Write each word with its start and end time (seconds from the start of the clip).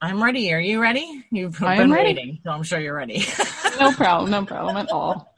I'm 0.00 0.22
ready. 0.22 0.52
Are 0.52 0.60
you 0.60 0.80
ready? 0.80 1.24
You've 1.30 1.62
I 1.62 1.76
been 1.76 1.84
am 1.84 1.92
ready. 1.92 2.08
waiting, 2.14 2.38
so 2.44 2.50
I'm 2.50 2.62
sure 2.62 2.78
you're 2.80 2.94
ready. 2.94 3.24
No 3.78 3.92
problem. 3.92 4.30
No 4.30 4.42
problem 4.46 4.78
at 4.78 4.90
all. 4.90 5.34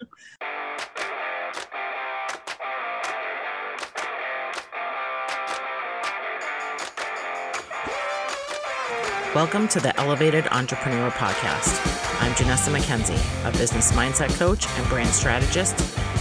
Welcome 9.34 9.68
to 9.68 9.80
the 9.80 9.94
Elevated 9.98 10.46
Entrepreneur 10.48 11.10
Podcast. 11.10 11.80
I'm 12.20 12.32
Janessa 12.32 12.74
McKenzie, 12.74 13.18
a 13.48 13.52
business 13.56 13.92
mindset 13.92 14.34
coach 14.38 14.66
and 14.68 14.88
brand 14.88 15.10
strategist, 15.10 15.76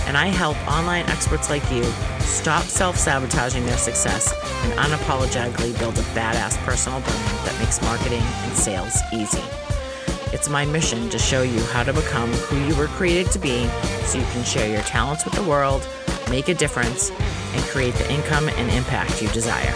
and 0.07 0.17
I 0.17 0.27
help 0.27 0.57
online 0.67 1.05
experts 1.09 1.49
like 1.49 1.69
you 1.71 1.83
stop 2.21 2.63
self 2.63 2.97
sabotaging 2.97 3.65
their 3.65 3.77
success 3.77 4.33
and 4.63 4.73
unapologetically 4.79 5.77
build 5.77 5.97
a 5.99 6.03
badass 6.15 6.57
personal 6.65 7.01
brand 7.01 7.45
that 7.45 7.55
makes 7.59 7.81
marketing 7.81 8.23
and 8.23 8.53
sales 8.53 8.97
easy. 9.13 9.43
It's 10.33 10.49
my 10.49 10.65
mission 10.65 11.09
to 11.09 11.19
show 11.19 11.41
you 11.41 11.61
how 11.65 11.83
to 11.83 11.93
become 11.93 12.31
who 12.31 12.57
you 12.67 12.75
were 12.75 12.87
created 12.87 13.31
to 13.33 13.39
be 13.39 13.67
so 14.05 14.17
you 14.17 14.25
can 14.25 14.43
share 14.43 14.69
your 14.71 14.81
talents 14.81 15.25
with 15.25 15.33
the 15.33 15.43
world, 15.43 15.87
make 16.29 16.47
a 16.47 16.53
difference, 16.53 17.11
and 17.11 17.61
create 17.65 17.93
the 17.95 18.11
income 18.11 18.49
and 18.49 18.71
impact 18.71 19.21
you 19.21 19.27
desire. 19.29 19.73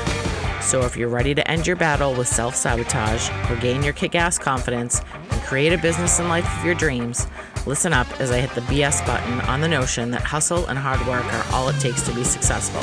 So 0.62 0.82
if 0.82 0.96
you're 0.96 1.10
ready 1.10 1.34
to 1.36 1.46
end 1.50 1.68
your 1.68 1.76
battle 1.76 2.14
with 2.14 2.28
self 2.28 2.56
sabotage, 2.56 3.30
regain 3.50 3.84
your 3.84 3.94
kick 3.94 4.16
ass 4.16 4.38
confidence, 4.38 5.02
and 5.30 5.42
create 5.42 5.74
a 5.74 5.78
business 5.78 6.20
and 6.20 6.30
life 6.30 6.48
of 6.58 6.66
your 6.66 6.76
dreams, 6.76 7.28
listen 7.66 7.94
up 7.94 8.08
as 8.20 8.32
I 8.32 8.40
hit 8.40 8.52
the 8.52 8.62
BS 8.62 9.06
button 9.06 9.42
on 9.42 9.62
the 9.62 9.68
notion 9.68 10.12
that 10.12 10.22
hustle 10.22 10.66
and 10.68 10.78
hard 10.78 11.00
work 11.08 11.26
are 11.26 11.46
all 11.54 11.70
it 11.70 11.80
takes 11.80 12.02
to 12.04 12.14
be 12.14 12.24
successful, 12.24 12.82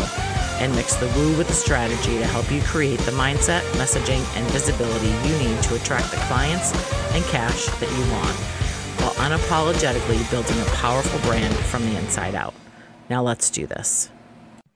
and 0.63 0.75
mix 0.75 0.95
the 0.97 1.07
woo 1.09 1.37
with 1.37 1.49
the 1.49 1.55
strategy 1.55 2.19
to 2.19 2.25
help 2.27 2.51
you 2.51 2.61
create 2.63 3.01
the 3.01 3.13
mindset, 3.13 3.61
messaging, 3.73 4.23
and 4.37 4.47
visibility 4.51 5.09
you 5.29 5.39
need 5.39 5.63
to 5.63 5.75
attract 5.75 6.11
the 6.11 6.17
clients 6.29 6.73
and 7.15 7.25
cash 7.27 7.67
that 7.67 7.91
you 7.91 8.13
want, 8.13 8.37
while 9.01 9.15
unapologetically 9.29 10.31
building 10.31 10.61
a 10.61 10.65
powerful 10.77 11.19
brand 11.29 11.55
from 11.55 11.85
the 11.85 11.97
inside 11.99 12.35
out. 12.35 12.55
Now 13.09 13.23
let's 13.23 13.51
do 13.51 13.67
this. 13.67 14.11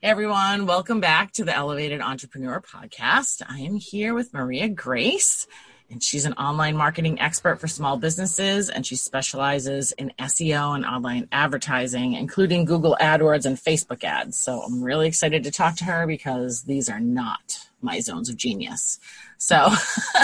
Hey 0.00 0.08
everyone, 0.08 0.66
welcome 0.66 0.98
back 1.00 1.30
to 1.34 1.44
the 1.44 1.54
Elevated 1.54 2.00
Entrepreneur 2.00 2.60
Podcast. 2.60 3.40
I 3.48 3.60
am 3.60 3.76
here 3.76 4.14
with 4.14 4.34
Maria 4.34 4.68
Grace, 4.68 5.46
and 5.92 6.02
she's 6.02 6.24
an 6.24 6.32
online 6.34 6.74
marketing 6.74 7.20
expert 7.20 7.60
for 7.60 7.68
small 7.68 7.98
businesses, 7.98 8.70
and 8.70 8.86
she 8.86 8.96
specializes 8.96 9.92
in 9.92 10.10
SEO 10.18 10.74
and 10.74 10.86
online 10.86 11.28
advertising, 11.30 12.14
including 12.14 12.64
Google 12.64 12.96
AdWords 12.98 13.44
and 13.44 13.58
Facebook 13.58 14.02
ads. 14.02 14.38
So 14.38 14.62
I'm 14.62 14.82
really 14.82 15.06
excited 15.06 15.44
to 15.44 15.50
talk 15.50 15.76
to 15.76 15.84
her 15.84 16.06
because 16.06 16.62
these 16.62 16.88
are 16.88 16.98
not 16.98 17.58
my 17.82 18.00
zones 18.00 18.30
of 18.30 18.36
genius. 18.38 18.98
So 19.36 19.68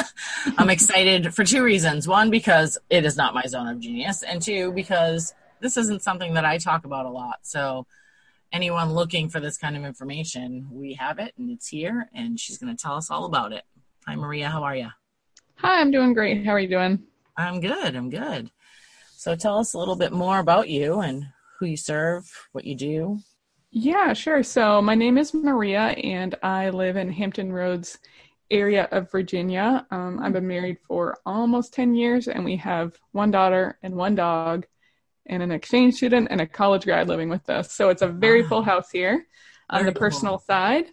I'm 0.59 0.71
excited 0.71 1.35
for 1.35 1.45
two 1.45 1.63
reasons. 1.63 2.09
One, 2.09 2.31
because 2.31 2.79
it 2.89 3.05
is 3.05 3.17
not 3.17 3.35
my 3.35 3.43
zone 3.43 3.69
of 3.69 3.79
genius, 3.79 4.23
and 4.23 4.41
two, 4.41 4.73
because 4.73 5.35
this 5.61 5.77
isn't 5.77 6.03
something 6.03 6.35
that 6.35 6.47
I 6.47 6.57
talk 6.57 6.87
about 6.87 7.05
a 7.05 7.11
lot. 7.11 7.41
So 7.43 7.87
anyone 8.53 8.95
looking 8.95 9.29
for 9.29 9.39
this 9.39 9.59
kind 9.59 9.77
of 9.77 9.85
information, 9.85 10.69
we 10.71 10.95
have 10.95 11.19
it 11.19 11.35
and 11.37 11.51
it's 11.51 11.69
here, 11.69 12.09
and 12.15 12.41
she's 12.41 12.57
going 12.57 12.75
to 12.75 12.83
tell 12.83 12.95
us 12.95 13.11
all 13.11 13.27
about 13.27 13.53
it. 13.53 13.65
Hi, 14.07 14.17
Maria. 14.17 14.49
How 14.49 14.63
are 14.63 14.75
you? 14.75 14.89
Hi, 15.59 15.81
I'm 15.81 15.91
doing 15.93 16.15
great. 16.15 16.45
How 16.45 16.53
are 16.53 16.59
you 16.61 16.69
doing? 16.69 17.05
I'm 17.37 17.61
good. 17.61 17.97
I'm 17.97 18.11
good. 18.11 18.51
So 19.17 19.37
tell 19.37 19.59
us 19.59 19.75
a 19.75 19.79
little 19.79 19.97
bit 19.97 20.13
more 20.13 20.39
about 20.41 20.69
you 20.69 21.01
and 21.01 21.27
who 21.59 21.67
you 21.67 21.77
serve, 21.77 22.49
what 22.53 22.65
you 22.65 22.75
do. 22.77 23.21
Yeah, 23.71 24.13
sure. 24.15 24.43
So 24.43 24.81
my 24.81 24.95
name 24.95 25.19
is 25.19 25.35
Maria, 25.35 25.81
and 25.91 26.35
I 26.43 26.71
live 26.71 26.97
in 26.97 27.11
Hampton 27.13 27.53
Roads 27.53 27.99
area 28.51 28.89
of 28.93 29.11
Virginia. 29.11 29.87
Um, 29.91 30.19
I've 30.21 30.33
been 30.33 30.47
married 30.49 30.79
for 30.87 31.19
almost 31.27 31.75
10 31.75 31.95
years, 31.95 32.29
and 32.29 32.45
we 32.45 32.57
have 32.57 32.97
one 33.13 33.31
daughter 33.31 33.79
and 33.83 33.95
one 33.95 34.15
dog, 34.15 34.67
and 35.27 35.43
an 35.43 35.53
exchange 35.53 35.95
student 35.97 36.29
and 36.31 36.41
a 36.41 36.47
college 36.47 36.85
grad 36.85 37.09
living 37.09 37.29
with 37.29 37.49
us. 37.51 37.73
So 37.73 37.91
it's 37.91 38.03
a 38.03 38.09
very 38.09 38.43
full 38.45 38.63
house 38.63 38.91
here 38.91 39.27
on 39.71 39.85
Very 39.85 39.87
the 39.87 39.93
personal 39.93 40.39
cool. 40.39 40.39
side. 40.39 40.87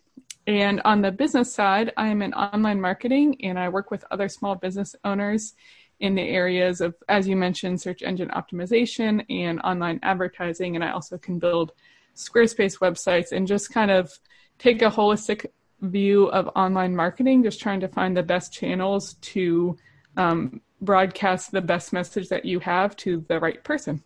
And 0.48 0.82
on 0.86 1.02
the 1.02 1.12
business 1.12 1.54
side, 1.54 1.92
I'm 1.98 2.22
in 2.22 2.34
online 2.34 2.80
marketing 2.80 3.44
and 3.44 3.58
I 3.58 3.70
work 3.70 3.90
with 3.90 4.06
other 4.12 4.30
small 4.30 4.56
business 4.56 4.96
owners 5.04 5.56
in 6.00 6.14
the 6.16 6.22
areas 6.22 6.82
of, 6.82 6.96
as 7.10 7.28
you 7.28 7.36
mentioned, 7.36 7.82
search 7.82 8.04
engine 8.04 8.30
optimization 8.30 9.26
and 9.30 9.60
online 9.62 10.00
advertising. 10.04 10.76
And 10.76 10.84
I 10.84 10.92
also 10.92 11.18
can 11.18 11.40
build 11.40 11.72
Squarespace 12.16 12.80
websites 12.80 13.32
and 13.32 13.48
just 13.48 13.74
kind 13.74 13.92
of 13.92 14.12
take 14.60 14.82
a 14.82 14.92
holistic 14.92 15.48
view 15.82 16.28
of 16.28 16.50
online 16.56 16.96
marketing, 16.96 17.44
just 17.44 17.60
trying 17.60 17.80
to 17.80 17.88
find 17.88 18.16
the 18.16 18.24
best 18.24 18.54
channels 18.54 19.16
to 19.16 19.78
um, 20.18 20.62
broadcast 20.82 21.52
the 21.52 21.62
best 21.62 21.92
message 21.92 22.30
that 22.30 22.46
you 22.46 22.60
have 22.60 22.96
to 22.98 23.26
the 23.28 23.40
right 23.40 23.64
person. 23.64 24.04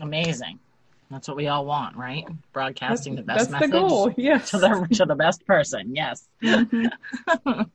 Amazing. 0.00 0.58
That's 1.14 1.28
what 1.28 1.36
we 1.36 1.46
all 1.46 1.64
want, 1.64 1.96
right? 1.96 2.26
Broadcasting 2.52 3.14
the 3.14 3.22
best 3.22 3.52
That's 3.52 3.62
the 3.62 3.68
message 3.68 3.88
goal. 3.88 4.12
Yes. 4.16 4.50
to 4.50 4.58
the 4.58 4.88
to 4.94 5.04
the 5.04 5.14
best 5.14 5.46
person. 5.46 5.94
Yes. 5.94 6.28
Mhm. 6.42 6.90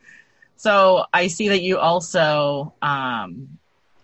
So 0.57 1.05
I 1.13 1.27
see 1.27 1.47
that 1.47 1.61
you 1.61 1.77
also. 1.77 2.73
Um, 2.81 3.59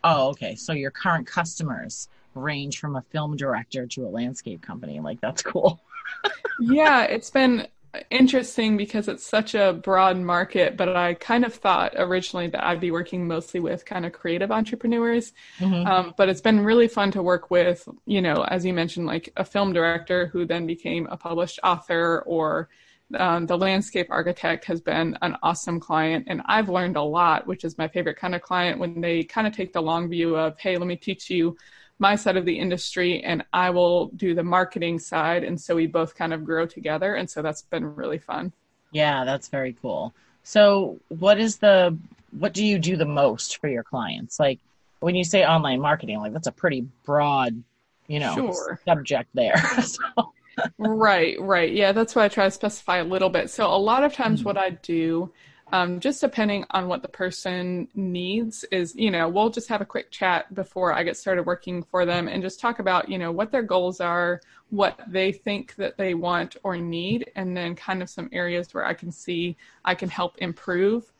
oh, 0.05 0.29
okay. 0.29 0.55
So 0.55 0.71
your 0.71 0.89
current 0.89 1.27
customers 1.27 2.07
range 2.33 2.79
from 2.79 2.95
a 2.95 3.01
film 3.01 3.35
director 3.35 3.85
to 3.87 4.07
a 4.07 4.09
landscape 4.09 4.61
company. 4.61 5.01
Like 5.01 5.19
that's 5.19 5.41
cool. 5.41 5.81
yeah, 6.61 7.03
it's 7.03 7.29
been 7.29 7.67
interesting 8.09 8.77
because 8.77 9.07
it's 9.07 9.25
such 9.25 9.55
a 9.55 9.73
broad 9.73 10.17
market, 10.17 10.77
but 10.77 10.95
I 10.95 11.13
kind 11.15 11.45
of 11.45 11.53
thought 11.53 11.93
originally 11.95 12.47
that 12.47 12.63
I'd 12.65 12.79
be 12.79 12.91
working 12.91 13.27
mostly 13.27 13.59
with 13.59 13.85
kind 13.85 14.05
of 14.05 14.13
creative 14.13 14.51
entrepreneurs. 14.51 15.33
Mhm. 15.59 15.85
Um, 15.87 16.13
but 16.17 16.29
it's 16.29 16.41
been 16.41 16.61
really 16.61 16.87
fun 16.87 17.11
to 17.11 17.23
work 17.23 17.51
with, 17.51 17.87
you 18.05 18.21
know, 18.21 18.43
as 18.43 18.65
you 18.65 18.73
mentioned, 18.73 19.05
like 19.05 19.31
a 19.37 19.45
film 19.45 19.73
director 19.73 20.27
who 20.27 20.45
then 20.45 20.65
became 20.65 21.07
a 21.07 21.17
published 21.17 21.59
author 21.63 22.23
or 22.25 22.69
um, 23.17 23.45
the 23.45 23.57
landscape 23.57 24.07
architect 24.09 24.65
has 24.65 24.81
been 24.81 25.17
an 25.21 25.37
awesome 25.43 25.79
client. 25.79 26.25
And 26.27 26.41
I've 26.45 26.69
learned 26.69 26.95
a 26.95 27.03
lot, 27.03 27.45
which 27.45 27.63
is 27.63 27.77
my 27.77 27.87
favorite 27.87 28.17
kind 28.17 28.33
of 28.33 28.41
client 28.41 28.79
when 28.79 28.99
they 28.99 29.23
kind 29.23 29.45
of 29.45 29.53
take 29.53 29.73
the 29.73 29.81
long 29.81 30.09
view 30.09 30.35
of, 30.35 30.59
hey, 30.59 30.77
let 30.77 30.87
me 30.87 30.95
teach 30.95 31.29
you 31.29 31.55
my 31.99 32.15
side 32.15 32.37
of 32.37 32.45
the 32.45 32.57
industry 32.57 33.23
and 33.23 33.43
I 33.53 33.69
will 33.69 34.07
do 34.07 34.35
the 34.35 34.43
marketing 34.43 34.99
side. 34.99 35.43
And 35.43 35.59
so 35.59 35.75
we 35.75 35.87
both 35.87 36.15
kind 36.15 36.33
of 36.33 36.43
grow 36.43 36.65
together. 36.65 37.15
And 37.15 37.29
so 37.29 37.41
that's 37.41 37.61
been 37.61 37.95
really 37.95 38.17
fun. 38.19 38.51
Yeah, 38.91 39.23
that's 39.25 39.47
very 39.47 39.75
cool. 39.81 40.13
So, 40.43 40.99
what 41.09 41.39
is 41.39 41.57
the 41.57 41.97
what 42.37 42.53
do 42.53 42.63
you 42.63 42.77
do 42.79 42.97
the 42.97 43.05
most 43.05 43.57
for 43.57 43.67
your 43.67 43.83
clients? 43.83 44.39
Like 44.39 44.59
when 44.99 45.15
you 45.15 45.23
say 45.23 45.45
online 45.45 45.81
marketing, 45.81 46.19
like 46.19 46.33
that's 46.33 46.47
a 46.47 46.51
pretty 46.51 46.87
broad, 47.03 47.63
you 48.07 48.19
know, 48.19 48.35
Sure. 48.35 48.79
subject 48.85 49.29
there. 49.33 49.57
so, 49.81 50.33
Right, 50.77 51.39
right. 51.39 51.71
Yeah, 51.71 51.91
that's 51.91 52.15
why 52.15 52.25
I 52.25 52.27
try 52.29 52.45
to 52.45 52.51
specify 52.51 52.97
a 52.97 53.03
little 53.03 53.29
bit. 53.29 53.49
So 53.49 53.67
a 53.67 53.77
lot 53.77 54.03
of 54.03 54.13
times 54.13 54.41
hmm. 54.41 54.45
what 54.45 54.57
I 54.57 54.71
do, 54.71 55.31
um, 55.71 55.99
just 55.99 56.21
depending 56.21 56.65
on 56.71 56.87
what 56.87 57.01
the 57.01 57.07
person 57.07 57.87
needs 57.95 58.63
is, 58.65 58.95
you 58.95 59.09
know, 59.09 59.27
we'll 59.27 59.49
just 59.49 59.67
have 59.69 59.81
a 59.81 59.85
quick 59.85 60.11
chat 60.11 60.53
before 60.53 60.93
I 60.93 61.03
get 61.03 61.17
started 61.17 61.45
working 61.45 61.81
for 61.83 62.05
them 62.05 62.27
and 62.27 62.43
just 62.43 62.59
talk 62.59 62.79
about, 62.79 63.09
you 63.09 63.17
know, 63.17 63.31
what 63.31 63.51
their 63.51 63.63
goals 63.63 63.99
are, 63.99 64.41
what 64.69 64.99
they 65.07 65.31
think 65.31 65.75
that 65.75 65.97
they 65.97 66.13
want 66.13 66.55
or 66.63 66.77
need, 66.77 67.31
and 67.35 67.57
then 67.57 67.75
kind 67.75 68.03
of 68.03 68.09
some 68.09 68.29
areas 68.31 68.73
where 68.73 68.85
I 68.85 68.93
can 68.93 69.11
see 69.11 69.57
I 69.83 69.95
can 69.95 70.09
help 70.09 70.37
improve. 70.37 71.11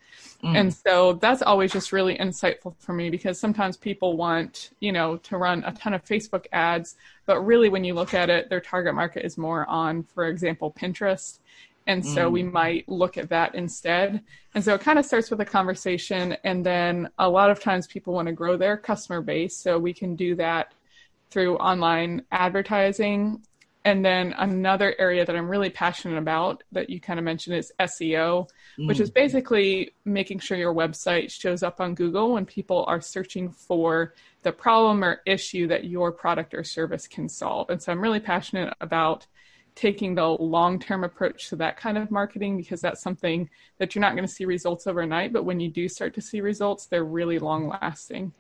Mm. 0.44 0.56
And 0.56 0.74
so 0.74 1.14
that's 1.14 1.42
always 1.42 1.72
just 1.72 1.92
really 1.92 2.16
insightful 2.18 2.76
for 2.80 2.94
me 2.94 3.10
because 3.10 3.40
sometimes 3.40 3.78
people 3.78 4.16
want, 4.16 4.72
you 4.80 4.92
know, 4.92 5.18
to 5.18 5.38
run 5.38 5.64
a 5.66 5.72
ton 5.74 5.94
of 5.94 6.06
Facebook 6.06 6.46
ads, 6.52 6.96
but 7.26 7.42
really 7.42 7.70
when 7.70 7.84
you 7.84 7.94
look 7.94 8.14
at 8.14 8.30
it, 8.30 8.50
their 8.50 8.62
target 8.62 8.94
market 8.94 9.26
is 9.26 9.38
more 9.38 9.68
on, 9.68 10.04
for 10.04 10.28
example, 10.28 10.72
Pinterest. 10.72 11.40
And 11.88 12.06
so 12.06 12.30
Mm. 12.30 12.32
we 12.32 12.44
might 12.44 12.90
look 12.90 13.18
at 13.18 13.30
that 13.30 13.56
instead. 13.56 14.24
And 14.56 14.64
so 14.64 14.74
it 14.74 14.82
kind 14.82 14.98
of 15.00 15.06
starts 15.06 15.30
with 15.30 15.42
a 15.42 15.46
conversation. 15.46 16.36
And 16.44 16.66
then 16.66 17.10
a 17.20 17.30
lot 17.30 17.52
of 17.52 17.60
times 17.60 17.88
people 17.88 18.14
want 18.14 18.28
to 18.28 18.34
grow 18.34 18.58
their 18.58 18.78
customer 18.78 19.22
base. 19.22 19.56
So 19.58 19.78
we 19.78 19.94
can 19.94 20.16
do 20.16 20.36
that 20.36 20.74
through 21.32 21.58
online 21.58 22.24
advertising. 22.32 23.44
And 23.84 24.04
then 24.04 24.34
another 24.38 24.96
area 24.98 25.24
that 25.26 25.36
I'm 25.36 25.48
really 25.48 25.70
passionate 25.70 26.18
about 26.18 26.64
that 26.72 26.90
you 26.90 27.00
kind 27.00 27.20
of 27.20 27.26
mentioned 27.26 27.56
is 27.56 27.72
SEO, 27.80 28.48
which 28.86 28.98
Mm. 28.98 29.02
is 29.02 29.12
basically 29.12 29.92
making 30.06 30.40
sure 30.40 30.58
your 30.58 30.74
website 30.74 31.30
shows 31.32 31.62
up 31.62 31.80
on 31.80 31.94
Google 31.94 32.34
when 32.34 32.48
people 32.48 32.84
are 32.88 33.00
searching 33.02 33.52
for 33.52 34.16
the 34.42 34.52
problem 34.52 35.04
or 35.04 35.22
issue 35.28 35.68
that 35.68 35.84
your 35.86 36.12
product 36.12 36.56
or 36.56 36.64
service 36.64 37.08
can 37.08 37.30
solve. 37.30 37.70
And 37.70 37.82
so 37.82 37.92
I'm 37.92 38.02
really 38.02 38.20
passionate 38.20 38.74
about 38.82 39.28
taking 39.76 40.16
the 40.16 40.26
long 40.26 40.80
term 40.80 41.04
approach 41.04 41.50
to 41.50 41.56
that 41.58 41.78
kind 41.78 41.98
of 41.98 42.10
marketing 42.10 42.58
because 42.58 42.82
that's 42.82 43.02
something 43.02 43.50
that 43.78 43.94
you're 43.94 44.02
not 44.02 44.14
going 44.16 44.28
to 44.28 44.34
see 44.34 44.46
results 44.46 44.88
overnight. 44.88 45.34
But 45.34 45.44
when 45.44 45.60
you 45.60 45.70
do 45.70 45.88
start 45.90 46.14
to 46.16 46.22
see 46.22 46.42
results, 46.42 46.86
they're 46.86 47.04
really 47.04 47.40
long 47.40 47.68
lasting. 47.68 48.32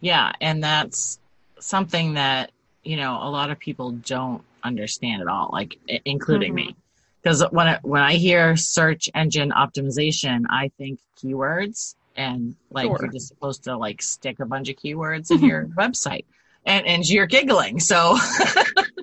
Yeah, 0.00 0.32
and 0.40 0.62
that's 0.62 1.18
something 1.58 2.14
that 2.14 2.52
you 2.84 2.96
know 2.96 3.18
a 3.22 3.30
lot 3.30 3.50
of 3.50 3.58
people 3.58 3.92
don't 3.92 4.42
understand 4.62 5.22
at 5.22 5.28
all, 5.28 5.50
like 5.52 5.78
including 6.04 6.54
me. 6.54 6.68
Mm-hmm. 6.68 6.78
Because 7.22 7.44
when 7.50 7.68
I, 7.68 7.78
when 7.82 8.00
I 8.00 8.14
hear 8.14 8.56
search 8.56 9.10
engine 9.14 9.50
optimization, 9.50 10.44
I 10.48 10.70
think 10.78 11.00
keywords 11.22 11.94
and 12.16 12.56
like 12.70 12.86
Sure. 12.86 12.98
you're 13.00 13.12
just 13.12 13.28
supposed 13.28 13.64
to 13.64 13.76
like 13.76 14.00
stick 14.00 14.40
a 14.40 14.46
bunch 14.46 14.70
of 14.70 14.76
keywords 14.76 15.30
in 15.30 15.44
your 15.44 15.66
website 15.76 16.24
and 16.66 16.86
and 16.86 17.08
you're 17.08 17.26
giggling 17.26 17.80
so 17.80 18.16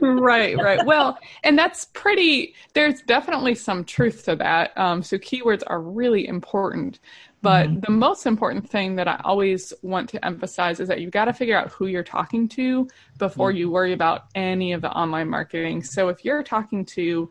right, 0.02 0.60
right. 0.60 0.84
Well, 0.84 1.18
and 1.44 1.58
that's 1.58 1.86
pretty, 1.86 2.56
there's 2.74 3.02
definitely 3.02 3.56
some 3.56 3.84
truth 3.84 4.24
to 4.26 4.36
that. 4.38 4.78
Um, 4.78 5.02
so 5.04 5.18
keywords 5.18 5.64
are 5.68 5.82
really 5.82 6.28
important. 6.28 7.00
But 7.42 7.70
Mhm. 7.70 7.82
the 7.82 7.92
most 7.92 8.26
important 8.26 8.68
thing 8.70 8.96
that 8.96 9.08
I 9.08 9.22
always 9.24 9.72
want 9.84 10.10
to 10.10 10.26
emphasize 10.26 10.80
is 10.80 10.88
that 10.88 11.02
you've 11.02 11.12
got 11.12 11.26
to 11.26 11.34
figure 11.34 11.58
out 11.58 11.72
who 11.72 11.86
you're 11.88 12.04
talking 12.04 12.48
to 12.50 12.88
before 13.20 13.52
you 13.52 13.70
worry 13.70 13.94
about 13.94 14.26
any 14.36 14.74
of 14.74 14.82
the 14.82 14.92
online 14.92 15.30
marketing. 15.30 15.84
So 15.84 16.10
if 16.10 16.26
you're 16.26 16.44
talking 16.44 16.84
to 16.86 17.30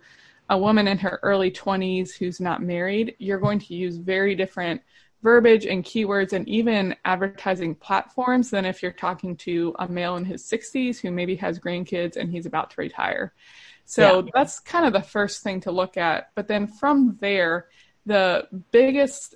a 0.49 0.56
woman 0.56 0.87
in 0.87 0.99
her 0.99 1.19
early 1.22 1.50
20s 1.50 2.14
who's 2.14 2.40
not 2.40 2.62
married, 2.62 3.17
you're 3.19 3.40
going 3.40 3.58
to 3.58 3.75
use 3.75 3.96
very 3.96 4.34
different 4.37 4.81
verbiage 5.22 5.66
and 5.66 5.84
keywords 5.84 6.32
and 6.32 6.48
even 6.48 6.94
advertising 7.04 7.74
platforms 7.74 8.50
than 8.50 8.64
if 8.64 8.82
you're 8.82 8.92
talking 8.92 9.36
to 9.36 9.74
a 9.78 9.88
male 9.88 10.16
in 10.16 10.24
his 10.24 10.44
60s 10.44 11.00
who 11.00 11.10
maybe 11.10 11.36
has 11.36 11.58
grandkids 11.58 12.16
and 12.16 12.30
he's 12.30 12.46
about 12.46 12.70
to 12.70 12.80
retire. 12.80 13.32
So 13.84 14.22
Yeah. 14.22 14.30
that's 14.34 14.60
kind 14.60 14.86
of 14.86 14.92
the 14.92 15.02
first 15.02 15.42
thing 15.42 15.60
to 15.62 15.70
look 15.72 15.96
at. 15.96 16.30
But 16.34 16.48
then 16.48 16.66
from 16.66 17.18
there, 17.20 17.68
the 18.04 18.46
biggest 18.70 19.34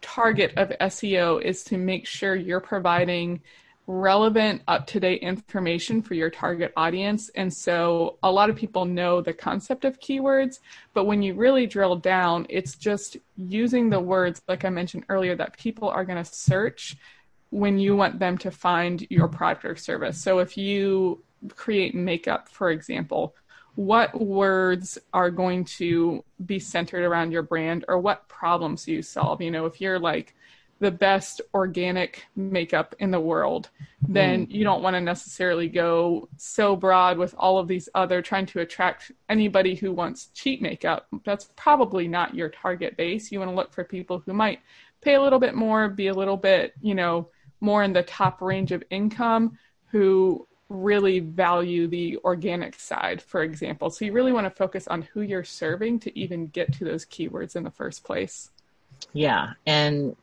target 0.00 0.52
of 0.56 0.72
SEO 0.80 1.38
is 1.38 1.64
to 1.64 1.76
make 1.78 2.06
sure 2.06 2.34
you're 2.34 2.60
providing 2.60 3.42
relevant, 3.86 4.62
up 4.66 4.86
to 4.88 5.00
date 5.00 5.22
information 5.22 6.02
for 6.02 6.14
your 6.14 6.30
target 6.30 6.72
audience. 6.76 7.28
And 7.36 7.52
so 7.52 8.18
a 8.22 8.30
lot 8.30 8.50
of 8.50 8.56
people 8.56 8.84
know 8.84 9.20
the 9.20 9.32
concept 9.32 9.84
of 9.84 10.00
keywords, 10.00 10.58
but 10.92 11.04
when 11.04 11.22
you 11.22 11.34
really 11.34 11.66
drill 11.66 11.96
down, 11.96 12.46
it's 12.48 12.74
just 12.74 13.16
using 13.36 13.88
the 13.88 14.00
words, 14.00 14.42
like 14.48 14.64
I 14.64 14.70
mentioned 14.70 15.04
earlier, 15.08 15.36
that 15.36 15.56
people 15.56 15.88
are 15.88 16.04
going 16.04 16.22
to 16.22 16.30
search 16.30 16.96
when 17.50 17.78
you 17.78 17.94
want 17.94 18.18
them 18.18 18.36
to 18.38 18.50
find 18.50 19.06
your 19.08 19.28
product 19.28 19.64
or 19.64 19.76
service. 19.76 20.20
So 20.20 20.40
if 20.40 20.56
you 20.58 21.22
create 21.54 21.94
makeup, 21.94 22.48
for 22.48 22.70
example, 22.70 23.36
what 23.76 24.20
words 24.20 24.98
are 25.12 25.30
going 25.30 25.64
to 25.64 26.24
be 26.44 26.58
centered 26.58 27.04
around 27.04 27.30
your 27.30 27.42
brand 27.42 27.84
or 27.86 27.98
what 27.98 28.26
problems 28.26 28.86
do 28.86 28.92
you 28.92 29.02
solve? 29.02 29.40
You 29.40 29.50
know, 29.50 29.66
if 29.66 29.80
you're 29.80 29.98
like, 29.98 30.34
the 30.78 30.90
best 30.90 31.40
organic 31.54 32.26
makeup 32.36 32.94
in 32.98 33.10
the 33.10 33.20
world, 33.20 33.70
then 34.06 34.44
hmm. 34.44 34.50
you 34.50 34.64
don't 34.64 34.82
want 34.82 34.94
to 34.94 35.00
necessarily 35.00 35.68
go 35.68 36.28
so 36.36 36.76
broad 36.76 37.16
with 37.16 37.34
all 37.38 37.58
of 37.58 37.66
these 37.66 37.88
other 37.94 38.20
trying 38.20 38.46
to 38.46 38.60
attract 38.60 39.10
anybody 39.28 39.74
who 39.74 39.90
wants 39.92 40.28
cheap 40.34 40.60
makeup. 40.60 41.06
That's 41.24 41.50
probably 41.56 42.08
not 42.08 42.34
your 42.34 42.50
target 42.50 42.96
base. 42.96 43.32
You 43.32 43.38
want 43.38 43.50
to 43.50 43.54
look 43.54 43.72
for 43.72 43.84
people 43.84 44.22
who 44.24 44.32
might 44.34 44.60
pay 45.00 45.14
a 45.14 45.22
little 45.22 45.38
bit 45.38 45.54
more, 45.54 45.88
be 45.88 46.08
a 46.08 46.14
little 46.14 46.36
bit, 46.36 46.74
you 46.82 46.94
know, 46.94 47.28
more 47.60 47.82
in 47.82 47.92
the 47.92 48.02
top 48.02 48.42
range 48.42 48.70
of 48.72 48.84
income 48.90 49.58
who 49.86 50.46
really 50.68 51.20
value 51.20 51.86
the 51.86 52.18
organic 52.24 52.78
side, 52.78 53.22
for 53.22 53.42
example. 53.42 53.88
So 53.88 54.04
you 54.04 54.12
really 54.12 54.32
want 54.32 54.46
to 54.46 54.50
focus 54.50 54.88
on 54.88 55.02
who 55.02 55.22
you're 55.22 55.44
serving 55.44 56.00
to 56.00 56.18
even 56.18 56.48
get 56.48 56.72
to 56.74 56.84
those 56.84 57.06
keywords 57.06 57.56
in 57.56 57.62
the 57.62 57.70
first 57.70 58.04
place. 58.04 58.50
yeah 59.12 59.52
and 59.66 60.16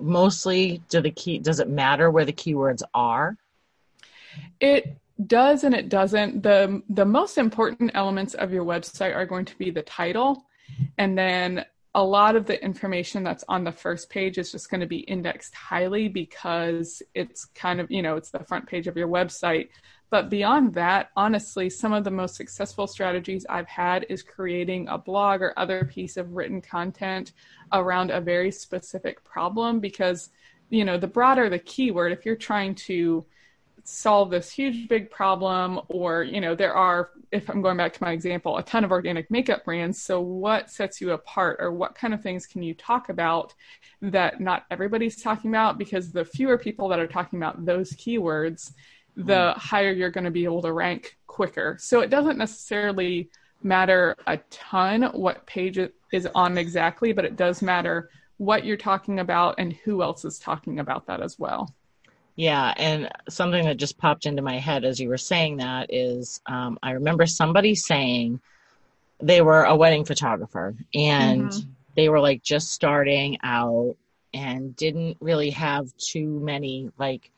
mostly 0.00 0.82
do 0.88 1.00
the 1.00 1.10
key 1.10 1.38
does 1.38 1.60
it 1.60 1.68
matter 1.68 2.10
where 2.10 2.24
the 2.24 2.32
keywords 2.32 2.82
are 2.94 3.36
It 4.60 4.96
does 5.26 5.64
and 5.64 5.74
it 5.74 5.88
doesn't. 5.88 6.42
The 6.42 6.82
the 6.90 7.04
most 7.04 7.38
important 7.38 7.90
elements 7.94 8.34
of 8.34 8.52
your 8.52 8.64
website 8.64 9.14
are 9.14 9.26
going 9.26 9.44
to 9.46 9.56
be 9.56 9.70
the 9.70 9.82
title 9.82 10.44
and 10.98 11.16
then 11.16 11.64
a 11.96 12.04
lot 12.04 12.36
of 12.36 12.44
the 12.44 12.62
information 12.62 13.24
that's 13.24 13.44
on 13.48 13.64
the 13.64 13.72
first 13.72 14.10
page 14.10 14.36
is 14.36 14.52
just 14.52 14.70
going 14.70 14.82
to 14.82 14.86
be 14.86 14.98
indexed 14.98 15.54
highly 15.54 16.08
because 16.08 17.02
it's 17.14 17.46
kind 17.46 17.80
of, 17.80 17.90
you 17.90 18.02
know, 18.02 18.16
it's 18.16 18.28
the 18.28 18.44
front 18.44 18.66
page 18.66 18.86
of 18.86 18.98
your 18.98 19.08
website. 19.08 19.70
But 20.10 20.28
beyond 20.28 20.74
that, 20.74 21.08
honestly, 21.16 21.70
some 21.70 21.94
of 21.94 22.04
the 22.04 22.10
most 22.10 22.34
successful 22.34 22.86
strategies 22.86 23.46
I've 23.48 23.66
had 23.66 24.04
is 24.10 24.22
creating 24.22 24.86
a 24.88 24.98
blog 24.98 25.40
or 25.40 25.54
other 25.56 25.86
piece 25.86 26.18
of 26.18 26.32
written 26.32 26.60
content 26.60 27.32
around 27.72 28.10
a 28.10 28.20
very 28.20 28.52
specific 28.52 29.24
problem 29.24 29.80
because, 29.80 30.28
you 30.68 30.84
know, 30.84 30.98
the 30.98 31.06
broader 31.06 31.48
the 31.48 31.58
keyword, 31.58 32.12
if 32.12 32.26
you're 32.26 32.36
trying 32.36 32.74
to 32.74 33.24
solve 33.88 34.30
this 34.30 34.50
huge 34.50 34.88
big 34.88 35.10
problem 35.10 35.80
or 35.88 36.24
you 36.24 36.40
know 36.40 36.54
there 36.54 36.74
are 36.74 37.10
if 37.30 37.48
i'm 37.48 37.62
going 37.62 37.76
back 37.76 37.92
to 37.92 38.02
my 38.02 38.12
example 38.12 38.58
a 38.58 38.62
ton 38.62 38.84
of 38.84 38.90
organic 38.90 39.30
makeup 39.30 39.64
brands. 39.64 40.02
So 40.02 40.20
what 40.20 40.70
sets 40.70 41.00
you 41.00 41.12
apart 41.12 41.58
or 41.60 41.72
what 41.72 41.94
kind 41.94 42.12
of 42.12 42.22
things 42.22 42.46
can 42.46 42.62
you 42.62 42.74
talk 42.74 43.08
about 43.08 43.54
that 44.02 44.40
not 44.40 44.64
everybody's 44.70 45.22
talking 45.22 45.50
about? 45.50 45.78
Because 45.78 46.12
the 46.12 46.24
fewer 46.24 46.58
people 46.58 46.88
that 46.88 46.98
are 46.98 47.06
talking 47.06 47.38
about 47.38 47.64
those 47.64 47.92
keywords 47.92 48.72
the 49.16 49.54
mm. 49.54 49.56
higher 49.56 49.92
you're 49.92 50.10
going 50.10 50.24
to 50.24 50.30
be 50.30 50.44
able 50.44 50.60
to 50.60 50.72
rank 50.72 51.16
quicker. 51.26 51.78
So 51.80 52.00
it 52.00 52.10
doesn't 52.10 52.36
necessarily 52.36 53.30
matter 53.62 54.14
a 54.26 54.36
ton 54.50 55.02
what 55.12 55.46
page 55.46 55.78
it 55.78 55.94
is 56.12 56.28
on 56.34 56.58
exactly 56.58 57.12
but 57.12 57.24
it 57.24 57.36
does 57.36 57.62
matter 57.62 58.10
what 58.36 58.64
you're 58.64 58.76
talking 58.76 59.18
about 59.20 59.54
and 59.58 59.72
who 59.72 60.02
else 60.02 60.24
is 60.24 60.38
talking 60.38 60.78
about 60.78 61.06
that 61.06 61.22
as 61.22 61.38
well 61.38 61.74
Yeah, 62.36 62.74
and 62.76 63.10
something 63.30 63.64
that 63.64 63.78
just 63.78 63.96
popped 63.96 64.26
into 64.26 64.42
my 64.42 64.58
head 64.58 64.84
as 64.84 65.00
you 65.00 65.08
were 65.08 65.16
saying 65.16 65.56
that 65.56 65.92
is 65.92 66.40
um, 66.46 66.78
I 66.82 66.90
remember 66.92 67.24
somebody 67.26 67.74
saying 67.74 68.40
they 69.20 69.40
were 69.40 69.64
a 69.64 69.74
wedding 69.74 70.04
photographer 70.04 70.74
and 70.94 71.48
Mhm. 71.50 71.66
they 71.96 72.10
were 72.10 72.20
like 72.20 72.42
just 72.42 72.68
starting 72.72 73.38
out 73.42 73.96
and 74.34 74.76
didn't 74.76 75.16
really 75.20 75.48
have 75.50 75.96
too 75.96 76.28
many 76.40 76.90
like, 76.98 77.30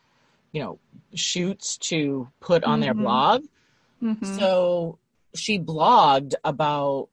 you 0.50 0.60
know, 0.60 0.80
shoots 1.14 1.78
to 1.78 2.28
put 2.40 2.64
on 2.64 2.80
their 2.80 2.94
Mhm. 2.94 2.98
blog. 3.02 3.44
Mhm. 4.02 4.26
So 4.26 4.98
she 5.36 5.60
blogged 5.60 6.34
about 6.42 7.08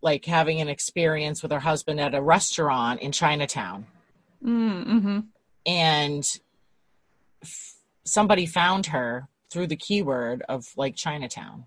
like 0.00 0.24
having 0.24 0.62
an 0.62 0.68
experience 0.68 1.42
with 1.42 1.52
her 1.52 1.60
husband 1.60 2.00
at 2.00 2.14
a 2.14 2.22
restaurant 2.22 3.00
in 3.02 3.12
Chinatown 3.12 3.86
Mm-hmm. 4.42 5.20
and 5.66 6.40
f- 7.42 7.74
somebody 8.04 8.46
found 8.46 8.86
her 8.86 9.28
through 9.50 9.66
the 9.68 9.76
keyword 9.76 10.42
of 10.48 10.66
like 10.76 10.96
Chinatown. 10.96 11.66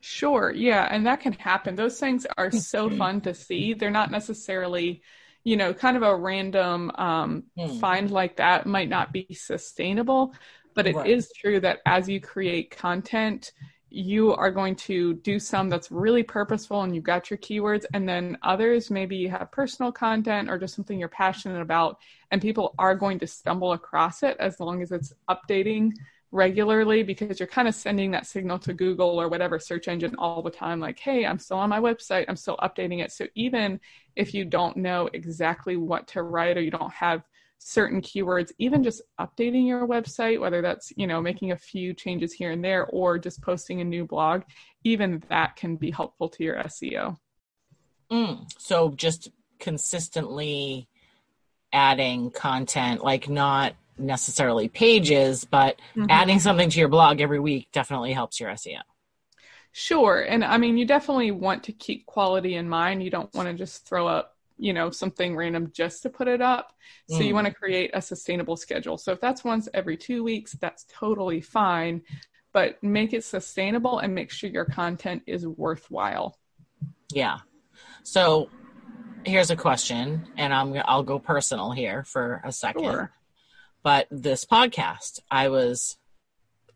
Sure, 0.00 0.52
yeah, 0.52 0.86
and 0.90 1.06
that 1.06 1.20
can 1.20 1.32
happen. 1.32 1.74
Those 1.74 1.98
things 1.98 2.26
are 2.36 2.50
so 2.52 2.88
fun 2.90 3.20
to 3.22 3.34
see. 3.34 3.74
They're 3.74 3.90
not 3.90 4.10
necessarily, 4.10 5.02
you 5.44 5.56
know, 5.56 5.74
kind 5.74 5.96
of 5.96 6.02
a 6.02 6.14
random 6.14 6.90
um, 6.94 7.44
Hmm. 7.56 7.80
find 7.80 8.10
like 8.10 8.36
that 8.36 8.66
might 8.66 8.88
not 8.88 9.12
be 9.12 9.26
sustainable, 9.32 10.34
but 10.74 10.86
it 10.86 11.04
is 11.04 11.26
Right. 11.26 11.32
true 11.32 11.60
that 11.60 11.80
as 11.84 12.08
you 12.08 12.20
create 12.20 12.70
content, 12.70 13.52
you 13.90 14.34
are 14.34 14.50
going 14.50 14.76
to 14.76 15.14
do 15.14 15.38
some 15.38 15.68
that's 15.68 15.90
really 15.90 16.22
purposeful 16.22 16.82
and 16.82 16.94
you've 16.94 17.04
got 17.04 17.30
your 17.30 17.38
keywords, 17.38 17.84
and 17.94 18.08
then 18.08 18.36
others, 18.42 18.90
maybe 18.90 19.16
you 19.16 19.30
have 19.30 19.50
personal 19.50 19.90
content 19.90 20.50
or 20.50 20.58
just 20.58 20.74
something 20.74 20.98
you're 20.98 21.08
passionate 21.08 21.60
about, 21.60 21.98
and 22.30 22.42
people 22.42 22.74
are 22.78 22.94
going 22.94 23.18
to 23.18 23.26
stumble 23.26 23.72
across 23.72 24.22
it 24.22 24.36
as 24.38 24.60
long 24.60 24.82
as 24.82 24.92
it's 24.92 25.14
updating 25.28 25.92
regularly 26.30 27.02
because 27.02 27.40
you're 27.40 27.46
kind 27.46 27.68
of 27.68 27.74
sending 27.74 28.10
that 28.10 28.26
signal 28.26 28.58
to 28.58 28.74
Google 28.74 29.18
or 29.20 29.28
whatever 29.28 29.58
search 29.58 29.88
engine 29.88 30.14
all 30.18 30.42
the 30.42 30.50
time 30.50 30.78
like, 30.78 30.98
hey, 30.98 31.24
I'm 31.24 31.38
still 31.38 31.56
on 31.56 31.70
my 31.70 31.80
website, 31.80 32.26
I'm 32.28 32.36
still 32.36 32.58
updating 32.58 33.02
it. 33.02 33.12
So 33.12 33.26
even 33.34 33.80
if 34.14 34.34
you 34.34 34.44
don't 34.44 34.76
know 34.76 35.08
exactly 35.14 35.76
what 35.76 36.06
to 36.08 36.22
write 36.22 36.58
or 36.58 36.60
you 36.60 36.70
don't 36.70 36.92
have 36.92 37.22
certain 37.58 38.00
keywords, 38.00 38.52
even 38.58 38.82
just 38.82 39.02
updating 39.20 39.66
your 39.66 39.86
website, 39.86 40.40
whether 40.40 40.62
that's, 40.62 40.92
you 40.96 41.06
know, 41.06 41.20
making 41.20 41.52
a 41.52 41.56
few 41.56 41.92
changes 41.92 42.32
here 42.32 42.50
and 42.52 42.64
there 42.64 42.86
or 42.86 43.18
just 43.18 43.42
posting 43.42 43.80
a 43.80 43.84
new 43.84 44.06
blog, 44.06 44.42
even 44.84 45.22
that 45.28 45.56
can 45.56 45.76
be 45.76 45.90
helpful 45.90 46.28
to 46.28 46.44
your 46.44 46.56
SEO. 46.56 47.16
Mm. 48.10 48.46
So 48.58 48.90
just 48.90 49.30
consistently 49.58 50.88
adding 51.72 52.30
content, 52.30 53.04
like 53.04 53.28
not 53.28 53.74
necessarily 53.98 54.68
pages, 54.68 55.44
but 55.44 55.80
Mhm. 55.96 56.06
adding 56.08 56.38
something 56.38 56.70
to 56.70 56.78
your 56.78 56.88
blog 56.88 57.20
every 57.20 57.40
week 57.40 57.68
definitely 57.72 58.12
helps 58.12 58.40
your 58.40 58.50
SEO. 58.50 58.80
Sure. 59.72 60.22
And 60.22 60.44
I 60.44 60.56
mean, 60.56 60.78
you 60.78 60.86
definitely 60.86 61.30
want 61.30 61.64
to 61.64 61.72
keep 61.72 62.06
quality 62.06 62.54
in 62.54 62.68
mind. 62.68 63.02
You 63.02 63.10
don't 63.10 63.32
want 63.34 63.48
to 63.48 63.54
just 63.54 63.86
throw 63.86 64.06
up, 64.06 64.37
you 64.58 64.72
know, 64.72 64.90
something 64.90 65.36
random 65.36 65.70
just 65.72 66.02
to 66.02 66.10
put 66.10 66.28
it 66.28 66.40
up. 66.42 66.72
So 67.08 67.20
you 67.22 67.32
Mm. 67.32 67.34
want 67.34 67.46
to 67.46 67.54
create 67.54 67.90
a 67.94 68.02
sustainable 68.02 68.56
schedule. 68.56 68.98
So 68.98 69.12
if 69.12 69.20
that's 69.20 69.44
once 69.44 69.68
every 69.72 69.96
two 69.96 70.24
weeks, 70.24 70.52
that's 70.60 70.84
totally 70.88 71.40
fine. 71.40 72.02
But 72.52 72.82
make 72.82 73.12
it 73.12 73.24
sustainable 73.24 73.98
and 73.98 74.14
make 74.14 74.30
sure 74.30 74.50
your 74.50 74.64
content 74.64 75.22
is 75.26 75.46
worthwhile. 75.46 76.38
Yeah. 77.10 77.38
So 78.02 78.50
here's 79.24 79.50
a 79.50 79.56
question, 79.56 80.26
and 80.36 80.52
I'm 80.52 80.74
I'll 80.86 81.02
go 81.02 81.18
personal 81.18 81.72
here 81.72 82.04
for 82.04 82.40
a 82.44 82.52
second. 82.52 82.82
Sure. 82.82 83.12
But 83.82 84.08
this 84.10 84.44
podcast, 84.44 85.20
I 85.30 85.48
was 85.48 85.98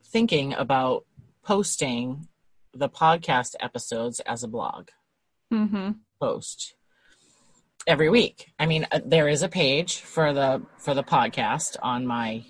thinking 0.05 0.53
about 0.55 1.05
posting 1.43 2.29
the 2.75 2.89
podcast 2.89 3.55
episodes 3.61 4.21
as 4.21 4.45
a 4.45 4.49
blog 4.49 4.89
Mm-hmm. 5.53 5.91
post. 6.21 6.75
Every 7.87 8.09
week. 8.09 8.53
I 8.59 8.67
mean, 8.67 8.87
uh, 8.93 9.01
there 9.05 9.29
is 9.29 9.43
a 9.43 9.49
page 9.49 10.01
for 10.01 10.33
the 10.33 10.63
for 10.79 10.95
the 10.95 11.03
podcast 11.05 11.77
on 11.83 12.07
my 12.07 12.45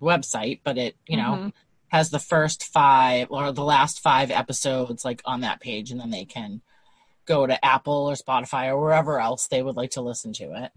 website, 0.00 0.60
but 0.64 0.76
it 0.78 0.96
you 1.06 1.16
know 1.16 1.22
Mhm. 1.36 1.52
has 1.88 2.10
the 2.10 2.18
first 2.18 2.64
five 2.64 3.28
or 3.30 3.52
the 3.52 3.64
last 3.64 4.00
five 4.00 4.30
episodes 4.30 5.04
like 5.04 5.22
on 5.24 5.40
that 5.40 5.60
page, 5.60 5.90
and 5.90 6.00
then 6.00 6.10
they 6.10 6.24
can 6.24 6.62
go 7.26 7.46
to 7.46 7.64
Apple 7.64 8.08
or 8.10 8.14
Spotify 8.14 8.68
or 8.68 8.80
wherever 8.80 9.20
else 9.20 9.46
they 9.48 9.62
would 9.62 9.76
like 9.76 9.90
to 9.92 10.00
listen 10.00 10.32
to 10.34 10.64
it 10.64 10.72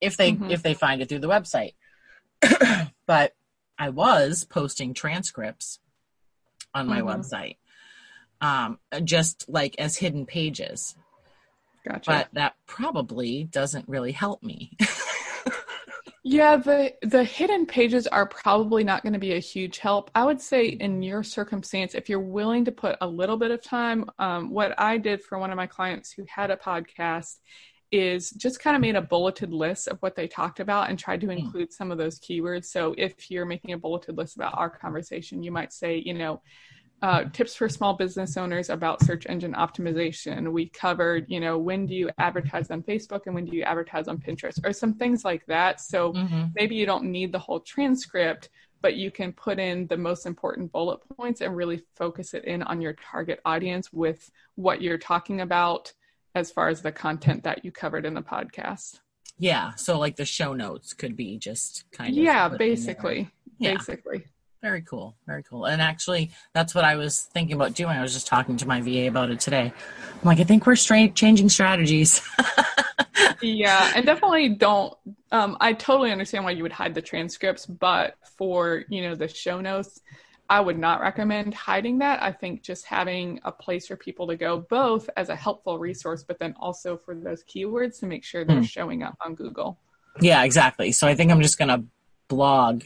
if 0.00 0.16
they 0.16 0.32
Mhm. 0.32 0.50
if 0.50 0.62
they 0.62 0.74
find 0.74 1.00
it 1.02 1.08
through 1.08 1.18
the 1.20 1.28
website. 1.28 1.74
but 3.06 3.34
I 3.78 3.88
was 3.90 4.44
posting 4.44 4.94
transcripts 4.94 5.78
on 6.74 6.86
my 6.86 7.00
Mhm. 7.00 7.06
website, 7.06 7.56
um, 8.40 8.78
just 9.04 9.48
like 9.48 9.74
as 9.78 9.96
hidden 9.96 10.24
pages 10.26 10.94
Gotcha. 11.86 12.10
but 12.10 12.28
that 12.34 12.54
probably 12.66 13.44
doesn't 13.44 13.88
really 13.88 14.12
help 14.12 14.42
me. 14.42 14.76
Yeah, 16.22 16.58
the 16.58 16.92
the 17.00 17.24
hidden 17.24 17.64
pages 17.64 18.06
are 18.06 18.26
probably 18.26 18.84
not 18.84 19.02
going 19.02 19.14
to 19.14 19.18
be 19.18 19.32
a 19.32 19.38
huge 19.38 19.78
help. 19.78 20.10
I 20.14 20.24
would 20.24 20.40
say 20.40 20.66
in 20.66 21.02
your 21.02 21.22
circumstance, 21.22 21.94
if 21.94 22.10
you're 22.10 22.20
willing 22.20 22.66
to 22.66 22.72
put 22.72 22.98
a 23.00 23.06
little 23.06 23.38
bit 23.38 23.50
of 23.50 23.62
time, 23.62 24.04
um, 24.18 24.50
what 24.50 24.78
I 24.78 24.98
did 24.98 25.22
for 25.22 25.38
one 25.38 25.50
of 25.50 25.56
my 25.56 25.66
clients 25.66 26.12
who 26.12 26.26
had 26.28 26.50
a 26.50 26.56
podcast 26.56 27.36
is 27.90 28.30
just 28.30 28.60
kind 28.60 28.76
of 28.76 28.82
made 28.82 28.96
a 28.96 29.02
bulleted 29.02 29.52
list 29.52 29.88
of 29.88 29.98
what 30.00 30.14
they 30.14 30.28
talked 30.28 30.60
about 30.60 30.90
and 30.90 30.98
tried 30.98 31.22
to 31.22 31.30
include 31.30 31.72
some 31.72 31.90
of 31.90 31.98
those 31.98 32.20
keywords. 32.20 32.66
So 32.66 32.94
if 32.98 33.30
you're 33.30 33.46
making 33.46 33.72
a 33.72 33.78
bulleted 33.78 34.16
list 34.16 34.36
about 34.36 34.56
our 34.56 34.70
conversation, 34.70 35.42
you 35.42 35.50
might 35.50 35.72
say, 35.72 35.96
you 35.96 36.14
know, 36.14 36.42
uh, 37.02 37.24
tips 37.32 37.54
for 37.54 37.68
small 37.68 37.94
business 37.94 38.36
owners 38.36 38.68
about 38.68 39.02
search 39.04 39.26
engine 39.26 39.54
optimization. 39.54 40.52
We 40.52 40.68
covered, 40.68 41.24
you 41.28 41.40
know, 41.40 41.56
when 41.58 41.86
do 41.86 41.94
you 41.94 42.10
advertise 42.18 42.70
on 42.70 42.82
Facebook 42.82 43.22
and 43.26 43.34
when 43.34 43.46
do 43.46 43.56
you 43.56 43.62
advertise 43.62 44.06
on 44.08 44.18
Pinterest, 44.18 44.58
or 44.64 44.72
some 44.72 44.94
things 44.94 45.24
like 45.24 45.46
that. 45.46 45.80
So 45.80 46.12
Mhm. 46.12 46.52
maybe 46.54 46.74
you 46.76 46.84
don't 46.86 47.04
need 47.04 47.32
the 47.32 47.38
whole 47.38 47.60
transcript, 47.60 48.50
but 48.82 48.96
you 48.96 49.10
can 49.10 49.32
put 49.32 49.58
in 49.58 49.86
the 49.86 49.96
most 49.96 50.26
important 50.26 50.72
bullet 50.72 51.00
points 51.16 51.40
and 51.40 51.56
really 51.56 51.82
focus 51.96 52.34
it 52.34 52.44
in 52.44 52.62
on 52.64 52.80
your 52.80 52.92
target 52.94 53.40
audience 53.44 53.92
with 53.92 54.30
what 54.56 54.82
you're 54.82 54.98
talking 54.98 55.40
about 55.40 55.92
as 56.34 56.50
far 56.50 56.68
as 56.68 56.82
the 56.82 56.92
content 56.92 57.42
that 57.44 57.64
you 57.64 57.72
covered 57.72 58.04
in 58.04 58.14
the 58.14 58.22
podcast. 58.22 59.00
Yeah, 59.38 59.74
so 59.74 59.98
like 59.98 60.16
the 60.16 60.26
show 60.26 60.52
notes 60.52 60.92
could 60.92 61.16
be 61.16 61.38
just 61.38 61.90
kind 61.92 62.10
of 62.10 62.22
Yeah, 62.22 62.48
put 62.48 62.52
in 62.52 62.58
there. 62.58 62.76
basically. 62.76 63.30
Yeah. 63.58 63.74
Basically. 63.76 64.24
Very 64.62 64.82
cool, 64.82 65.16
very 65.26 65.42
cool. 65.42 65.64
And 65.64 65.80
actually, 65.80 66.30
that's 66.52 66.74
what 66.74 66.84
I 66.84 66.96
was 66.96 67.22
thinking 67.22 67.56
about 67.56 67.74
doing. 67.74 67.96
I 67.96 68.02
was 68.02 68.12
just 68.12 68.26
talking 68.26 68.58
to 68.58 68.68
my 68.68 68.82
VA 68.82 69.08
about 69.08 69.30
it 69.30 69.40
today. 69.40 69.72
I'm 69.72 70.20
like, 70.22 70.38
I 70.38 70.44
think 70.44 70.66
we're 70.66 70.76
straight 70.76 71.14
changing 71.14 71.48
strategies. 71.48 72.20
yeah 73.42 73.90
and 73.94 74.04
definitely 74.04 74.50
don't 74.50 74.94
um, 75.32 75.56
i 75.60 75.72
totally 75.72 76.10
understand 76.12 76.44
why 76.44 76.50
you 76.50 76.62
would 76.62 76.72
hide 76.72 76.94
the 76.94 77.00
transcripts 77.00 77.64
but 77.64 78.16
for 78.36 78.84
you 78.88 79.00
know 79.02 79.14
the 79.14 79.26
show 79.28 79.60
notes 79.60 80.00
i 80.50 80.60
would 80.60 80.78
not 80.78 81.00
recommend 81.00 81.54
hiding 81.54 81.98
that 81.98 82.22
i 82.22 82.30
think 82.30 82.62
just 82.62 82.84
having 82.84 83.40
a 83.44 83.52
place 83.52 83.86
for 83.86 83.96
people 83.96 84.26
to 84.26 84.36
go 84.36 84.58
both 84.68 85.08
as 85.16 85.30
a 85.30 85.36
helpful 85.36 85.78
resource 85.78 86.22
but 86.22 86.38
then 86.38 86.54
also 86.60 86.98
for 86.98 87.14
those 87.14 87.42
keywords 87.44 87.98
to 87.98 88.06
make 88.06 88.24
sure 88.24 88.44
they're 88.44 88.56
Hmm. 88.58 88.62
showing 88.62 89.02
up 89.02 89.16
on 89.24 89.34
google 89.34 89.78
yeah, 90.20 90.42
exactly. 90.44 90.92
So 90.92 91.06
I 91.06 91.14
think 91.14 91.30
I'm 91.30 91.40
just 91.40 91.56
gonna 91.58 91.84
blog 92.28 92.82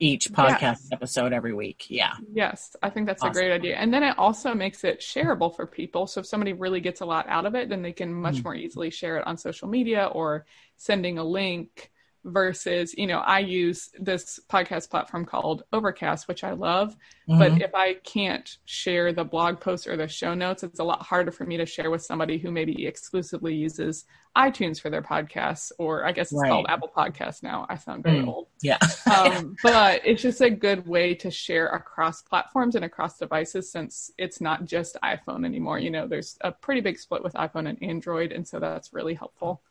each 0.00 0.32
podcast 0.32 0.88
episode 0.92 1.32
every 1.32 1.52
week. 1.54 1.84
Yeah. 1.88 2.14
yes 2.32 2.74
i 2.82 2.88
think 2.90 3.06
that's 3.06 3.22
Awesome. 3.22 3.30
a 3.30 3.34
great 3.34 3.52
idea 3.52 3.76
and 3.76 3.92
then 3.92 4.02
it 4.02 4.18
also 4.18 4.54
makes 4.54 4.82
it 4.82 5.00
shareable 5.00 5.54
for 5.54 5.66
people 5.66 6.06
so 6.06 6.20
if 6.20 6.26
somebody 6.26 6.54
really 6.54 6.80
gets 6.80 7.00
a 7.02 7.04
lot 7.06 7.26
out 7.28 7.44
of 7.46 7.54
it 7.54 7.68
then 7.68 7.82
they 7.82 7.92
can 7.92 8.12
much 8.12 8.38
Hmm. 8.38 8.44
more 8.44 8.54
easily 8.54 8.90
share 8.90 9.18
it 9.18 9.26
on 9.26 9.36
social 9.36 9.68
media 9.68 10.06
or 10.06 10.46
sending 10.76 11.18
a 11.18 11.24
link 11.24 11.90
versus 12.24 12.94
you 12.98 13.06
know 13.06 13.20
i 13.20 13.38
use 13.38 13.88
this 13.98 14.38
podcast 14.50 14.90
platform 14.90 15.24
called 15.24 15.62
overcast 15.72 16.28
which 16.28 16.44
i 16.44 16.52
love 16.52 16.94
Mhm. 17.28 17.38
but 17.38 17.62
if 17.62 17.74
i 17.74 17.94
can't 18.04 18.58
share 18.66 19.12
the 19.12 19.24
blog 19.24 19.58
post 19.60 19.86
or 19.86 19.96
the 19.96 20.06
show 20.08 20.34
notes 20.34 20.62
it's 20.62 20.80
a 20.80 20.84
lot 20.84 21.00
harder 21.02 21.30
for 21.30 21.44
me 21.44 21.56
to 21.56 21.64
share 21.64 21.90
with 21.90 22.02
somebody 22.02 22.36
who 22.38 22.50
maybe 22.50 22.86
exclusively 22.86 23.54
uses 23.54 24.04
itunes 24.36 24.80
for 24.80 24.90
their 24.90 25.00
podcasts 25.02 25.72
or 25.78 26.04
i 26.04 26.12
guess 26.12 26.30
it's 26.32 26.40
Right. 26.42 26.50
called 26.50 26.66
apple 26.68 26.90
Podcasts 26.94 27.42
now 27.42 27.66
i 27.70 27.76
sound 27.76 28.02
very 28.02 28.18
Mm. 28.18 28.28
old 28.28 28.48
yeah. 28.62 28.78
um, 29.16 29.56
but 29.62 30.02
it's 30.04 30.20
just 30.22 30.40
a 30.42 30.50
good 30.50 30.86
way 30.86 31.14
to 31.14 31.30
share 31.30 31.68
across 31.68 32.20
platforms 32.22 32.74
and 32.74 32.84
across 32.84 33.18
devices 33.18 33.72
since 33.72 34.10
it's 34.18 34.40
not 34.40 34.66
just 34.66 34.96
iphone 35.04 35.44
anymore 35.46 35.78
you 35.78 35.90
know 35.90 36.06
there's 36.06 36.36
a 36.42 36.52
pretty 36.52 36.80
big 36.82 36.98
split 36.98 37.22
with 37.24 37.32
iphone 37.34 37.68
and 37.68 37.82
android 37.82 38.30
and 38.32 38.46
so 38.46 38.58
that's 38.60 38.92
really 38.92 39.14
helpful 39.14 39.62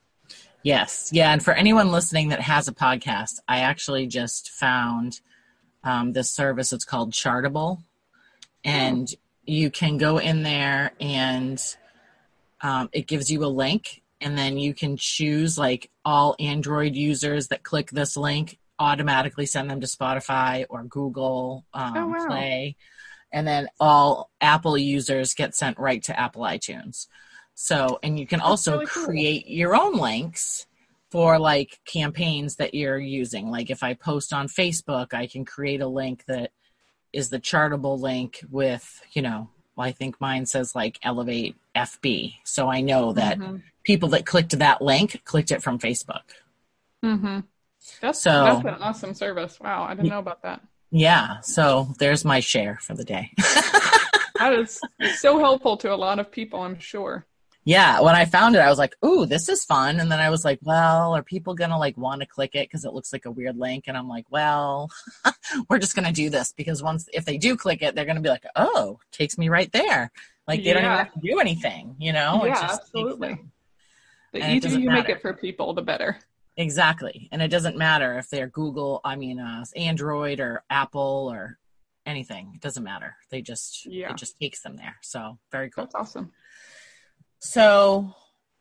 Yes. 0.64 1.10
Yeah. 1.14 1.32
And 1.32 1.44
for 1.44 1.54
anyone 1.54 1.92
listening 1.92 2.30
that 2.30 2.42
has 2.42 2.68
a 2.68 2.74
podcast, 2.74 3.40
I 3.48 3.60
actually 3.60 4.08
just 4.08 4.50
found 4.52 5.22
um, 5.84 6.14
this 6.14 6.32
service. 6.32 6.74
It's 6.74 6.86
called 6.86 7.14
Chartable. 7.14 7.84
And 8.64 9.10
you 9.46 9.72
can 9.72 9.98
go 9.98 10.18
in 10.18 10.44
there 10.44 10.92
and 11.00 11.62
um, 12.62 12.90
it 12.92 13.08
gives 13.08 13.32
you 13.32 13.44
a 13.46 13.48
link. 13.48 14.02
And 14.22 14.38
then 14.38 14.58
you 14.58 14.74
can 14.74 14.98
choose 14.98 15.58
like 15.58 15.90
all 16.04 16.36
Android 16.40 16.94
users 16.94 17.48
that 17.48 17.64
click 17.64 17.90
this 17.92 18.18
link 18.18 18.60
automatically 18.80 19.46
send 19.46 19.70
them 19.70 19.82
to 19.82 19.88
Spotify 19.88 20.66
or 20.70 20.84
Google 20.84 21.66
um, 21.74 21.94
Oh, 21.96 22.08
wow. 22.08 22.28
Play. 22.28 22.76
And 23.32 23.48
then 23.48 23.68
all 23.80 24.32
Apple 24.42 24.78
users 24.78 25.34
get 25.34 25.56
sent 25.56 25.78
right 25.78 26.02
to 26.04 26.20
Apple 26.20 26.42
iTunes. 26.42 27.08
So, 27.62 28.00
and 28.02 28.18
you 28.18 28.26
can 28.26 28.40
also 28.40 28.72
really 28.76 28.86
cool. 28.86 29.04
create 29.04 29.50
your 29.50 29.76
own 29.76 29.98
links 29.98 30.66
for 31.12 31.38
like 31.38 31.82
campaigns 31.84 32.56
that 32.56 32.74
you're 32.74 32.98
using. 32.98 33.52
Like 33.52 33.70
if 33.70 33.84
I 33.84 33.96
post 33.96 34.32
on 34.32 34.48
Facebook, 34.48 35.14
I 35.14 35.28
can 35.28 35.44
create 35.44 35.82
a 35.82 35.88
link 35.88 36.24
that 36.28 36.52
is 37.12 37.28
the 37.28 37.38
chartable 37.40 38.00
link 38.00 38.40
with, 38.50 39.02
you 39.12 39.22
know, 39.22 39.50
well, 39.76 39.86
I 39.86 39.92
think 39.92 40.22
mine 40.22 40.46
says 40.46 40.74
like 40.74 41.00
Elevate 41.04 41.58
FB. 41.76 42.36
So 42.46 42.70
I 42.70 42.80
know 42.80 43.12
that 43.12 43.38
Mhm. 43.38 43.62
people 43.84 44.08
that 44.10 44.26
clicked 44.26 44.58
that 44.58 44.82
link 44.82 45.22
clicked 45.26 45.52
it 45.52 45.62
from 45.62 45.80
Facebook. 45.80 46.24
Mm-hmm. 47.04 47.42
That's 48.00 48.22
So- 48.22 48.32
that's 48.64 48.66
an 48.78 48.82
awesome 48.82 49.14
service. 49.14 49.60
Wow, 49.60 49.84
I 49.84 49.96
didn't 49.96 50.08
know 50.12 50.20
about 50.20 50.44
that. 50.44 50.62
Yeah. 50.92 51.42
So 51.42 51.94
there's 52.00 52.24
my 52.24 52.40
share 52.40 52.78
for 52.82 52.94
the 52.94 53.04
day. 53.04 53.34
That 54.40 54.54
is 54.54 54.80
so 55.18 55.38
helpful 55.40 55.76
to 55.76 55.94
a 55.94 55.98
lot 55.98 56.18
of 56.20 56.32
people, 56.32 56.62
I'm 56.62 56.80
sure. 56.80 57.26
Yeah. 57.64 58.00
When 58.02 58.16
I 58.16 58.26
found 58.26 58.56
it, 58.56 58.60
I 58.60 58.70
was 58.70 58.80
like, 58.80 58.96
ooh, 59.06 59.26
this 59.26 59.50
is 59.50 59.66
fun. 59.66 60.00
And 60.00 60.12
then 60.12 60.20
I 60.20 60.30
was 60.30 60.44
like, 60.46 60.60
well, 60.62 61.16
are 61.16 61.24
people 61.24 61.54
going 61.54 61.70
to 61.70 61.78
like 61.78 61.98
want 61.98 62.22
to 62.22 62.28
click 62.28 62.56
it 62.56 62.68
because 62.68 62.86
it 62.86 62.94
looks 62.94 63.14
like 63.14 63.26
a 63.26 63.32
weird 63.32 63.58
link? 63.58 63.86
And 63.88 63.98
I'm 63.98 64.08
like, 64.08 64.26
well, 64.30 64.90
we're 65.70 65.80
just 65.80 65.96
going 65.96 66.08
to 66.08 66.14
do 66.14 66.30
this 66.30 66.52
because 66.54 66.82
once, 66.82 67.08
if 67.14 67.26
they 67.26 67.38
do 67.38 67.56
click 67.56 67.82
it, 67.82 67.96
they're 67.96 68.06
going 68.06 68.16
to 68.16 68.22
be 68.22 68.30
like, 68.30 68.46
oh, 68.56 69.00
takes 69.12 69.38
me 69.38 69.50
right 69.50 69.72
there. 69.72 70.12
Like 70.48 70.64
they 70.64 70.74
don't 70.74 70.84
even 70.84 70.98
have 70.98 71.14
to 71.14 71.20
do 71.20 71.40
anything, 71.40 71.96
you 72.00 72.12
know? 72.12 72.44
Yeah, 72.46 72.70
absolutely. 72.72 73.40
The 74.34 74.42
And 74.42 74.64
easier 74.64 74.80
you 74.80 74.90
make 74.90 75.10
it 75.10 75.22
for 75.22 75.34
people, 75.34 75.74
the 75.74 75.82
better. 75.82 76.18
Exactly. 76.58 77.30
And 77.32 77.42
it 77.42 77.50
doesn't 77.50 77.78
matter 77.78 78.18
if 78.18 78.30
they're 78.30 78.48
Google, 78.48 79.00
I 79.04 79.16
mean, 79.16 79.40
uh, 79.40 79.64
Android 79.76 80.40
or 80.40 80.64
Apple 80.70 81.30
or 81.32 81.58
anything. 82.06 82.52
It 82.56 82.62
doesn't 82.62 82.84
matter. 82.84 83.16
They 83.30 83.42
just, 83.42 83.86
Yeah. 83.86 84.10
it 84.12 84.18
just 84.18 84.40
takes 84.40 84.62
them 84.62 84.76
there. 84.76 84.98
So 85.02 85.38
very 85.52 85.70
cool. 85.70 85.86
That's 85.86 85.96
awesome. 85.96 86.32
So, 87.40 88.14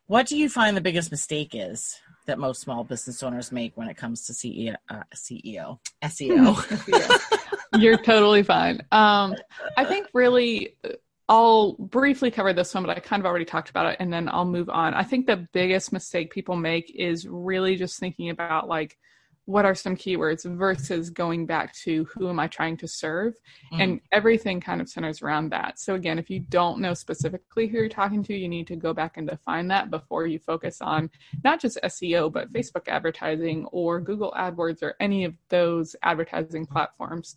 what 0.07 0.27
do 0.27 0.37
you 0.37 0.49
find 0.49 0.77
the 0.77 0.81
biggest 0.81 1.11
mistake 1.11 1.51
is 1.53 1.99
that 2.27 2.39
most 2.39 2.61
small 2.61 2.85
business 2.85 3.23
owners 3.23 3.53
make 3.53 3.77
when 3.77 3.89
it 3.89 3.97
comes 3.97 4.27
to 4.27 4.33
CEO, 4.33 4.75
uh, 4.89 5.03
CEO, 5.15 5.79
SEO? 6.03 7.39
You're 7.79 7.99
totally 7.99 8.43
fine. 8.43 8.81
Um, 8.93 9.35
I 9.77 9.85
think 9.85 10.09
really, 10.15 10.77
uh, 10.85 10.91
I'll 11.29 11.73
briefly 11.75 12.31
cover 12.31 12.55
this 12.55 12.73
one, 12.73 12.85
but 12.85 12.97
I 12.97 13.01
kind 13.01 13.21
of 13.21 13.27
already 13.27 13.45
talked 13.45 13.69
about 13.69 13.87
it, 13.87 13.97
and 14.01 14.13
then 14.13 14.29
I'll 14.31 14.47
move 14.47 14.71
on. 14.71 14.95
I 14.95 15.03
think 15.03 15.27
the 15.27 15.47
biggest 15.53 15.93
mistake 15.93 16.31
people 16.31 16.57
make 16.57 16.91
is 16.95 17.27
really 17.29 17.77
just 17.77 17.99
thinking 17.99 18.31
about 18.31 18.69
like, 18.69 18.97
what 19.49 19.65
are 19.65 19.75
some 19.75 19.97
keywords 19.97 20.45
versus 20.45 21.09
going 21.09 21.47
back 21.47 21.73
to 21.73 22.05
who 22.05 22.29
am 22.29 22.39
I 22.39 22.49
trying 22.49 22.77
to 22.77 22.87
serve? 22.87 23.33
Mm. 23.73 23.83
And 23.83 24.01
everything 24.13 24.61
kind 24.61 24.79
of 24.79 24.91
centers 24.91 25.23
around 25.23 25.49
that. 25.49 25.79
So, 25.79 25.95
again, 25.95 26.19
if 26.19 26.29
you 26.29 26.41
don't 26.41 26.81
know 26.81 26.93
specifically 26.93 27.67
who 27.67 27.79
you're 27.79 27.89
talking 27.89 28.23
to, 28.25 28.37
you 28.37 28.47
need 28.47 28.67
to 28.67 28.77
go 28.77 28.93
back 28.93 29.17
and 29.17 29.27
define 29.27 29.67
that 29.69 29.91
before 29.91 30.27
you 30.27 30.39
focus 30.39 30.83
on 30.83 31.09
not 31.45 31.63
just 31.63 31.79
SEO, 31.83 32.31
but 32.31 32.53
Facebook 32.53 32.89
advertising 32.89 33.65
or 33.73 34.01
Google 34.01 34.35
AdWords 34.37 34.83
or 34.83 34.97
any 35.01 35.25
of 35.25 35.33
those 35.49 35.97
advertising 36.03 36.67
platforms. 36.67 37.37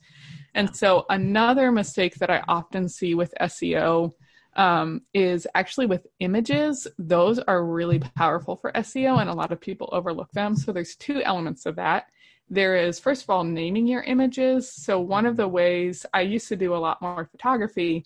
And 0.54 0.76
so, 0.76 1.06
another 1.10 1.72
mistake 1.72 2.16
that 2.16 2.30
I 2.30 2.44
often 2.50 2.90
see 2.90 3.16
with 3.16 3.34
SEO 3.40 4.12
um, 4.56 5.02
is 5.14 5.48
actually 5.56 5.86
with 5.86 6.08
images. 6.20 6.88
Those 6.98 7.40
are 7.40 7.66
really 7.66 8.00
powerful 8.00 8.56
for 8.56 8.72
SEO, 8.74 9.20
and 9.20 9.30
a 9.30 9.34
lot 9.34 9.52
of 9.52 9.62
people 9.62 9.90
overlook 9.92 10.32
them. 10.32 10.56
So, 10.56 10.72
there's 10.72 10.96
two 10.96 11.22
elements 11.24 11.66
of 11.66 11.76
that. 11.78 12.08
There 12.50 12.76
is, 12.76 13.00
first 13.00 13.24
of 13.24 13.30
all, 13.30 13.44
naming 13.44 13.88
your 13.88 14.04
images. 14.04 14.72
So, 14.72 15.00
one 15.00 15.26
of 15.26 15.38
the 15.38 15.48
ways 15.48 16.06
I 16.14 16.22
used 16.22 16.48
to 16.50 16.56
do 16.56 16.76
a 16.76 16.78
lot 16.78 17.02
more 17.02 17.30
photography 17.32 18.06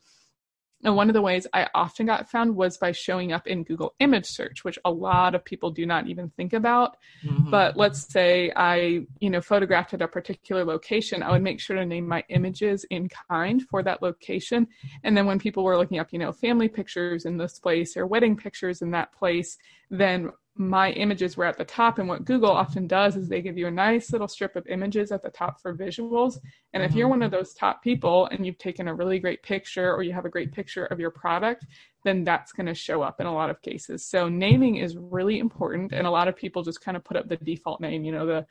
And 0.84 0.96
one 0.96 1.10
of 1.10 1.14
the 1.14 1.22
ways 1.22 1.48
I 1.54 1.68
often 1.74 2.06
got 2.06 2.30
found 2.30 2.56
was 2.56 2.78
by 2.78 2.92
showing 2.92 3.32
up 3.32 3.48
in 3.48 3.64
Google 3.64 3.96
image 4.00 4.28
search, 4.28 4.64
which 4.64 4.78
a 4.86 4.92
lot 4.92 5.34
of 5.34 5.44
people 5.44 5.72
do 5.72 5.86
not 5.86 6.08
even 6.08 6.30
think 6.30 6.54
about. 6.54 6.98
Mm-hmm. 7.26 7.50
But 7.50 7.76
let's 7.76 8.12
say 8.12 8.52
I, 8.56 9.06
you 9.20 9.30
know, 9.30 9.42
photographed 9.42 9.94
at 9.94 10.02
a 10.02 10.08
particular 10.08 10.64
location, 10.64 11.24
I 11.24 11.32
would 11.32 11.42
make 11.42 11.60
sure 11.60 11.76
to 11.76 11.86
name 11.86 12.08
my 12.08 12.24
images 12.30 12.86
in 12.92 13.10
kind 13.30 13.64
for 13.64 13.82
that 13.84 14.02
location. 14.02 14.68
And 15.04 15.18
then 15.18 15.26
when 15.26 15.40
people 15.40 15.64
were 15.64 15.78
looking 15.78 16.00
up, 16.00 16.12
you 16.12 16.20
know, 16.20 16.32
family 16.32 16.68
pictures 16.68 17.26
in 17.26 17.38
this 17.38 17.58
place 17.58 17.98
or 17.98 18.06
wedding 18.06 18.36
pictures 18.38 18.82
in 18.82 18.92
that 18.92 19.12
place, 19.14 19.58
then 19.90 20.30
my 20.58 20.92
images 20.92 21.36
were 21.36 21.46
at 21.46 21.58
the 21.58 21.66
top. 21.66 22.00
And 22.00 22.08
what 22.08 22.24
Google 22.24 22.52
often 22.52 22.88
does 22.88 23.18
is 23.18 23.28
they 23.28 23.42
give 23.42 23.58
you 23.58 23.68
a 23.68 23.72
nice 23.72 24.12
little 24.12 24.28
strip 24.28 24.56
of 24.56 24.66
images 24.68 25.12
at 25.12 25.22
the 25.22 25.30
top 25.30 25.62
for 25.62 25.76
visuals. 25.76 26.38
And 26.74 26.82
if 26.82 26.96
you're 26.96 27.10
one 27.10 27.22
of 27.22 27.32
mm-hmm. 27.32 27.40
those 27.40 27.54
top 27.54 27.84
people 27.84 28.28
and 28.28 28.46
you've 28.46 28.58
taken 28.58 28.88
a 28.88 28.96
really 28.96 29.20
great 29.20 29.44
picture 29.44 29.94
or 29.94 30.02
you 30.02 30.14
have 30.14 30.26
a 30.26 30.30
great 30.30 30.54
picture 30.54 30.86
of 30.86 31.00
your 31.00 31.12
product, 31.12 31.66
then 32.06 32.24
that's 32.24 32.54
going 32.54 32.68
to 32.68 32.74
show 32.74 33.02
up 33.02 33.20
in 33.20 33.28
a 33.28 33.34
lot 33.34 33.50
of 33.50 33.62
cases. 33.62 34.06
So 34.06 34.30
naming 34.30 34.78
is 34.78 34.96
really 34.98 35.40
important. 35.40 35.92
And 35.92 36.08
a 36.08 36.12
lot 36.12 36.30
of 36.30 36.38
people 36.38 36.64
just 36.64 36.82
kind 36.82 36.96
of 36.96 37.04
put 37.04 37.18
up 37.18 37.28
the 37.28 37.38
default 37.38 37.82
name, 37.82 38.06
you 38.06 38.14
know, 38.14 38.26
the 38.26 38.46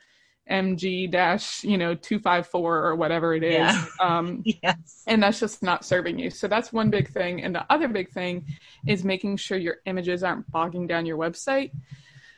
mg 0.49 1.11
dash 1.11 1.63
you 1.63 1.77
know 1.77 1.95
254 1.95 2.85
or 2.85 2.95
whatever 2.95 3.33
it 3.33 3.43
is 3.43 3.57
yeah. 3.57 3.85
um, 3.99 4.43
yes. 4.63 5.03
and 5.07 5.23
that's 5.23 5.39
just 5.39 5.63
not 5.63 5.83
serving 5.83 6.19
you 6.19 6.29
so 6.29 6.47
that's 6.47 6.71
one 6.71 6.89
big 6.89 7.09
thing 7.09 7.43
and 7.43 7.55
the 7.55 7.65
other 7.71 7.87
big 7.87 8.09
thing 8.11 8.45
is 8.87 9.03
making 9.03 9.37
sure 9.37 9.57
your 9.57 9.77
images 9.85 10.23
aren't 10.23 10.49
bogging 10.51 10.85
down 10.85 11.05
your 11.05 11.17
website 11.17 11.71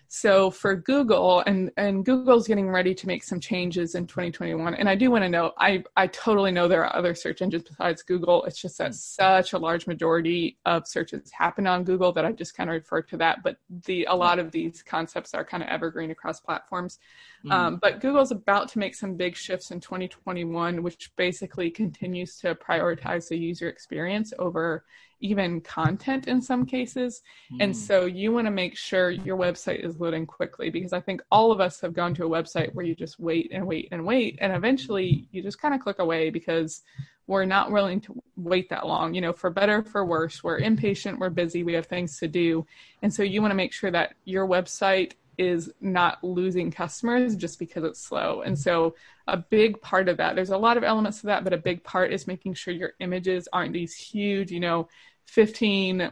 so 0.09 0.49
for 0.49 0.75
Google, 0.75 1.41
and 1.41 1.69
and 1.75 2.05
Google's 2.05 2.47
getting 2.47 2.69
ready 2.69 2.95
to 2.95 3.07
make 3.07 3.23
some 3.23 3.41
changes 3.41 3.95
in 3.95 4.07
2021. 4.07 4.73
And 4.75 4.87
I 4.87 4.95
do 4.95 5.11
want 5.11 5.25
to 5.25 5.29
know, 5.29 5.51
I 5.57 5.83
I 5.97 6.07
totally 6.07 6.51
know 6.51 6.67
there 6.67 6.85
are 6.85 6.95
other 6.95 7.13
search 7.13 7.41
engines 7.41 7.63
besides 7.63 8.03
Google. 8.03 8.45
It's 8.45 8.59
just 8.59 8.77
that 8.77 8.95
such 8.95 9.51
a 9.51 9.57
large 9.57 9.85
majority 9.85 10.57
of 10.65 10.87
searches 10.87 11.29
happen 11.31 11.67
on 11.67 11.83
Google 11.83 12.13
that 12.13 12.25
I 12.25 12.31
just 12.31 12.55
kind 12.55 12.69
of 12.69 12.75
refer 12.75 13.01
to 13.01 13.17
that. 13.17 13.43
But 13.43 13.57
the 13.85 14.05
a 14.09 14.15
lot 14.15 14.39
of 14.39 14.51
these 14.51 14.81
concepts 14.81 15.33
are 15.33 15.43
kind 15.43 15.61
of 15.61 15.67
evergreen 15.67 16.11
across 16.11 16.39
platforms. 16.39 16.99
Mm-hmm. 17.39 17.51
Um, 17.51 17.75
but 17.81 17.99
Google's 17.99 18.31
about 18.31 18.69
to 18.69 18.79
make 18.79 18.95
some 18.95 19.15
big 19.15 19.35
shifts 19.35 19.71
in 19.71 19.81
2021, 19.81 20.83
which 20.83 21.11
basically 21.17 21.69
continues 21.69 22.37
to 22.39 22.55
prioritize 22.55 23.27
the 23.27 23.37
user 23.37 23.67
experience 23.67 24.31
over 24.39 24.85
even 25.19 25.61
content 25.61 26.27
in 26.27 26.41
some 26.41 26.65
cases. 26.65 27.21
Mm. 27.53 27.57
And 27.61 27.73
hmm. 27.73 27.79
so 27.79 28.05
you 28.05 28.31
want 28.31 28.47
to 28.47 28.51
make 28.51 28.77
sure 28.77 29.09
your 29.09 29.37
website 29.37 29.83
is 29.83 29.99
loading 29.99 30.25
quickly 30.25 30.69
because 30.69 30.93
I 30.93 30.99
think 30.99 31.21
all 31.31 31.51
of 31.51 31.59
us 31.59 31.79
have 31.81 31.93
gone 31.93 32.13
to 32.15 32.25
a 32.25 32.29
website 32.29 32.73
where 32.73 32.85
you 32.85 32.95
just 32.95 33.19
wait 33.19 33.49
and 33.51 33.65
wait 33.65 33.89
and 33.91 34.05
wait. 34.05 34.37
And 34.41 34.53
eventually 34.53 35.27
you 35.31 35.41
just 35.41 35.61
kind 35.61 35.73
of 35.73 35.81
click 35.81 35.99
away 35.99 36.29
because 36.29 36.83
we're 37.27 37.45
not 37.45 37.71
willing 37.71 37.99
to 38.01 38.21
wait 38.37 38.69
that 38.69 38.87
long. 38.87 39.13
You 39.13 39.21
know, 39.21 39.33
for 39.33 39.49
better, 39.49 39.83
for 39.83 40.05
worse, 40.05 40.43
we're 40.43 40.59
impatient, 40.59 41.19
we're 41.19 41.29
busy, 41.29 41.63
we 41.63 41.73
have 41.73 41.85
things 41.85 42.17
to 42.19 42.27
do. 42.27 42.65
And 43.01 43.13
so 43.13 43.21
you 43.21 43.41
want 43.41 43.51
to 43.51 43.55
make 43.55 43.73
sure 43.73 43.91
that 43.91 44.15
your 44.23 44.47
website 44.47 45.13
is 45.37 45.71
not 45.81 46.23
losing 46.23 46.71
customers 46.71 47.35
just 47.35 47.59
because 47.59 47.83
it's 47.83 48.01
slow. 48.01 48.41
And 48.41 48.57
so 48.57 48.95
a 49.27 49.37
big 49.37 49.81
part 49.81 50.09
of 50.09 50.17
that, 50.17 50.35
there's 50.35 50.49
a 50.49 50.57
lot 50.57 50.77
of 50.77 50.83
elements 50.83 51.21
to 51.21 51.27
that, 51.27 51.43
but 51.43 51.53
a 51.53 51.57
big 51.57 51.83
part 51.83 52.11
is 52.11 52.27
making 52.27 52.55
sure 52.55 52.73
your 52.73 52.93
images 52.99 53.47
aren't 53.53 53.73
these 53.73 53.93
huge, 53.93 54.51
you 54.51 54.59
know, 54.59 54.87
15 55.25 56.11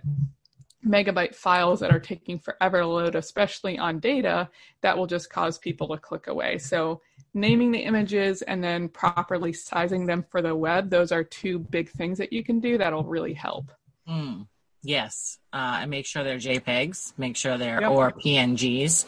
megabyte 0.85 1.33
files 1.33 1.79
that 1.79 1.91
are 1.91 1.99
taking 1.99 2.37
forever 2.37 2.79
to 2.79 2.87
load, 2.87 3.15
especially 3.15 3.77
on 3.77 3.99
data, 3.99 4.49
that 4.81 4.97
will 4.97 5.07
just 5.07 5.29
cause 5.29 5.57
people 5.57 5.87
to 5.87 5.97
click 5.97 6.27
away. 6.27 6.57
So 6.57 7.01
naming 7.33 7.71
the 7.71 7.79
images 7.79 8.41
and 8.43 8.63
then 8.63 8.89
properly 8.89 9.51
sizing 9.51 10.05
them 10.05 10.23
for 10.29 10.41
the 10.41 10.55
web, 10.55 10.89
those 10.89 11.11
are 11.11 11.23
two 11.23 11.59
big 11.59 11.89
things 11.89 12.17
that 12.19 12.31
you 12.31 12.43
can 12.43 12.59
do 12.59 12.77
that'll 12.77 13.03
really 13.03 13.33
help. 13.33 13.71
Mm. 14.07 14.47
Yes, 14.85 15.39
uh, 15.51 15.79
and 15.81 15.89
make 15.89 16.05
sure 16.05 16.23
they're 16.23 16.37
JPEGs, 16.37 17.13
make 17.17 17.35
sure 17.35 17.57
they're 17.57 17.81
yep. 17.81 17.89
or 17.89 18.11
PNGs. 18.11 19.05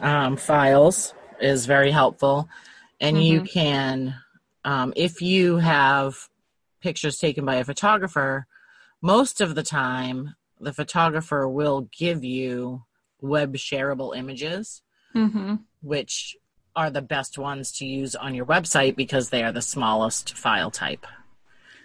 Um, 0.00 0.36
files 0.36 1.14
is 1.40 1.66
very 1.66 1.92
helpful, 1.92 2.48
and 3.00 3.16
mm-hmm. 3.16 3.22
you 3.22 3.42
can, 3.42 4.16
um, 4.64 4.92
if 4.96 5.22
you 5.22 5.58
have 5.58 6.28
pictures 6.80 7.18
taken 7.18 7.44
by 7.44 7.56
a 7.56 7.64
photographer, 7.64 8.48
most 9.00 9.40
of 9.40 9.54
the 9.54 9.62
time 9.62 10.34
the 10.60 10.72
photographer 10.72 11.48
will 11.48 11.88
give 11.96 12.24
you 12.24 12.82
web 13.20 13.54
shareable 13.54 14.16
images, 14.16 14.82
mm-hmm. 15.14 15.54
which 15.82 16.36
are 16.74 16.90
the 16.90 17.02
best 17.02 17.38
ones 17.38 17.70
to 17.70 17.86
use 17.86 18.16
on 18.16 18.34
your 18.34 18.46
website 18.46 18.96
because 18.96 19.30
they 19.30 19.44
are 19.44 19.52
the 19.52 19.62
smallest 19.62 20.36
file 20.36 20.70
type. 20.70 21.06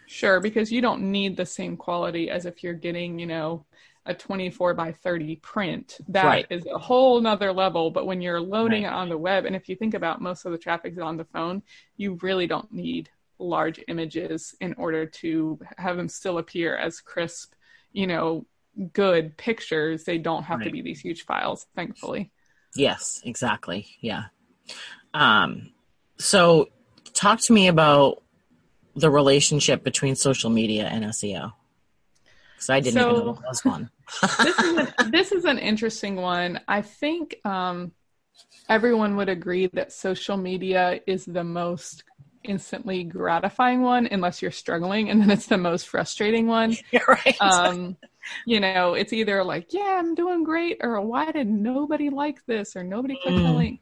Sure, 0.07 0.39
because 0.39 0.71
you 0.71 0.81
don't 0.81 1.11
need 1.11 1.35
the 1.35 1.45
same 1.45 1.75
quality 1.75 2.29
as 2.29 2.45
if 2.45 2.63
you're 2.63 2.73
getting, 2.73 3.19
you 3.19 3.27
know, 3.27 3.65
a 4.05 4.13
24 4.13 4.73
by 4.73 4.93
30 4.93 5.35
print. 5.37 5.97
That 6.07 6.25
right. 6.25 6.45
is 6.49 6.65
a 6.65 6.77
whole 6.77 7.19
nother 7.19 7.51
level. 7.51 7.91
But 7.91 8.07
when 8.07 8.21
you're 8.21 8.39
loading 8.39 8.83
right. 8.83 8.93
it 8.93 8.95
on 8.95 9.09
the 9.09 9.17
web, 9.17 9.45
and 9.45 9.55
if 9.55 9.67
you 9.67 9.75
think 9.75 9.93
about 9.93 10.21
most 10.21 10.45
of 10.45 10.53
the 10.53 10.57
traffic 10.57 10.93
is 10.93 10.99
on 10.99 11.17
the 11.17 11.25
phone, 11.25 11.61
you 11.97 12.17
really 12.21 12.47
don't 12.47 12.71
need 12.71 13.09
large 13.37 13.83
images 13.89 14.55
in 14.61 14.73
order 14.75 15.05
to 15.05 15.59
have 15.77 15.97
them 15.97 16.07
still 16.07 16.37
appear 16.37 16.75
as 16.75 17.01
crisp, 17.01 17.53
you 17.91 18.07
know, 18.07 18.45
good 18.93 19.35
pictures. 19.37 20.05
They 20.05 20.17
don't 20.17 20.43
have 20.43 20.59
right. 20.59 20.65
to 20.65 20.71
be 20.71 20.81
these 20.81 21.01
huge 21.01 21.25
files, 21.25 21.67
thankfully. 21.75 22.31
Yes, 22.75 23.21
exactly. 23.25 23.87
Yeah. 23.99 24.25
Um, 25.13 25.73
so 26.17 26.69
talk 27.13 27.41
to 27.41 27.53
me 27.53 27.67
about 27.67 28.23
the 28.97 29.09
relationship 29.09 29.83
between 29.83 30.15
social 30.15 30.49
media 30.49 30.87
and 30.87 31.05
SEO? 31.05 31.53
Because 32.55 32.69
I 32.69 32.79
didn't 32.79 33.01
so, 33.01 33.11
even 33.11 33.25
know 33.25 33.33
there 33.33 33.43
was 33.47 33.65
one. 33.65 33.89
this, 34.43 34.59
is 34.59 34.77
a, 34.77 35.09
this 35.11 35.31
is 35.31 35.45
an 35.45 35.59
interesting 35.59 36.15
one. 36.15 36.59
I 36.67 36.81
think 36.81 37.39
um, 37.45 37.91
everyone 38.67 39.15
would 39.17 39.29
agree 39.29 39.67
that 39.67 39.91
social 39.93 40.37
media 40.37 40.99
is 41.05 41.25
the 41.25 41.43
most 41.43 42.03
instantly 42.43 43.03
gratifying 43.03 43.81
one, 43.81 44.07
unless 44.09 44.41
you're 44.41 44.51
struggling, 44.51 45.09
and 45.09 45.21
then 45.21 45.29
it's 45.29 45.47
the 45.47 45.57
most 45.57 45.87
frustrating 45.87 46.47
one. 46.47 46.75
Yeah, 46.91 47.03
right. 47.07 47.39
Um, 47.41 47.97
you 48.45 48.59
know, 48.59 48.93
it's 48.93 49.13
either 49.13 49.43
like, 49.43 49.73
yeah, 49.73 49.97
I'm 49.99 50.15
doing 50.15 50.43
great, 50.43 50.77
or 50.81 50.99
why 51.01 51.31
did 51.31 51.47
nobody 51.47 52.09
like 52.09 52.45
this, 52.45 52.75
or 52.75 52.83
nobody 52.83 53.19
clicked 53.21 53.37
mm. 53.37 53.43
the 53.43 53.53
link. 53.53 53.79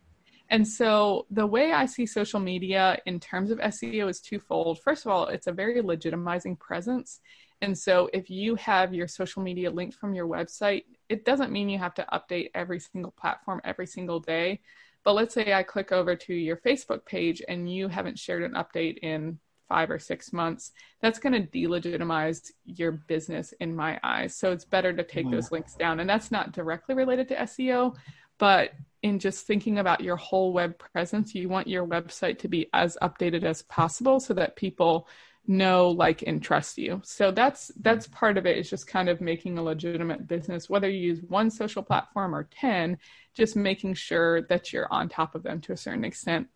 And 0.50 0.68
so 0.68 1.26
the 1.32 1.48
way 1.48 1.74
I 1.74 1.86
see 1.86 2.06
social 2.06 2.40
media 2.40 3.00
in 3.06 3.20
terms 3.20 3.52
of 3.52 3.60
SEO 3.60 4.10
is 4.10 4.20
twofold. 4.20 4.80
First 4.82 5.06
of 5.06 5.12
all, 5.12 5.28
it's 5.28 5.48
a 5.48 5.52
very 5.52 5.82
legitimizing 5.82 6.60
presence. 6.60 7.20
And 7.62 7.78
so 7.78 8.10
if 8.14 8.30
you 8.30 8.56
have 8.56 8.94
your 8.94 9.08
social 9.08 9.42
media 9.42 9.72
linked 9.72 9.98
from 9.98 10.14
your 10.14 10.28
website, 10.28 10.84
it 11.10 11.26
doesn't 11.26 11.52
mean 11.52 11.70
you 11.70 11.80
have 11.80 11.96
to 11.96 12.06
update 12.14 12.52
every 12.54 12.80
single 12.80 13.12
platform 13.12 13.62
every 13.64 13.88
single 13.88 14.20
day. 14.20 14.60
But 15.04 15.14
let's 15.14 15.34
say 15.34 15.54
I 15.54 15.64
click 15.64 15.92
over 15.92 16.16
to 16.16 16.34
your 16.34 16.58
Facebook 16.58 17.06
page 17.06 17.42
and 17.48 17.72
you 17.72 17.88
haven't 17.88 18.20
shared 18.20 18.44
an 18.44 18.54
update 18.54 18.98
in 19.00 19.40
five 19.68 19.90
or 19.90 20.00
six 20.00 20.32
months, 20.32 20.72
that's 21.02 21.20
going 21.20 21.34
to 21.34 21.48
delegitimize 21.48 22.52
your 22.66 22.92
business 22.92 23.54
in 23.60 23.76
my 23.76 24.00
eyes. 24.04 24.36
So 24.36 24.52
it's 24.52 24.66
better 24.66 24.94
to 24.94 25.04
take 25.04 25.26
mm-hmm. 25.26 25.36
those 25.36 25.52
links 25.52 25.76
down. 25.76 26.00
And 26.00 26.10
that's 26.10 26.32
not 26.32 26.52
directly 26.52 26.96
related 26.96 27.28
to 27.30 27.36
SEO, 27.36 27.96
but 28.38 28.74
in 29.06 29.20
just 29.20 29.46
thinking 29.46 29.78
about 29.78 30.02
your 30.02 30.16
whole 30.16 30.52
web 30.52 30.80
presence, 30.80 31.36
you 31.36 31.48
want 31.48 31.68
your 31.68 31.86
website 31.86 32.40
to 32.40 32.48
be 32.48 32.68
as 32.74 32.98
updated 33.04 33.44
as 33.44 33.62
possible 33.62 34.20
so 34.20 34.34
that 34.34 34.56
people 34.56 35.08
know 35.46 35.90
like 35.90 36.24
and 36.24 36.42
trust 36.42 36.80
you. 36.80 37.00
So 37.04 37.30
that's 37.30 37.72
that's 37.82 38.08
part 38.08 38.36
of 38.36 38.48
it 38.48 38.58
is 38.58 38.68
just 38.68 38.88
kind 38.88 39.08
of 39.08 39.22
making 39.22 39.60
a 39.60 39.62
legitimate 39.62 40.28
business 40.28 40.72
whether 40.72 40.90
you 40.90 40.98
use 40.98 41.22
one 41.22 41.52
social 41.52 41.84
platform 41.84 42.34
or 42.34 42.50
10 42.60 42.98
just 43.36 43.56
making 43.56 43.94
sure 43.94 44.42
that 44.48 44.74
you're 44.74 44.92
on 44.92 45.08
top 45.08 45.36
of 45.36 45.44
them 45.44 45.62
to 45.62 45.74
a 45.74 45.78
certain 45.78 46.04
extent. 46.04 46.48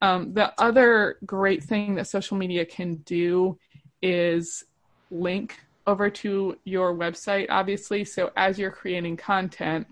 Um, 0.00 0.34
the 0.34 0.52
other 0.56 1.18
great 1.26 1.64
thing 1.64 1.96
that 1.96 2.06
social 2.06 2.36
media 2.36 2.64
can 2.64 2.98
do 2.98 3.58
is 4.02 4.62
link 5.10 5.58
over 5.84 6.10
to 6.10 6.56
your 6.62 6.94
website 6.94 7.46
obviously. 7.50 8.04
So 8.04 8.30
as 8.36 8.56
you're 8.56 8.70
creating 8.70 9.16
content 9.16 9.88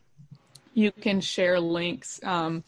you 0.77 0.93
can 0.93 1.23
share 1.23 1.59
links 1.59 2.21
um, 2.23 2.63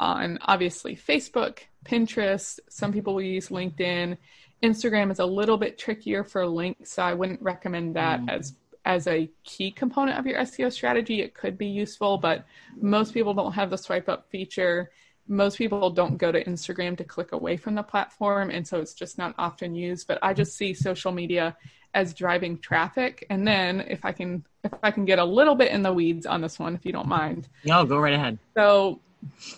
on 0.00 0.38
obviously 0.40 0.96
Facebook, 0.96 1.58
Pinterest. 1.84 2.58
Some 2.70 2.90
people 2.90 3.14
will 3.14 3.22
use 3.22 3.50
LinkedIn. 3.50 4.16
Instagram 4.62 5.12
is 5.12 5.18
a 5.18 5.26
little 5.26 5.58
bit 5.58 5.78
trickier 5.78 6.24
for 6.24 6.46
links, 6.46 6.92
so 6.92 7.02
I 7.02 7.12
wouldn't 7.12 7.42
recommend 7.42 7.96
that 7.96 8.20
mm. 8.22 8.30
as 8.30 8.54
as 8.86 9.06
a 9.06 9.30
key 9.44 9.70
component 9.70 10.18
of 10.18 10.26
your 10.26 10.38
SEO 10.38 10.72
strategy. 10.72 11.20
It 11.20 11.34
could 11.34 11.58
be 11.58 11.66
useful, 11.66 12.16
but 12.16 12.46
most 12.80 13.12
people 13.12 13.34
don't 13.34 13.52
have 13.52 13.68
the 13.68 13.76
swipe 13.76 14.08
up 14.08 14.30
feature. 14.30 14.90
Most 15.28 15.58
people 15.58 15.90
don't 15.90 16.16
go 16.16 16.32
to 16.32 16.42
Instagram 16.42 16.96
to 16.96 17.04
click 17.04 17.32
away 17.32 17.58
from 17.58 17.74
the 17.74 17.82
platform, 17.82 18.48
and 18.48 18.66
so 18.66 18.80
it's 18.80 18.94
just 18.94 19.18
not 19.18 19.34
often 19.36 19.74
used. 19.74 20.06
But 20.06 20.18
I 20.22 20.32
just 20.32 20.56
see 20.56 20.72
social 20.72 21.12
media 21.12 21.58
as 21.94 22.14
driving 22.14 22.58
traffic. 22.58 23.26
And 23.30 23.46
then 23.46 23.80
if 23.80 24.04
I 24.04 24.12
can 24.12 24.44
if 24.62 24.72
I 24.82 24.90
can 24.90 25.04
get 25.04 25.18
a 25.18 25.24
little 25.24 25.54
bit 25.54 25.72
in 25.72 25.82
the 25.82 25.92
weeds 25.92 26.26
on 26.26 26.40
this 26.40 26.58
one, 26.58 26.74
if 26.74 26.84
you 26.84 26.92
don't 26.92 27.08
mind. 27.08 27.48
No, 27.64 27.84
go 27.84 27.98
right 27.98 28.12
ahead. 28.12 28.38
So 28.56 29.00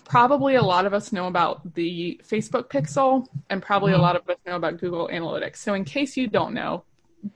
probably 0.05 0.55
a 0.55 0.61
lot 0.61 0.85
of 0.85 0.93
us 0.93 1.11
know 1.11 1.27
about 1.27 1.73
the 1.75 2.19
Facebook 2.27 2.69
pixel 2.69 3.27
and 3.49 3.61
probably 3.61 3.91
mm-hmm. 3.91 3.99
a 3.99 4.03
lot 4.03 4.15
of 4.15 4.29
us 4.29 4.37
know 4.45 4.55
about 4.55 4.77
Google 4.79 5.09
Analytics. 5.09 5.57
So 5.57 5.73
in 5.73 5.85
case 5.85 6.17
you 6.17 6.27
don't 6.27 6.53
know, 6.53 6.83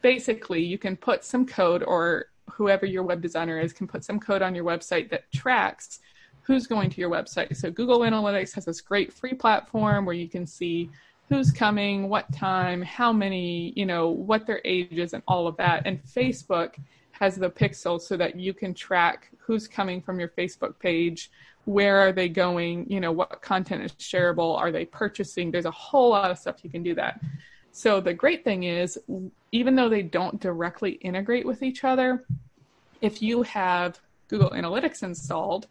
basically 0.01 0.63
you 0.63 0.77
can 0.77 0.95
put 0.95 1.23
some 1.23 1.45
code 1.45 1.83
or 1.83 2.27
whoever 2.49 2.85
your 2.85 3.03
web 3.03 3.21
designer 3.21 3.59
is 3.59 3.73
can 3.73 3.87
put 3.87 4.03
some 4.03 4.19
code 4.19 4.41
on 4.41 4.55
your 4.55 4.63
website 4.63 5.09
that 5.09 5.31
tracks 5.33 5.99
who's 6.41 6.65
going 6.65 6.89
to 6.89 7.01
your 7.01 7.09
website. 7.09 7.55
So 7.55 7.69
Google 7.69 7.99
Analytics 7.99 8.55
has 8.55 8.65
this 8.65 8.79
great 8.79 9.11
free 9.11 9.33
platform 9.33 10.05
where 10.05 10.15
you 10.15 10.29
can 10.29 10.47
see 10.47 10.89
who's 11.29 11.51
coming, 11.51 12.09
what 12.09 12.31
time, 12.31 12.81
how 12.81 13.11
many, 13.11 13.73
you 13.75 13.85
know, 13.85 14.09
what 14.09 14.47
their 14.47 14.61
age 14.63 14.93
is, 14.93 15.13
and 15.13 15.23
all 15.27 15.47
of 15.47 15.57
that. 15.57 15.83
And 15.85 16.01
Facebook 16.03 16.75
has 17.11 17.35
the 17.35 17.49
pixel 17.49 17.99
so 17.99 18.15
that 18.15 18.39
you 18.39 18.53
can 18.53 18.73
track 18.73 19.29
who's 19.37 19.67
coming 19.67 20.01
from 20.01 20.19
your 20.19 20.29
Facebook 20.29 20.79
page, 20.79 21.31
where 21.65 21.99
are 21.99 22.11
they 22.11 22.29
going, 22.29 22.89
you 22.89 22.99
know, 22.99 23.11
what 23.11 23.41
content 23.41 23.83
is 23.83 23.91
shareable, 23.93 24.57
are 24.57 24.71
they 24.71 24.85
purchasing? 24.85 25.51
There's 25.51 25.65
a 25.65 25.71
whole 25.71 26.09
lot 26.09 26.31
of 26.31 26.37
stuff 26.37 26.63
you 26.63 26.69
can 26.69 26.83
do 26.83 26.95
that. 26.95 27.19
So 27.71 27.99
the 27.99 28.13
great 28.13 28.43
thing 28.43 28.63
is, 28.63 28.97
even 29.51 29.75
though 29.75 29.89
they 29.89 30.01
don't 30.01 30.39
directly 30.39 30.91
integrate 30.91 31.45
with 31.45 31.61
each 31.61 31.83
other, 31.83 32.23
if 33.01 33.21
you 33.21 33.43
have 33.43 33.99
Google 34.29 34.49
Analytics 34.51 35.03
installed 35.03 35.67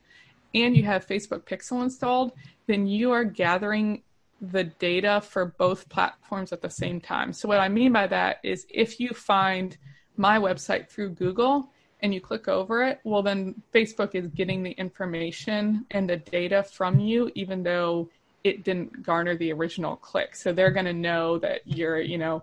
and 0.55 0.77
you 0.77 0.85
have 0.85 1.07
Facebook 1.07 1.43
Pixel 1.43 1.83
installed, 1.83 2.33
then 2.67 2.87
you 2.87 3.11
are 3.13 3.25
gathering 3.25 4.03
the 4.41 4.65
data 4.65 5.21
for 5.21 5.47
both 5.59 5.89
platforms 5.89 6.53
at 6.53 6.61
the 6.61 6.71
same 6.71 7.01
time. 7.01 7.33
So, 7.33 7.49
what 7.49 7.59
I 7.59 7.69
mean 7.69 7.93
by 7.93 8.07
that 8.09 8.39
is 8.43 8.67
if 8.71 9.01
you 9.01 9.11
find 9.11 9.77
my 10.17 10.39
website 10.39 10.89
through 10.89 11.11
Google 11.11 11.71
and 12.01 12.13
you 12.13 12.21
click 12.21 12.49
over 12.49 12.83
it, 12.83 13.01
well, 13.05 13.23
then 13.23 13.61
Facebook 13.75 14.15
is 14.15 14.29
getting 14.29 14.63
the 14.63 14.73
information 14.73 15.87
and 15.91 16.09
the 16.09 16.19
data 16.19 16.63
from 16.63 16.99
you, 17.01 17.31
even 17.35 17.63
though 17.63 18.09
it 18.45 18.63
didn't 18.63 19.03
garner 19.03 19.37
the 19.37 19.53
original 19.53 19.97
click. 19.97 20.37
So, 20.37 20.53
they're 20.53 20.71
going 20.71 20.87
to 20.87 20.93
know 20.93 21.39
that 21.39 21.63
you're, 21.65 22.01
you 22.01 22.19
know, 22.19 22.43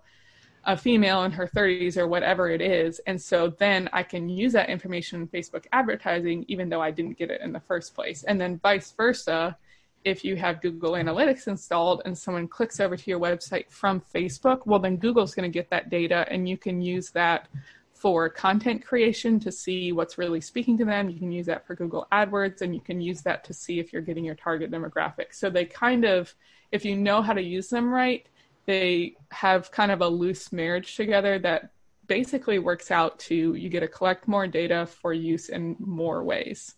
a 0.66 0.78
female 0.78 1.24
in 1.24 1.32
her 1.32 1.46
30s 1.46 1.98
or 1.98 2.08
whatever 2.08 2.50
it 2.50 2.62
is. 2.62 3.00
And 3.00 3.22
so 3.22 3.50
then 3.50 3.90
I 3.92 4.02
can 4.02 4.30
use 4.30 4.54
that 4.54 4.70
information 4.70 5.22
in 5.22 5.28
Facebook 5.28 5.66
advertising, 5.74 6.46
even 6.48 6.70
though 6.70 6.82
I 6.82 6.90
didn't 6.90 7.18
get 7.18 7.30
it 7.30 7.42
in 7.42 7.52
the 7.52 7.60
first 7.60 7.94
place. 7.94 8.24
And 8.24 8.40
then 8.40 8.60
vice 8.60 8.92
versa 8.92 9.58
if 10.06 10.24
you 10.26 10.36
have 10.36 10.62
Google 10.62 10.94
Analytics 10.94 11.48
installed 11.48 12.02
and 12.06 12.18
someone 12.18 12.48
clicks 12.48 12.80
over 12.80 12.98
to 12.98 13.10
your 13.10 13.20
website 13.20 13.70
from 13.70 14.02
Facebook, 14.14 14.66
well, 14.66 14.80
then 14.80 14.98
Google's 14.98 15.34
going 15.34 15.50
to 15.50 15.54
get 15.54 15.70
that 15.70 15.90
data 15.90 16.26
and 16.30 16.48
you 16.48 16.58
can 16.58 16.82
use 16.82 17.10
that 17.12 17.48
for 17.94 18.28
content 18.28 18.86
creation 18.86 19.40
to 19.40 19.52
see 19.52 19.94
what's 19.94 20.18
really 20.18 20.42
speaking 20.42 20.78
to 20.78 20.84
them. 20.84 21.10
You 21.10 21.18
can 21.18 21.32
use 21.32 21.46
that 21.46 21.66
for 21.66 21.74
Google 21.74 22.06
AdWords 22.12 22.62
and 22.62 22.76
you 22.76 22.82
can 22.82 23.00
use 23.00 23.22
that 23.22 23.46
to 23.46 23.54
see 23.54 23.80
if 23.80 23.94
you're 23.94 24.02
getting 24.02 24.26
your 24.26 24.36
target 24.36 24.72
demographic. 24.72 25.28
So 25.32 25.50
they 25.50 25.64
kind 25.64 26.04
of, 26.04 26.34
if 26.74 26.84
you 26.84 26.98
know 26.98 27.22
how 27.22 27.32
to 27.32 27.42
use 27.42 27.70
them 27.70 27.94
right, 27.94 28.28
they 28.66 29.16
have 29.32 29.72
kind 29.72 29.92
of 29.92 30.02
a 30.02 30.08
loose 30.08 30.52
marriage 30.52 30.98
together 30.98 31.40
that 31.40 31.72
basically 32.08 32.60
works 32.60 32.92
out 32.92 33.18
to 33.20 33.54
you 33.54 33.70
get 33.70 33.80
to 33.80 33.88
collect 33.88 34.28
more 34.28 34.48
data 34.48 34.86
for 34.86 35.14
use 35.14 35.50
in 35.50 35.76
more 35.80 36.24
ways. 36.24 36.76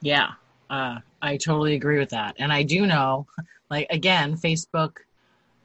Yeah, 0.00 0.30
uh, 0.68 0.98
I 1.24 1.38
totally 1.38 1.74
agree 1.74 1.98
with 1.98 2.10
that. 2.10 2.36
And 2.38 2.52
I 2.52 2.62
do 2.62 2.86
know, 2.86 3.26
like, 3.70 3.86
again, 3.88 4.36
Facebook 4.36 4.98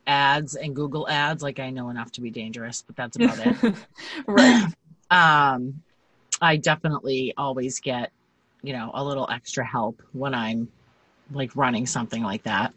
ads 0.08 0.56
and 0.56 0.74
Google 0.74 1.08
ads, 1.10 1.44
like, 1.44 1.60
I 1.60 1.70
know 1.70 1.90
enough 1.90 2.14
to 2.14 2.22
be 2.22 2.32
dangerous, 2.32 2.82
but 2.82 2.96
that's 2.96 3.18
about 3.18 3.40
it. 3.46 3.76
right. 4.28 4.68
Um, 5.12 5.82
I 6.40 6.58
definitely 6.58 7.34
always 7.36 7.80
get, 7.80 8.12
you 8.62 8.74
know, 8.74 8.92
a 8.94 9.04
little 9.04 9.28
extra 9.28 9.66
help 9.66 10.04
when 10.12 10.36
I'm 10.36 10.72
like 11.32 11.56
running 11.56 11.88
something 11.88 12.22
like 12.22 12.44
that. 12.44 12.76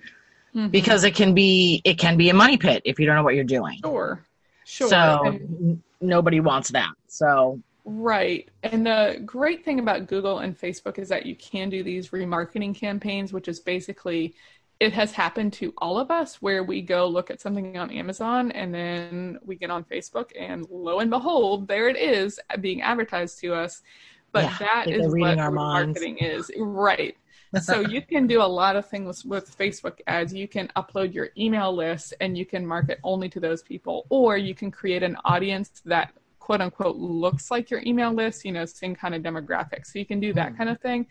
Mm-hmm. 0.54 0.68
Because 0.68 1.04
it 1.04 1.14
can 1.14 1.34
be 1.34 1.82
it 1.84 1.98
can 1.98 2.16
be 2.16 2.30
a 2.30 2.34
money 2.34 2.56
pit 2.56 2.80
if 2.86 2.98
you 2.98 3.04
don't 3.04 3.16
know 3.16 3.22
what 3.22 3.34
you're 3.34 3.44
doing. 3.44 3.80
Sure. 3.84 4.24
Sure. 4.64 4.88
So 4.88 5.24
and- 5.26 5.82
nobody 6.00 6.40
wants 6.40 6.70
that. 6.70 6.92
So 7.06 7.60
Right. 7.84 8.48
And 8.62 8.86
the 8.86 9.20
great 9.24 9.64
thing 9.64 9.80
about 9.80 10.06
Google 10.06 10.38
and 10.38 10.58
Facebook 10.58 10.98
is 10.98 11.08
that 11.08 11.26
you 11.26 11.34
can 11.34 11.68
do 11.68 11.82
these 11.82 12.10
remarketing 12.10 12.74
campaigns, 12.74 13.32
which 13.32 13.48
is 13.48 13.58
basically 13.58 14.34
it 14.78 14.92
has 14.92 15.12
happened 15.12 15.52
to 15.52 15.72
all 15.78 15.98
of 15.98 16.10
us 16.10 16.42
where 16.42 16.64
we 16.64 16.82
go 16.82 17.06
look 17.06 17.30
at 17.30 17.40
something 17.40 17.78
on 17.78 17.90
Amazon 17.90 18.50
and 18.50 18.74
then 18.74 19.38
we 19.44 19.54
get 19.54 19.70
on 19.70 19.84
Facebook 19.84 20.30
and 20.36 20.66
lo 20.70 20.98
and 20.98 21.10
behold, 21.10 21.68
there 21.68 21.88
it 21.88 21.96
is 21.96 22.40
being 22.60 22.82
advertised 22.82 23.38
to 23.40 23.54
us. 23.54 23.82
But 24.32 24.44
yeah, 24.44 24.58
that 24.58 24.90
is 24.90 25.06
what 25.06 25.38
remarketing 25.38 26.16
is. 26.20 26.50
Right. 26.58 27.16
so 27.60 27.80
you 27.80 28.02
can 28.08 28.26
do 28.26 28.42
a 28.42 28.44
lot 28.44 28.76
of 28.76 28.88
things 28.88 29.24
with 29.24 29.56
Facebook 29.56 30.00
ads. 30.06 30.34
You 30.34 30.48
can 30.48 30.70
upload 30.74 31.14
your 31.14 31.28
email 31.38 31.74
list 31.74 32.14
and 32.20 32.36
you 32.36 32.46
can 32.46 32.66
market 32.66 32.98
only 33.04 33.28
to 33.28 33.40
those 33.40 33.62
people, 33.62 34.06
or 34.08 34.36
you 34.36 34.54
can 34.54 34.70
create 34.70 35.02
an 35.02 35.16
audience 35.24 35.82
that 35.84 36.12
quote 36.42 36.61
unquote 36.61 36.96
looks 36.96 37.52
like 37.52 37.70
your 37.70 37.81
email 37.87 38.12
list, 38.12 38.44
you 38.44 38.50
know, 38.50 38.64
same 38.64 38.96
kind 38.96 39.14
of 39.14 39.22
demographic. 39.22 39.87
So 39.87 40.00
you 40.00 40.05
can 40.05 40.18
do 40.18 40.33
that 40.33 40.50
hmm. 40.50 40.57
kind 40.57 40.70
of 40.70 40.81
thing. 40.81 41.07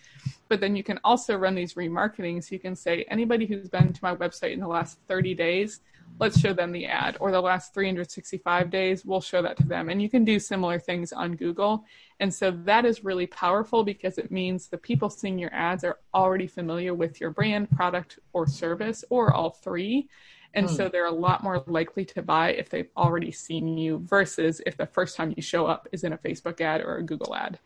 But 0.49 0.59
then 0.59 0.75
you 0.75 0.83
can 0.83 0.99
also 1.05 1.37
run 1.37 1.55
these 1.55 1.75
remarketing. 1.75 2.43
So 2.43 2.53
you 2.53 2.59
can 2.59 2.75
say, 2.75 3.05
anybody 3.09 3.45
who's 3.45 3.69
been 3.69 3.93
to 3.93 3.99
my 4.03 4.13
website 4.13 4.51
in 4.51 4.59
the 4.59 4.67
last 4.67 4.99
30 5.07 5.33
days, 5.33 5.79
let's 6.19 6.37
show 6.37 6.51
them 6.51 6.73
the 6.73 6.85
ad. 6.85 7.15
Or 7.21 7.31
the 7.31 7.41
last 7.41 7.73
365 7.73 8.69
days, 8.69 9.05
we'll 9.05 9.21
show 9.21 9.41
that 9.41 9.55
to 9.57 9.63
them. 9.63 9.87
And 9.87 10.01
you 10.01 10.09
can 10.09 10.25
do 10.25 10.37
similar 10.37 10.77
things 10.77 11.13
on 11.13 11.37
Google. 11.37 11.85
And 12.19 12.33
so 12.33 12.51
that 12.65 12.83
is 12.83 13.05
really 13.05 13.27
powerful 13.27 13.85
because 13.85 14.17
it 14.17 14.31
means 14.31 14.67
the 14.67 14.77
people 14.77 15.09
seeing 15.09 15.39
your 15.39 15.53
ads 15.53 15.85
are 15.85 15.99
already 16.13 16.47
familiar 16.47 16.93
with 16.93 17.21
your 17.21 17.29
brand, 17.29 17.71
product, 17.71 18.19
or 18.33 18.47
service, 18.47 19.05
or 19.09 19.33
all 19.33 19.51
three. 19.51 20.09
And 20.53 20.67
mm. 20.67 20.75
so 20.75 20.89
they're 20.89 21.05
a 21.05 21.11
lot 21.11 21.43
more 21.43 21.63
likely 21.67 22.05
to 22.05 22.21
buy 22.21 22.51
if 22.51 22.69
they've 22.69 22.89
already 22.97 23.31
seen 23.31 23.77
you 23.77 23.99
versus 23.99 24.61
if 24.65 24.77
the 24.77 24.85
first 24.85 25.15
time 25.15 25.33
you 25.35 25.41
show 25.41 25.65
up 25.65 25.87
is 25.91 26.03
in 26.03 26.13
a 26.13 26.17
Facebook 26.17 26.59
ad 26.59 26.81
or 26.81 26.97
a 26.97 27.03
Google 27.03 27.35
ad. 27.35 27.57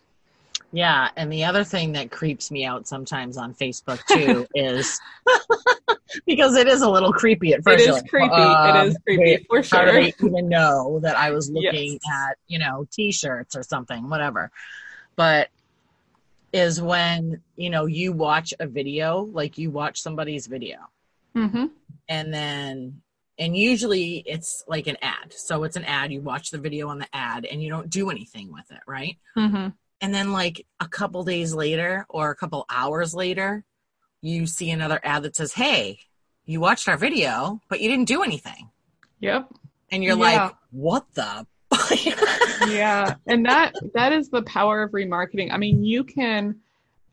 Yeah, 0.71 1.10
and 1.15 1.32
the 1.32 1.45
other 1.45 1.63
thing 1.63 1.93
that 1.93 2.12
creeps 2.12 2.52
me 2.52 2.65
out 2.65 2.88
sometimes 2.88 3.38
on 3.38 3.54
Facebook 3.54 4.06
too 4.08 4.45
is 4.56 5.00
because 6.26 6.56
it 6.56 6.67
is 6.67 6.82
a 6.82 6.89
little 6.89 7.13
creepy 7.13 7.54
at 7.54 7.63
first. 7.63 7.86
It 7.86 7.89
is 7.89 8.04
creepy. 8.10 8.34
Um, 8.34 8.76
it 8.76 8.89
is 8.89 8.98
creepy 9.06 9.45
for 9.50 9.63
sure. 9.63 9.80
How 9.80 9.86
do 9.86 9.91
they 9.93 10.13
even 10.21 10.50
know 10.50 11.00
that 11.02 11.15
I 11.15 11.32
was 11.32 11.50
looking 11.50 11.93
yes. 11.93 12.02
at 12.12 12.38
you 12.48 12.60
know 12.60 12.86
T-shirts 12.91 13.56
or 13.56 13.63
something, 13.63 14.10
whatever? 14.10 14.52
But 15.15 15.50
is 16.52 16.82
when 16.82 17.41
you 17.56 17.69
know 17.69 17.86
you 17.86 18.12
watch 18.12 18.54
a 18.60 18.67
video, 18.67 19.21
like 19.21 19.58
you 19.58 19.71
watch 19.71 20.02
somebody's 20.02 20.48
video, 20.48 20.80
mm-hmm. 21.36 21.65
And 22.08 22.34
then 22.34 23.02
and 23.38 23.58
usually 23.58 24.24
it's 24.26 24.63
like 24.67 24.88
an 24.88 24.98
ad. 25.02 25.34
So 25.34 25.63
it's 25.63 25.76
an 25.76 25.84
ad. 25.84 26.12
You 26.12 26.21
watch 26.21 26.52
the 26.52 26.58
video 26.58 26.88
on 26.88 27.00
the 27.00 27.08
ad 27.13 27.45
and 27.45 27.62
you 27.62 27.69
don't 27.69 27.89
do 27.89 28.10
anything 28.10 28.52
with 28.52 28.71
it 28.71 28.82
right? 28.88 29.17
Mm-hmm. 29.38 29.69
and 30.02 30.15
then 30.15 30.32
like 30.32 30.65
a 30.80 30.88
couple 30.88 31.24
days 31.24 31.54
later 31.54 32.06
or 32.10 32.30
a 32.30 32.36
couple 32.36 32.65
hours 32.69 33.13
later 33.13 33.63
you 34.21 34.48
see 34.48 34.71
another 34.71 35.00
ad 35.04 35.24
that 35.24 35.36
says 35.36 35.54
hey 35.54 36.00
you 36.45 36.60
watched 36.60 36.88
our 36.88 36.98
video 36.98 37.60
but 37.69 37.82
you 37.82 37.89
didn't 37.89 38.08
do 38.08 38.24
anything. 38.24 38.69
Yep. 39.19 39.50
And 39.91 40.04
you're 40.04 40.17
yeah. 40.17 40.43
like 40.43 40.56
what 40.71 41.06
the 41.13 41.45
yeah. 42.67 43.15
And 43.28 43.45
that 43.45 43.76
that 43.93 44.13
is 44.13 44.30
the 44.30 44.43
power 44.43 44.84
of 44.84 44.91
remarketing. 44.91 45.52
I 45.52 45.58
mean 45.58 45.84
you 45.84 46.04
can 46.04 46.62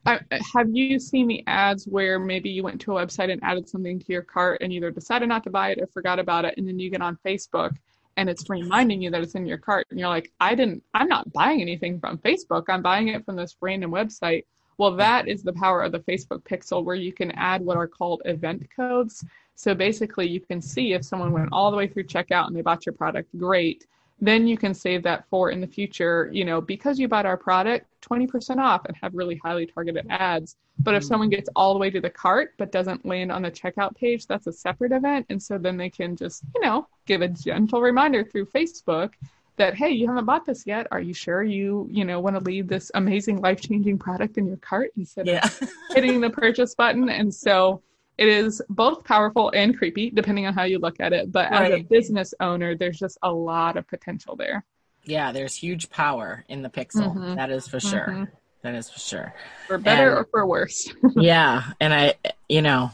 I, 0.04 0.20
have 0.54 0.68
you 0.70 0.98
seen 0.98 1.28
the 1.28 1.44
ads 1.46 1.86
where 1.86 2.18
maybe 2.18 2.50
you 2.50 2.62
went 2.62 2.80
to 2.82 2.96
a 2.96 3.06
website 3.06 3.32
and 3.32 3.42
added 3.44 3.68
something 3.68 4.00
to 4.00 4.12
your 4.12 4.22
cart 4.22 4.60
and 4.60 4.72
either 4.72 4.90
decided 4.90 5.28
not 5.28 5.44
to 5.44 5.50
buy 5.50 5.70
it 5.70 5.80
or 5.80 5.86
forgot 5.86 6.18
about 6.18 6.44
it, 6.44 6.54
and 6.56 6.66
then 6.66 6.78
you 6.78 6.90
get 6.90 7.02
on 7.02 7.18
Facebook 7.24 7.76
and 8.16 8.28
it's 8.28 8.48
reminding 8.50 9.00
you 9.00 9.10
that 9.10 9.22
it's 9.22 9.34
in 9.34 9.46
your 9.46 9.58
cart, 9.58 9.86
and 9.90 9.98
you're 9.98 10.08
like, 10.08 10.30
I 10.38 10.54
didn't, 10.54 10.82
I'm 10.92 11.08
not 11.08 11.32
buying 11.32 11.62
anything 11.62 11.98
from 11.98 12.18
Facebook. 12.18 12.64
I'm 12.68 12.82
buying 12.82 13.08
it 13.08 13.24
from 13.24 13.36
this 13.36 13.56
random 13.60 13.90
website. 13.90 14.44
Well, 14.76 14.94
that 14.96 15.28
is 15.28 15.42
the 15.42 15.52
power 15.54 15.82
of 15.82 15.92
the 15.92 16.00
Facebook 16.00 16.42
Pixel, 16.42 16.84
where 16.84 16.96
you 16.96 17.12
can 17.12 17.30
add 17.32 17.62
what 17.62 17.76
are 17.76 17.86
called 17.86 18.22
event 18.24 18.66
codes. 18.74 19.24
So 19.54 19.74
basically, 19.74 20.28
you 20.28 20.40
can 20.40 20.60
see 20.60 20.92
if 20.92 21.04
someone 21.04 21.32
went 21.32 21.48
all 21.52 21.70
the 21.70 21.76
way 21.76 21.86
through 21.86 22.04
checkout 22.04 22.48
and 22.48 22.56
they 22.56 22.62
bought 22.62 22.84
your 22.84 22.94
product, 22.94 23.28
great 23.38 23.86
then 24.22 24.46
you 24.46 24.56
can 24.56 24.72
save 24.72 25.02
that 25.02 25.28
for 25.28 25.50
in 25.50 25.60
the 25.60 25.66
future, 25.66 26.30
you 26.32 26.44
know, 26.44 26.60
because 26.60 26.96
you 26.96 27.08
bought 27.08 27.26
our 27.26 27.36
product, 27.36 27.86
20% 28.02 28.58
off 28.58 28.84
and 28.84 28.96
have 29.02 29.12
really 29.14 29.34
highly 29.42 29.66
targeted 29.66 30.06
ads. 30.10 30.56
But 30.78 30.94
if 30.94 31.02
mm. 31.02 31.08
someone 31.08 31.28
gets 31.28 31.48
all 31.56 31.72
the 31.72 31.80
way 31.80 31.90
to 31.90 32.00
the 32.00 32.08
cart 32.08 32.54
but 32.56 32.70
doesn't 32.70 33.04
land 33.04 33.32
on 33.32 33.42
the 33.42 33.50
checkout 33.50 33.96
page, 33.96 34.28
that's 34.28 34.46
a 34.46 34.52
separate 34.52 34.92
event. 34.92 35.26
And 35.28 35.42
so 35.42 35.58
then 35.58 35.76
they 35.76 35.90
can 35.90 36.14
just, 36.14 36.44
you 36.54 36.60
know, 36.60 36.86
give 37.04 37.20
a 37.20 37.28
gentle 37.28 37.82
reminder 37.82 38.22
through 38.22 38.46
Facebook 38.46 39.10
that 39.56 39.74
hey 39.74 39.90
you 39.90 40.06
haven't 40.06 40.24
bought 40.24 40.46
this 40.46 40.66
yet 40.66 40.86
are 40.90 41.00
you 41.00 41.12
sure 41.12 41.42
you 41.42 41.86
you 41.90 42.06
know 42.06 42.18
want 42.18 42.34
to 42.34 42.42
leave 42.42 42.68
this 42.68 42.90
amazing 42.94 43.38
life-changing 43.42 43.98
product 43.98 44.38
in 44.38 44.46
your 44.46 44.56
cart 44.56 44.90
instead 44.96 45.26
yeah. 45.26 45.44
of 45.44 45.70
hitting 45.90 46.22
the 46.22 46.30
purchase 46.30 46.74
button 46.74 47.10
and 47.10 47.32
so 47.34 47.82
it 48.18 48.28
is 48.28 48.62
both 48.68 49.04
powerful 49.04 49.50
and 49.54 49.76
creepy 49.76 50.10
depending 50.10 50.46
on 50.46 50.54
how 50.54 50.64
you 50.64 50.78
look 50.78 51.00
at 51.00 51.12
it 51.12 51.32
but 51.32 51.50
right. 51.50 51.72
as 51.72 51.80
a 51.80 51.82
business 51.82 52.34
owner 52.40 52.76
there's 52.76 52.98
just 52.98 53.18
a 53.22 53.32
lot 53.32 53.76
of 53.76 53.86
potential 53.88 54.36
there 54.36 54.64
yeah 55.04 55.32
there's 55.32 55.54
huge 55.54 55.90
power 55.90 56.44
in 56.48 56.62
the 56.62 56.70
pixel 56.70 57.14
mm-hmm. 57.14 57.34
that 57.34 57.50
is 57.50 57.66
for 57.66 57.80
sure 57.80 58.06
mm-hmm. 58.08 58.24
that 58.62 58.74
is 58.74 58.90
for 58.90 59.00
sure 59.00 59.34
for 59.66 59.78
better 59.78 60.10
and, 60.10 60.18
or 60.18 60.24
for 60.30 60.46
worse 60.46 60.92
yeah 61.16 61.64
and 61.80 61.92
i 61.92 62.14
you 62.48 62.62
know 62.62 62.90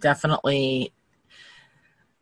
definitely 0.00 0.92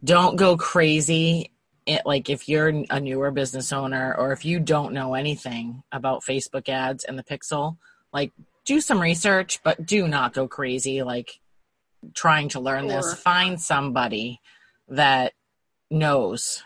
don't 0.03 0.37
go 0.37 0.57
crazy 0.57 1.51
it, 1.87 2.03
like 2.05 2.31
if 2.31 2.49
you're 2.49 2.69
a 2.69 3.01
newer 3.01 3.31
business 3.31 3.73
owner 3.73 4.15
or 4.17 4.33
if 4.33 4.45
you 4.45 4.61
don't 4.61 4.93
know 4.93 5.15
anything 5.15 5.83
about 5.91 6.23
Facebook 6.23 6.69
ads 6.69 7.05
and 7.05 7.19
the 7.19 7.25
pixel, 7.25 7.79
like 8.13 8.33
do 8.65 8.81
some 8.81 9.01
research, 9.01 9.61
but 9.65 9.85
do 9.85 10.07
not 10.07 10.33
go 10.33 10.47
crazy 10.47 11.03
like 11.03 11.41
trying 12.15 12.49
to 12.51 12.61
learn 12.61 12.89
sure. 12.89 12.97
this. 12.97 13.15
Find 13.15 13.61
somebody 13.61 14.41
that 14.89 15.33
knows 15.91 16.63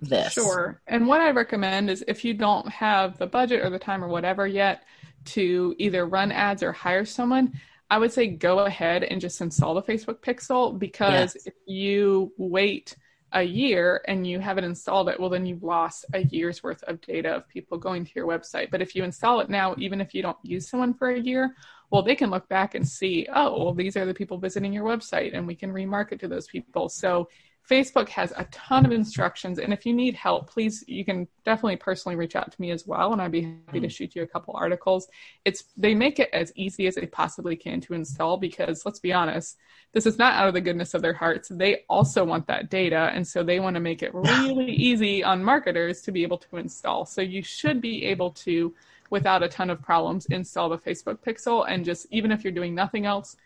this. 0.00 0.34
Sure. 0.34 0.80
And 0.86 1.06
what 1.06 1.20
I 1.20 1.30
recommend 1.30 1.90
is 1.90 2.04
if 2.06 2.24
you 2.24 2.34
don't 2.34 2.68
have 2.68 3.18
the 3.18 3.26
budget 3.26 3.64
or 3.64 3.70
the 3.70 3.78
time 3.78 4.04
or 4.04 4.08
whatever 4.08 4.46
yet 4.46 4.84
to 5.26 5.74
either 5.78 6.06
run 6.06 6.32
ads 6.32 6.62
or 6.62 6.72
hire 6.72 7.04
someone, 7.04 7.52
I 7.90 7.98
would 7.98 8.12
say 8.12 8.26
go 8.26 8.60
ahead 8.60 9.02
and 9.02 9.20
just 9.20 9.40
install 9.40 9.74
the 9.74 9.82
Facebook 9.82 10.20
Pixel 10.20 10.78
because 10.78 11.34
yes. 11.34 11.46
if 11.46 11.54
you 11.66 12.32
wait 12.36 12.96
a 13.32 13.42
year 13.42 14.02
and 14.06 14.26
you 14.26 14.40
haven't 14.40 14.64
installed 14.64 15.08
it, 15.08 15.18
well, 15.18 15.30
then 15.30 15.46
you've 15.46 15.62
lost 15.62 16.06
a 16.14 16.24
year's 16.24 16.62
worth 16.62 16.82
of 16.84 17.00
data 17.00 17.30
of 17.30 17.48
people 17.48 17.76
going 17.76 18.04
to 18.04 18.12
your 18.14 18.26
website. 18.26 18.70
But 18.70 18.82
if 18.82 18.94
you 18.94 19.04
install 19.04 19.40
it 19.40 19.50
now, 19.50 19.74
even 19.78 20.00
if 20.00 20.14
you 20.14 20.22
don't 20.22 20.38
use 20.42 20.68
someone 20.68 20.94
for 20.94 21.10
a 21.10 21.18
year, 21.18 21.54
well, 21.90 22.02
they 22.02 22.14
can 22.14 22.30
look 22.30 22.48
back 22.48 22.74
and 22.74 22.86
see, 22.86 23.26
oh, 23.34 23.64
well, 23.64 23.74
these 23.74 23.96
are 23.96 24.04
the 24.04 24.14
people 24.14 24.38
visiting 24.38 24.72
your 24.72 24.84
website, 24.84 25.36
and 25.36 25.46
we 25.46 25.54
can 25.54 25.72
remarket 25.72 26.20
to 26.20 26.28
those 26.28 26.46
people. 26.46 26.88
So 26.88 27.28
Facebook 27.68 28.08
has 28.08 28.32
a 28.36 28.44
ton 28.44 28.86
of 28.86 28.92
instructions, 28.92 29.58
and 29.58 29.72
if 29.72 29.84
you 29.84 29.92
need 29.92 30.14
help, 30.14 30.50
please 30.50 30.82
you 30.86 31.04
can 31.04 31.28
definitely 31.44 31.76
personally 31.76 32.16
reach 32.16 32.34
out 32.34 32.50
to 32.50 32.60
me 32.60 32.70
as 32.70 32.86
well, 32.86 33.12
and 33.12 33.20
I'd 33.20 33.30
be 33.30 33.58
happy 33.66 33.80
to 33.80 33.86
mm. 33.86 33.90
shoot 33.90 34.16
you 34.16 34.22
a 34.22 34.26
couple 34.26 34.54
articles. 34.56 35.06
It's 35.44 35.64
they 35.76 35.94
make 35.94 36.18
it 36.18 36.30
as 36.32 36.50
easy 36.56 36.86
as 36.86 36.94
they 36.94 37.06
possibly 37.06 37.56
can 37.56 37.80
to 37.82 37.92
install 37.92 38.38
because 38.38 38.86
let's 38.86 39.00
be 39.00 39.12
honest, 39.12 39.58
this 39.92 40.06
is 40.06 40.16
not 40.16 40.32
out 40.34 40.48
of 40.48 40.54
the 40.54 40.62
goodness 40.62 40.94
of 40.94 41.02
their 41.02 41.12
hearts. 41.12 41.48
They 41.48 41.84
also 41.90 42.24
want 42.24 42.46
that 42.46 42.70
data, 42.70 43.10
and 43.12 43.26
so 43.26 43.42
they 43.42 43.60
want 43.60 43.74
to 43.74 43.80
make 43.80 44.02
it 44.02 44.14
really 44.14 44.72
easy 44.72 45.22
on 45.22 45.44
marketers 45.44 46.00
to 46.02 46.12
be 46.12 46.22
able 46.22 46.38
to 46.38 46.56
install. 46.56 47.04
So 47.04 47.20
you 47.20 47.42
should 47.42 47.82
be 47.82 48.04
able 48.06 48.30
to, 48.30 48.74
without 49.10 49.42
a 49.42 49.48
ton 49.48 49.70
of 49.70 49.80
problems, 49.80 50.26
install 50.26 50.68
the 50.68 50.78
Facebook 50.78 51.18
Pixel, 51.18 51.64
and 51.68 51.84
just 51.84 52.06
even 52.10 52.30
if 52.30 52.44
you're 52.44 52.52
doing 52.52 52.74
nothing 52.74 53.06
else, 53.06 53.36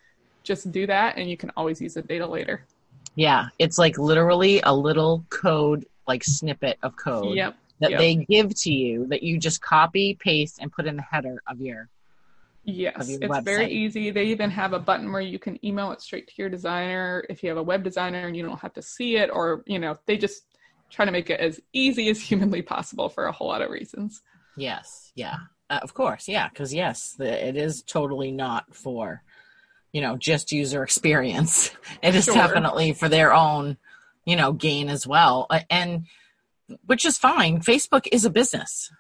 just 0.43 0.71
do 0.73 0.87
that, 0.87 1.17
and 1.17 1.31
you 1.31 1.37
can 1.37 1.51
always 1.57 1.81
use 1.81 1.95
the 1.95 2.03
data 2.03 2.27
later. 2.27 2.67
Yeah, 3.15 3.49
it's 3.59 3.79
like 3.79 3.99
literally 3.99 4.61
a 4.63 4.75
little 4.75 5.25
code, 5.29 5.87
like 6.09 6.25
snippet 6.25 6.79
of 6.83 6.97
code 6.97 7.37
yep. 7.37 7.57
that 7.81 7.91
yep. 7.91 8.01
they 8.01 8.15
give 8.17 8.55
to 8.63 8.73
you 8.73 9.07
that 9.09 9.23
you 9.23 9.39
just 9.39 9.61
copy, 9.61 10.15
paste, 10.15 10.59
and 10.61 10.73
put 10.73 10.87
in 10.87 10.97
the 10.97 11.03
header 11.03 11.43
of 11.47 11.61
your. 11.61 11.89
Yes, 12.65 13.09
it's 13.09 13.25
website. 13.25 13.45
very 13.45 13.73
easy. 13.73 14.11
They 14.11 14.27
even 14.27 14.49
have 14.51 14.73
a 14.73 14.79
button 14.79 15.11
where 15.11 15.21
you 15.21 15.39
can 15.39 15.65
email 15.67 15.91
it 15.91 16.01
straight 16.01 16.29
to 16.29 16.35
your 16.37 16.49
designer 16.49 17.25
if 17.29 17.43
you 17.43 17.49
have 17.49 17.59
a 17.59 17.63
web 17.63 17.83
designer 17.83 18.29
and 18.29 18.37
you 18.37 18.45
don't 18.45 18.61
have 18.61 18.73
to 18.75 18.83
see 18.83 19.17
it, 19.17 19.31
or 19.33 19.65
you 19.67 19.79
know, 19.79 19.99
they 20.07 20.17
just 20.17 20.45
try 20.89 21.05
to 21.05 21.11
make 21.11 21.29
it 21.31 21.41
as 21.41 21.61
easy 21.73 22.09
as 22.09 22.21
humanly 22.29 22.63
possible 22.63 23.09
for 23.09 23.27
a 23.27 23.33
whole 23.33 23.49
lot 23.49 23.63
of 23.63 23.71
reasons. 23.71 24.23
Yes, 24.57 25.13
yeah, 25.15 25.37
uh, 25.71 25.81
of 25.83 25.95
course, 25.95 26.29
yeah, 26.29 26.49
because 26.49 26.75
yes, 26.75 27.15
the, 27.19 27.49
it 27.49 27.57
is 27.57 27.83
totally 27.83 28.31
not 28.31 28.75
for 28.75 29.23
you 29.93 30.01
know 30.01 30.17
just 30.17 30.53
user 30.53 30.83
experience. 30.83 31.71
It 32.03 32.15
is 32.15 32.25
sure. 32.25 32.35
definitely 32.35 32.93
for 32.95 33.09
their 33.09 33.33
own 33.33 33.77
you 34.25 34.37
know 34.37 34.53
gain 34.53 34.89
as 34.89 35.07
well. 35.07 35.47
Uh, 35.49 35.61
and 35.71 36.07
which 36.87 37.05
is 37.05 37.19
fine. 37.19 37.61
Facebook 37.61 38.07
is 38.11 38.25
a 38.25 38.31
business. 38.31 38.91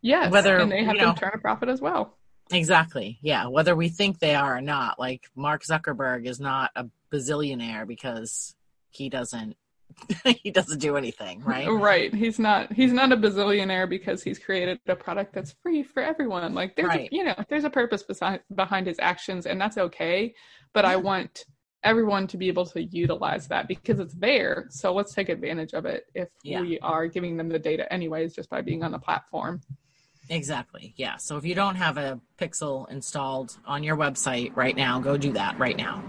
Yes 0.00 0.30
whether 0.30 0.58
and 0.58 0.70
they 0.70 0.84
have 0.84 0.96
to 0.96 1.06
know, 1.06 1.14
turn 1.14 1.32
a 1.34 1.38
profit 1.38 1.68
as 1.68 1.80
well. 1.80 2.16
Exactly 2.50 3.18
yeah. 3.22 3.46
Whether 3.46 3.74
we 3.76 3.88
think 3.88 4.18
they 4.18 4.34
are 4.34 4.56
or 4.56 4.60
not 4.60 4.98
like 4.98 5.30
mark 5.34 5.62
zuckerberg 5.62 6.26
is 6.26 6.40
not 6.40 6.70
a 6.76 6.86
bazillionaire 7.12 7.86
because 7.86 8.54
he 8.90 9.08
doesn't 9.08 9.56
he 10.42 10.50
doesn't 10.50 10.78
do 10.78 10.96
anything, 10.96 11.42
right? 11.42 11.68
Right. 11.68 12.14
He's 12.14 12.38
not 12.38 12.72
he's 12.72 12.92
not 12.92 13.12
a 13.12 13.16
bazillionaire 13.16 13.88
because 13.88 14.22
he's 14.22 14.38
created 14.38 14.80
a 14.86 14.96
product 14.96 15.34
that's 15.34 15.54
free 15.62 15.82
for 15.82 16.02
everyone. 16.02 16.54
Like 16.54 16.76
there's 16.76 16.88
right. 16.88 17.08
a, 17.12 17.14
you 17.14 17.24
know, 17.24 17.34
there's 17.48 17.64
a 17.64 17.70
purpose 17.70 18.02
beside, 18.02 18.40
behind 18.54 18.86
his 18.86 18.98
actions 19.00 19.46
and 19.46 19.60
that's 19.60 19.78
okay, 19.78 20.34
but. 20.72 20.84
I 20.84 20.96
want 20.96 21.44
everyone 21.84 22.26
to 22.26 22.36
be 22.36 22.48
able 22.48 22.66
to 22.66 22.82
utilize 22.82 23.48
that 23.48 23.68
because 23.68 24.00
it's 24.00 24.14
there. 24.14 24.66
So 24.70 24.92
let's 24.92 25.14
take 25.14 25.28
advantage 25.28 25.74
of 25.74 25.86
it 25.86 26.06
if 26.14 26.28
yeah. 26.42 26.60
we 26.60 26.78
are 26.80 27.06
giving 27.06 27.36
them 27.36 27.48
the 27.48 27.58
data 27.58 27.90
anyways 27.92 28.34
just 28.34 28.50
by 28.50 28.62
being 28.62 28.82
on 28.82 28.92
the 28.92 28.98
platform. 28.98 29.60
Exactly. 30.28 30.94
Yeah. 30.96 31.16
So 31.16 31.36
if 31.36 31.44
you 31.44 31.54
don't 31.54 31.76
have 31.76 31.96
a 31.96 32.20
Pixel 32.38 32.90
installed 32.90 33.56
on 33.66 33.82
your 33.82 33.96
website 33.96 34.54
right 34.56 34.76
now, 34.76 35.00
go 35.00 35.16
do 35.16 35.32
that 35.32 35.58
right 35.58 35.76
now 35.76 36.02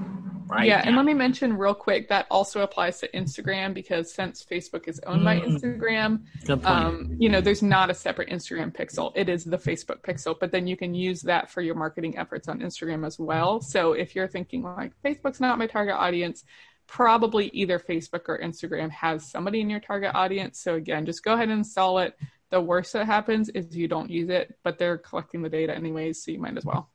right? 0.50 0.68
Yeah, 0.68 0.82
and 0.84 0.96
let 0.96 1.06
me 1.06 1.14
mention 1.14 1.56
real 1.56 1.74
quick 1.74 2.10
that 2.10 2.26
also 2.32 2.62
applies 2.62 3.00
to 3.00 3.08
Instagram 3.10 3.74
because 3.74 4.12
since 4.12 4.44
Facebook 4.44 4.88
is 4.88 5.00
owned 5.06 5.22
mm. 5.22 5.26
by 5.26 5.40
Instagram, 5.40 6.66
um, 6.66 7.16
you 7.20 7.30
know, 7.30 7.40
there's 7.40 7.62
not 7.62 7.90
a 7.90 7.94
separate 7.94 8.30
Instagram 8.30 8.76
pixel. 8.76 9.12
It 9.16 9.30
is 9.30 9.44
the 9.44 9.58
Facebook 9.58 10.02
pixel, 10.02 10.36
but 10.38 10.52
then 10.52 10.66
you 10.66 10.76
can 10.76 10.94
use 10.94 11.22
that 11.22 11.52
for 11.52 11.62
your 11.62 11.76
marketing 11.76 12.18
efforts 12.18 12.48
on 12.48 12.60
Instagram 12.60 13.06
as 13.06 13.20
well. 13.20 13.62
So 13.62 13.94
if 13.94 14.16
you're 14.16 14.28
thinking 14.28 14.64
like 14.64 14.92
Facebook's 15.06 15.40
not 15.40 15.60
my 15.60 15.68
target 15.68 15.96
audience, 15.96 16.44
probably 16.88 17.50
either 17.54 17.78
Facebook 17.78 18.28
or 18.28 18.40
Instagram 18.40 18.90
has 18.90 19.30
somebody 19.30 19.62
in 19.62 19.70
your 19.70 19.80
target 19.80 20.12
audience. 20.16 20.60
So 20.60 20.76
again, 20.76 21.06
just 21.06 21.24
go 21.24 21.34
ahead 21.34 21.50
and 21.50 21.60
install 21.60 22.00
it. 22.00 22.18
The 22.50 22.60
worst 22.60 22.94
that 22.94 23.06
happens 23.06 23.50
is 23.50 23.78
you 23.78 23.88
don't 23.88 24.10
use 24.10 24.30
it, 24.30 24.58
but 24.64 24.80
they're 24.80 24.98
collecting 24.98 25.44
the 25.44 25.50
data 25.50 25.76
anyways, 25.76 26.24
so 26.24 26.32
you 26.32 26.40
might 26.40 26.58
as 26.58 26.66
well. 26.66 26.90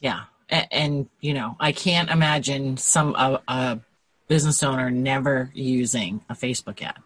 Yeah, 0.00 0.24
and, 0.48 0.66
and 0.70 1.08
you 1.20 1.34
know, 1.34 1.56
I 1.60 1.72
can't 1.72 2.10
imagine 2.10 2.76
some 2.76 3.14
a, 3.14 3.40
a, 3.48 3.80
business 4.28 4.62
owner 4.64 4.90
never 4.90 5.52
using 5.54 6.20
a 6.28 6.34
Facebook 6.34 6.82
ad. 6.82 6.96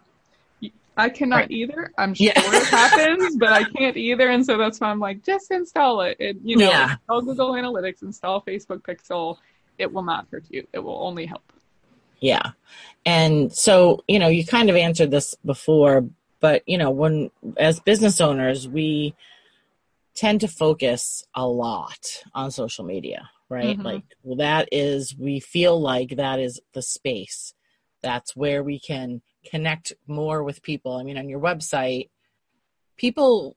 I 0.97 1.09
cannot 1.09 1.37
right. 1.37 1.51
either. 1.51 1.93
I'm 1.99 2.15
sure 2.15 2.27
yeah. 2.27 2.33
it 2.37 2.67
happens, 2.67 3.37
but 3.39 3.51
I 3.53 3.65
can't 3.65 3.97
either, 3.97 4.29
and 4.29 4.45
so 4.45 4.59
that's 4.59 4.81
why 4.81 4.89
I'm 4.89 5.01
like, 5.01 5.25
just 5.25 5.51
install 5.51 6.03
it. 6.03 6.17
And 6.21 6.41
you 6.43 6.57
know, 6.57 6.69
yeah. 6.69 6.93
install 6.93 7.23
Google 7.23 7.53
Analytics, 7.53 8.03
install 8.03 8.43
Facebook 8.43 8.83
Pixel. 8.83 9.37
It 9.79 9.93
will 9.93 10.03
not 10.03 10.27
hurt 10.31 10.45
you. 10.51 10.67
It 10.73 10.79
will 10.81 11.03
only 11.03 11.27
help. 11.27 11.53
Yeah, 12.21 12.51
and 13.07 13.53
so 13.53 14.05
you 14.09 14.19
know, 14.19 14.29
you 14.29 14.45
kind 14.45 14.69
of 14.69 14.77
answered 14.77 15.11
this 15.11 15.35
before, 15.45 16.05
but 16.41 16.63
you 16.67 16.77
know, 16.77 16.91
when 16.91 17.31
as 17.57 17.81
business 17.81 18.21
owners, 18.21 18.69
we 18.69 19.15
tend 20.15 20.41
to 20.41 20.49
focus 20.49 21.25
a 21.35 21.47
lot 21.47 22.23
on 22.35 22.51
social 22.51 22.85
media, 22.85 23.31
right? 23.49 23.77
Mm-hmm. 23.77 23.87
Like, 23.87 24.03
well, 24.23 24.37
that 24.37 24.69
is, 24.73 25.17
we 25.17 25.41
feel 25.41 25.81
like 25.81 26.17
that 26.17 26.39
is 26.39 26.61
the 26.75 26.83
space. 26.83 27.55
That's 28.03 28.35
where 28.35 28.63
we 28.63 28.81
can 28.81 29.23
connect 29.45 29.93
more 30.07 30.43
with 30.43 30.63
people. 30.63 30.97
I 30.97 31.03
mean, 31.03 31.19
on 31.19 31.29
your 31.29 31.41
website, 31.41 32.11
people, 32.97 33.57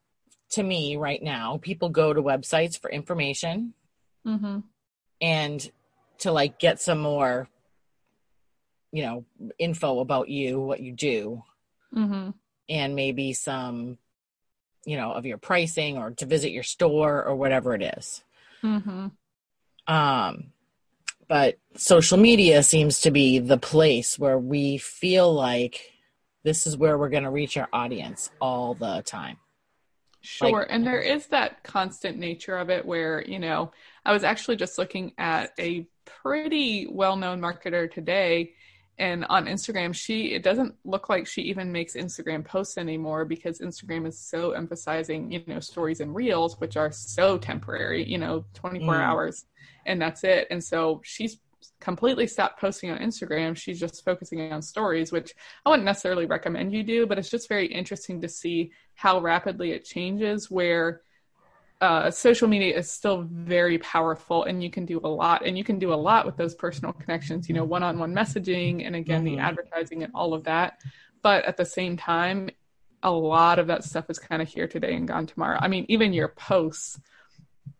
to 0.51 0.63
me 0.63 0.95
right 0.95 1.21
now, 1.21 1.59
people 1.61 1.89
go 1.89 2.13
to 2.13 2.21
websites 2.21 2.79
for 2.79 2.91
information 2.91 3.73
mm-hmm. 4.25 4.59
and 5.21 5.71
to 6.19 6.31
like 6.31 6.59
get 6.59 6.79
some 6.79 6.99
more, 6.99 7.49
you 8.91 9.03
know, 9.03 9.25
info 9.57 9.99
about 9.99 10.29
you, 10.29 10.59
what 10.59 10.79
you 10.79 10.93
do. 10.93 11.41
Mm-hmm. 11.95 12.29
And 12.69 12.95
maybe 12.95 13.33
some 13.33 13.97
you 14.85 14.97
know 14.97 15.11
of 15.11 15.25
your 15.25 15.37
pricing 15.37 15.97
or 15.97 16.11
to 16.11 16.25
visit 16.25 16.51
your 16.51 16.63
store 16.63 17.23
or 17.23 17.35
whatever 17.35 17.73
it 17.73 17.81
is. 17.97 18.23
Mm-hmm. 18.63 19.07
um 19.93 20.45
but 21.27 21.57
social 21.75 22.17
media 22.17 22.63
seems 22.63 23.01
to 23.01 23.11
be 23.11 23.39
the 23.39 23.57
place 23.57 24.17
where 24.17 24.39
we 24.39 24.77
feel 24.77 25.33
like 25.33 25.91
this 26.43 26.65
is 26.65 26.77
where 26.77 26.97
we're 26.97 27.09
going 27.09 27.23
to 27.23 27.29
reach 27.29 27.57
our 27.57 27.67
audience 27.73 28.29
all 28.39 28.73
the 28.73 29.01
time 29.05 29.37
Sure. 30.23 30.61
Like, 30.61 30.67
and 30.69 30.87
there 30.87 31.01
is 31.01 31.27
that 31.27 31.63
constant 31.63 32.17
nature 32.17 32.57
of 32.57 32.69
it 32.69 32.85
where, 32.85 33.21
you 33.27 33.39
know, 33.39 33.73
I 34.05 34.13
was 34.13 34.23
actually 34.23 34.55
just 34.55 34.77
looking 34.77 35.11
at 35.17 35.51
a 35.59 35.85
pretty 36.05 36.87
well 36.87 37.17
known 37.17 37.41
marketer 37.41 37.91
today 37.91 38.53
and 38.99 39.25
on 39.25 39.45
Instagram, 39.45 39.93
she 39.93 40.33
it 40.33 40.43
doesn't 40.43 40.75
look 40.85 41.09
like 41.09 41.25
she 41.25 41.41
even 41.43 41.71
makes 41.71 41.95
Instagram 41.95 42.45
posts 42.45 42.77
anymore 42.77 43.25
because 43.25 43.59
Instagram 43.59 44.07
is 44.07 44.19
so 44.19 44.51
emphasizing, 44.51 45.31
you 45.31 45.43
know, 45.47 45.59
stories 45.59 45.99
and 45.99 46.13
reels, 46.13 46.59
which 46.59 46.77
are 46.77 46.91
so 46.91 47.37
temporary, 47.37 48.03
you 48.03 48.17
know, 48.17 48.45
24 48.53 48.93
mm. 48.93 48.99
hours 48.99 49.45
and 49.85 50.01
that's 50.01 50.23
it. 50.23 50.47
And 50.51 50.63
so 50.63 51.01
she's 51.03 51.39
completely 51.79 52.27
stopped 52.27 52.59
posting 52.59 52.91
on 52.91 52.99
Instagram. 52.99 53.55
She's 53.55 53.79
just 53.79 54.05
focusing 54.05 54.51
on 54.51 54.61
stories, 54.61 55.11
which 55.11 55.33
I 55.65 55.69
wouldn't 55.69 55.85
necessarily 55.85 56.25
recommend 56.25 56.73
you 56.73 56.83
do, 56.83 57.05
but 57.05 57.17
it's 57.17 57.29
just 57.29 57.49
very 57.49 57.67
interesting 57.67 58.21
to 58.21 58.29
see 58.29 58.71
how 58.95 59.19
rapidly 59.19 59.71
it 59.71 59.85
changes 59.85 60.51
where 60.51 61.01
uh, 61.81 62.09
social 62.09 62.47
media 62.47 62.77
is 62.77 62.89
still 62.89 63.23
very 63.29 63.77
powerful 63.79 64.45
and 64.45 64.63
you 64.63 64.69
can 64.69 64.85
do 64.85 65.01
a 65.03 65.07
lot 65.07 65.45
and 65.45 65.57
you 65.57 65.63
can 65.63 65.79
do 65.79 65.93
a 65.93 65.95
lot 65.95 66.25
with 66.25 66.37
those 66.37 66.55
personal 66.55 66.93
connections 66.93 67.49
you 67.49 67.55
know 67.55 67.63
one-on-one 67.63 68.13
messaging 68.13 68.85
and 68.85 68.95
again 68.95 69.25
mm-hmm. 69.25 69.35
the 69.35 69.41
advertising 69.41 70.03
and 70.03 70.13
all 70.15 70.33
of 70.33 70.43
that 70.43 70.79
but 71.21 71.43
at 71.45 71.57
the 71.57 71.65
same 71.65 71.97
time 71.97 72.49
a 73.03 73.11
lot 73.11 73.59
of 73.59 73.67
that 73.67 73.83
stuff 73.83 74.05
is 74.09 74.17
kind 74.17 74.41
of 74.41 74.47
here 74.47 74.67
today 74.67 74.95
and 74.95 75.07
gone 75.07 75.25
tomorrow 75.25 75.57
i 75.61 75.67
mean 75.67 75.85
even 75.89 76.13
your 76.13 76.29
posts 76.29 76.99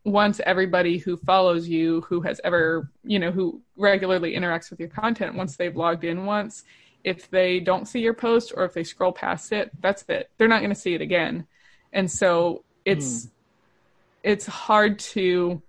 once 0.04 0.42
everybody 0.46 0.98
who 0.98 1.16
follows 1.16 1.68
you 1.68 2.02
who 2.02 2.20
has 2.20 2.42
ever 2.44 2.92
you 3.06 3.20
know 3.20 3.32
who 3.32 3.62
regularly 3.78 4.36
interacts 4.36 4.70
with 4.70 4.80
your 4.82 4.90
content 4.90 5.34
once 5.34 5.56
they've 5.56 5.78
logged 5.78 6.04
in 6.04 6.26
once 6.26 6.66
if 7.04 7.30
they 7.30 7.60
don't 7.60 7.88
see 7.88 8.00
your 8.00 8.14
post 8.14 8.54
or 8.56 8.66
if 8.66 8.74
they 8.74 8.84
scroll 8.84 9.12
past 9.12 9.52
it, 9.52 9.72
that's 9.82 10.04
it. 10.08 10.30
They're 10.38 10.48
not 10.48 10.60
going 10.60 10.74
to 10.74 10.80
see 10.80 10.94
it 10.94 11.02
again. 11.02 11.46
And 11.92 12.10
so 12.10 12.64
it's 12.86 13.26
mm. 13.26 13.32
It's 14.24 14.46
hard 14.46 15.00
to 15.00 15.62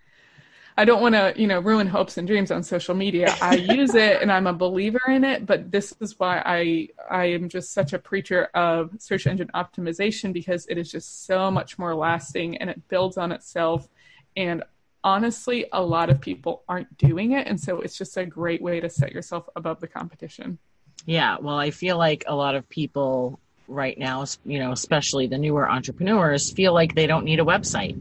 I 0.77 0.85
don't 0.85 1.01
want 1.01 1.15
to, 1.15 1.33
you 1.37 1.47
know, 1.47 1.61
ruin 1.61 1.87
hopes 1.87 2.19
and 2.19 2.27
dreams 2.27 2.51
on 2.51 2.65
social 2.65 2.97
media. 2.97 3.37
I 3.41 3.55
use 3.55 3.95
it 3.95 4.21
and 4.21 4.33
I'm 4.33 4.49
a 4.49 4.53
believer 4.53 5.01
in 5.09 5.23
it, 5.23 5.47
but 5.47 5.71
this 5.71 5.95
is 6.01 6.19
why 6.19 6.43
I 6.45 6.89
I 7.09 7.27
am 7.27 7.49
just 7.49 7.73
such 7.73 7.93
a 7.93 7.99
preacher 7.99 8.47
of 8.55 8.91
search 8.99 9.27
engine 9.27 9.51
optimization 9.55 10.33
because 10.33 10.67
it 10.67 10.77
is 10.77 10.91
just 10.91 11.27
so 11.27 11.51
much 11.51 11.79
more 11.79 11.95
lasting 11.95 12.57
and 12.59 12.69
it 12.69 12.89
builds 12.89 13.17
on 13.17 13.31
itself 13.31 13.89
and 14.37 14.65
honestly 15.05 15.67
a 15.73 15.83
lot 15.83 16.11
of 16.11 16.21
people 16.21 16.63
aren't 16.69 16.97
doing 16.97 17.33
it 17.33 17.47
and 17.47 17.61
so 17.61 17.81
it's 17.81 17.97
just 17.97 18.17
a 18.17 18.25
great 18.25 18.63
way 18.63 18.81
to 18.81 18.89
set 18.89 19.13
yourself 19.13 19.49
above 19.55 19.79
the 19.81 19.87
competition. 19.87 20.59
Yeah, 21.07 21.37
well, 21.41 21.59
I 21.59 21.71
feel 21.71 21.99
like 21.99 22.25
a 22.27 22.35
lot 22.35 22.57
of 22.57 22.69
people 22.69 23.39
right 23.69 23.97
now, 23.97 24.25
you 24.45 24.59
know, 24.59 24.73
especially 24.73 25.27
the 25.27 25.39
newer 25.39 25.71
entrepreneurs 25.71 26.51
feel 26.51 26.75
like 26.75 26.95
they 26.95 27.07
don't 27.07 27.25
need 27.25 27.39
a 27.39 27.45
website 27.45 27.97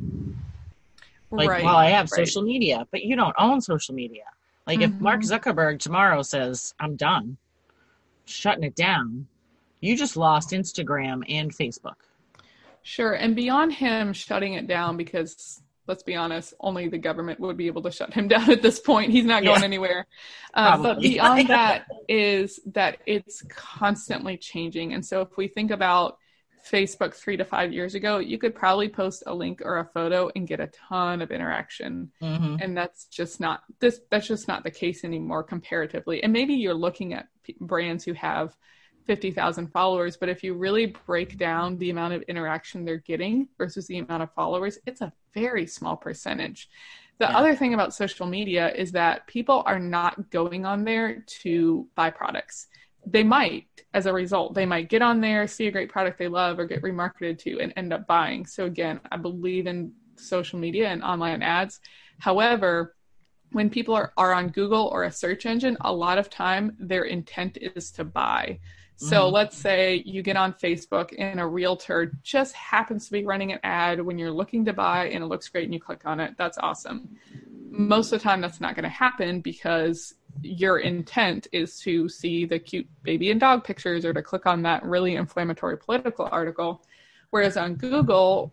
like, 1.38 1.50
right, 1.50 1.64
well, 1.64 1.76
I 1.76 1.90
have 1.90 2.10
right. 2.12 2.26
social 2.26 2.42
media, 2.42 2.88
but 2.92 3.04
you 3.04 3.16
don't 3.16 3.36
own 3.38 3.62
social 3.62 3.96
media. 3.96 4.24
Like, 4.68 4.80
mm-hmm. 4.80 4.96
if 4.96 5.02
Mark 5.02 5.22
mm-hmm. 5.22 5.34
Zuckerberg 5.34 5.80
tomorrow 5.80 6.22
says, 6.22 6.74
I'm 6.80 6.96
done, 6.96 7.38
shutting 8.26 8.64
it 8.64 8.76
down, 8.76 9.28
you 9.82 9.98
just 9.98 10.16
lost 10.16 10.52
Instagram 10.52 11.24
and 11.28 11.54
Facebook. 11.54 11.96
Sure. 12.84 13.14
And 13.14 13.36
beyond 13.36 13.74
him 13.74 14.14
shutting 14.14 14.54
it 14.54 14.68
down, 14.68 14.98
because 14.98 15.62
let's 15.88 16.04
be 16.04 16.16
honest, 16.16 16.54
only 16.60 16.88
the 16.88 16.98
government 16.98 17.40
would 17.40 17.58
be 17.58 17.68
able 17.68 17.82
to 17.82 17.92
shut 17.92 18.14
him 18.14 18.28
down 18.30 18.50
at 18.50 18.62
this 18.62 18.80
point. 18.80 19.12
He's 19.12 19.26
not 19.26 19.44
going 19.44 19.60
yeah. 19.60 19.66
anywhere. 19.66 20.08
Uh, 20.54 20.78
but 20.78 21.00
beyond 21.00 21.48
that 21.50 21.86
is 22.08 22.60
that 22.68 23.00
it's 23.06 23.42
constantly 23.50 24.38
changing. 24.38 24.94
And 24.94 25.06
so 25.06 25.22
if 25.22 25.36
we 25.38 25.48
think 25.48 25.72
about 25.72 26.18
Facebook 26.70 27.14
three 27.14 27.38
to 27.38 27.46
five 27.46 27.74
years 27.74 27.96
ago, 27.96 28.20
you 28.20 28.38
could 28.38 28.56
probably 28.56 28.88
post 28.90 29.24
a 29.28 29.34
link 29.34 29.62
or 29.64 29.80
a 29.80 29.86
photo 29.86 30.30
and 30.36 30.48
get 30.48 30.60
a 30.60 30.68
ton 30.68 31.22
of 31.22 31.32
interaction. 31.32 32.12
Mm-hmm. 32.22 32.58
And 32.62 32.78
that's 32.78 33.06
just 33.06 33.40
not 33.40 33.64
this. 33.80 34.00
That's 34.10 34.28
just 34.28 34.48
not 34.48 34.64
the 34.64 34.72
case 34.72 35.04
anymore 35.04 35.44
comparatively. 35.44 36.24
And 36.24 36.32
maybe 36.32 36.54
you're 36.54 36.74
looking 36.74 37.14
at 37.14 37.28
p- 37.44 37.58
brands 37.60 38.06
who 38.06 38.14
have 38.14 38.56
fifty 39.06 39.32
thousand 39.32 39.72
followers, 39.72 40.16
but 40.16 40.30
if 40.30 40.44
you 40.44 40.54
really 40.54 40.96
break 41.06 41.38
down 41.38 41.78
the 41.78 41.90
amount 41.90 42.14
of 42.14 42.22
interaction 42.24 42.86
they're 42.86 42.98
getting 42.98 43.50
versus 43.58 43.88
the 43.88 43.98
amount 43.98 44.24
of 44.24 44.32
followers, 44.34 44.80
it's 44.86 45.02
a 45.02 45.12
very 45.34 45.68
small 45.68 45.98
percentage. 45.98 46.70
The 47.20 47.26
yeah. 47.26 47.38
other 47.38 47.56
thing 47.56 47.74
about 47.74 47.94
social 47.94 48.26
media 48.26 48.74
is 48.74 48.94
that 48.94 49.28
people 49.28 49.64
are 49.66 49.80
not 49.80 50.30
going 50.32 50.66
on 50.66 50.84
there 50.84 51.24
to 51.42 51.88
buy 51.96 52.10
products 52.10 52.68
they 53.06 53.24
might 53.24 53.68
as 53.94 54.06
a 54.06 54.14
result 54.14 54.54
they 54.54 54.66
might 54.66 54.90
get 54.90 55.02
on 55.02 55.22
there 55.22 55.48
see 55.48 55.68
a 55.68 55.72
great 55.72 55.90
product 55.90 56.18
they 56.18 56.28
love 56.28 56.60
or 56.60 56.66
get 56.66 56.82
remarketed 56.82 57.38
to 57.38 57.60
and 57.60 57.74
end 57.76 57.94
up 57.94 58.08
buying. 58.08 58.46
So 58.46 58.66
again 58.66 59.00
i 59.12 59.18
believe 59.18 59.68
in 59.68 59.92
social 60.16 60.60
media 60.60 60.90
and 60.90 61.04
online 61.04 61.42
ads. 61.42 61.80
However 62.20 62.96
when 63.52 63.70
people 63.70 63.94
are, 63.94 64.14
are 64.18 64.34
on 64.34 64.50
google 64.50 64.88
or 64.88 65.04
a 65.04 65.12
search 65.12 65.46
engine 65.46 65.78
a 65.82 65.94
lot 65.94 66.18
of 66.18 66.30
time 66.30 66.76
their 66.80 67.04
intent 67.04 67.58
is 67.58 67.92
to 67.92 68.04
buy. 68.04 68.60
So 68.96 69.24
mm-hmm. 69.24 69.34
let's 69.34 69.58
say 69.58 70.04
you 70.06 70.22
get 70.22 70.38
on 70.38 70.54
facebook 70.54 71.14
and 71.18 71.40
a 71.40 71.46
realtor 71.46 72.14
just 72.24 72.54
happens 72.56 73.06
to 73.06 73.12
be 73.12 73.26
running 73.26 73.52
an 73.52 73.60
ad 73.64 74.02
when 74.02 74.18
you're 74.18 74.32
looking 74.32 74.66
to 74.66 74.74
buy 74.74 75.08
and 75.10 75.24
it 75.24 75.28
looks 75.28 75.50
great 75.50 75.66
and 75.66 75.74
you 75.74 75.80
click 75.80 76.02
on 76.06 76.20
it. 76.20 76.36
That's 76.38 76.58
awesome 76.58 77.18
most 77.74 78.14
of 78.14 78.20
the 78.20 78.24
time 78.24 78.40
that's 78.40 78.62
not 78.62 78.76
going 78.76 78.84
to 78.84 78.90
happen 78.90 79.42
because 79.42 80.14
your 80.44 80.78
intent 80.78 81.48
is 81.52 81.80
to 81.80 82.08
see 82.08 82.46
the 82.46 82.60
cute 82.60 82.88
baby 83.02 83.32
and 83.32 83.40
dog 83.40 83.64
pictures 83.64 84.06
or 84.06 84.14
to 84.14 84.22
click 84.22 84.46
on 84.46 84.62
that 84.62 84.84
really 84.84 85.16
inflammatory 85.16 85.78
political 85.78 86.30
article. 86.32 86.86
Whereas 87.32 87.58
on 87.58 87.74
Google, 87.74 88.52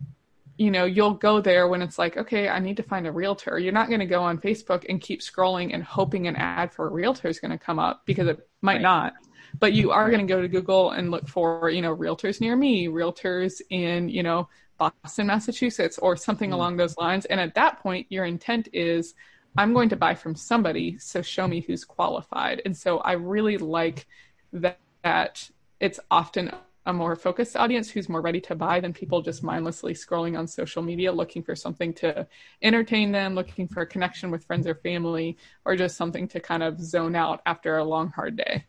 you 0.56 0.70
know, 0.70 0.86
you'll 0.86 1.14
go 1.14 1.40
there 1.42 1.68
when 1.68 1.82
it's 1.82 1.98
like, 1.98 2.16
okay, 2.16 2.48
I 2.48 2.60
need 2.60 2.78
to 2.78 2.82
find 2.82 3.06
a 3.06 3.12
realtor. 3.12 3.58
You're 3.58 3.74
not 3.74 3.88
going 3.88 4.00
to 4.00 4.06
go 4.06 4.22
on 4.22 4.38
Facebook 4.38 4.86
and 4.88 5.02
keep 5.02 5.20
scrolling 5.20 5.74
and 5.74 5.84
hoping 5.84 6.26
an 6.26 6.36
ad 6.36 6.72
for 6.72 6.86
a 6.86 6.90
realtor 6.90 7.28
is 7.28 7.40
going 7.40 7.50
to 7.50 7.58
come 7.58 7.78
up 7.78 8.06
because 8.06 8.26
it 8.26 8.48
might 8.62 8.74
right. 8.74 8.82
not. 8.82 9.12
But 9.58 9.74
you 9.74 9.90
are 9.90 10.08
going 10.08 10.26
to 10.26 10.32
go 10.32 10.40
to 10.40 10.48
Google 10.48 10.92
and 10.92 11.10
look 11.10 11.28
for, 11.28 11.68
you 11.68 11.82
know, 11.82 11.94
realtors 11.94 12.40
near 12.40 12.56
me, 12.56 12.86
realtors 12.86 13.60
in, 13.68 14.08
you 14.08 14.22
know, 14.22 14.48
Boston, 14.80 15.26
Massachusetts, 15.26 15.98
or 15.98 16.16
something 16.16 16.50
mm. 16.50 16.54
along 16.54 16.78
those 16.78 16.96
lines. 16.96 17.26
And 17.26 17.38
at 17.38 17.54
that 17.54 17.80
point, 17.80 18.06
your 18.08 18.24
intent 18.24 18.68
is, 18.72 19.14
I'm 19.58 19.74
going 19.74 19.90
to 19.90 19.96
buy 19.96 20.14
from 20.14 20.34
somebody, 20.34 20.98
so 20.98 21.20
show 21.22 21.46
me 21.46 21.60
who's 21.60 21.84
qualified. 21.84 22.62
And 22.64 22.76
so 22.76 22.98
I 22.98 23.12
really 23.12 23.58
like 23.58 24.06
that, 24.52 24.78
that 25.02 25.50
it's 25.80 26.00
often 26.10 26.52
a 26.86 26.92
more 26.92 27.14
focused 27.14 27.56
audience 27.56 27.90
who's 27.90 28.08
more 28.08 28.22
ready 28.22 28.40
to 28.40 28.54
buy 28.54 28.80
than 28.80 28.92
people 28.92 29.20
just 29.20 29.42
mindlessly 29.42 29.92
scrolling 29.92 30.38
on 30.38 30.46
social 30.46 30.82
media 30.82 31.12
looking 31.12 31.42
for 31.42 31.54
something 31.54 31.92
to 31.94 32.26
entertain 32.62 33.12
them, 33.12 33.34
looking 33.34 33.68
for 33.68 33.82
a 33.82 33.86
connection 33.86 34.30
with 34.30 34.44
friends 34.44 34.66
or 34.66 34.74
family, 34.74 35.36
or 35.64 35.76
just 35.76 35.96
something 35.96 36.26
to 36.28 36.40
kind 36.40 36.62
of 36.62 36.80
zone 36.80 37.14
out 37.14 37.42
after 37.44 37.76
a 37.76 37.84
long, 37.84 38.08
hard 38.08 38.36
day. 38.36 38.64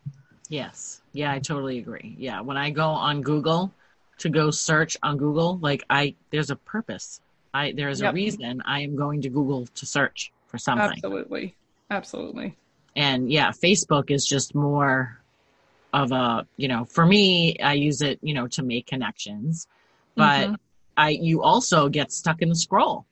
Yes. 0.50 1.02
Yeah, 1.14 1.32
I 1.32 1.40
totally 1.40 1.80
agree. 1.80 2.16
Yeah. 2.18 2.42
When 2.42 2.58
I 2.58 2.70
go 2.70 2.88
on 2.90 3.22
Google 3.22 3.74
to 4.22 4.30
go 4.30 4.52
search 4.52 4.98
on 5.04 5.18
Google, 5.18 5.58
like 5.62 5.84
I, 5.90 6.16
there's 6.32 6.50
a 6.50 6.56
purpose. 6.56 7.22
I, 7.54 7.74
there's 7.76 8.02
yep. 8.02 8.14
a 8.14 8.16
reason 8.16 8.62
I 8.66 8.82
am 8.82 8.96
going 8.96 9.22
to 9.22 9.30
Google 9.30 9.68
to 9.76 9.86
search 9.86 10.32
for 10.48 10.58
something. 10.58 10.92
Absolutely. 10.92 11.56
Absolutely. 11.90 12.58
And 12.96 13.32
yeah, 13.32 13.52
Facebook 13.52 14.12
is 14.12 14.26
just 14.26 14.56
more 14.56 15.20
of 15.94 16.12
a, 16.12 16.48
you 16.58 16.68
know, 16.68 16.86
for 16.86 17.06
me, 17.06 17.58
I 17.60 17.74
use 17.74 18.02
it, 18.02 18.20
you 18.22 18.34
know, 18.34 18.48
to 18.48 18.64
make 18.64 18.88
connections, 18.88 19.68
but 20.16 20.48
mm-hmm. 20.48 20.56
I, 20.96 21.10
you 21.10 21.42
also 21.44 21.90
get 21.90 22.12
stuck 22.12 22.42
in 22.42 22.50
the 22.50 22.56
scroll. 22.56 23.06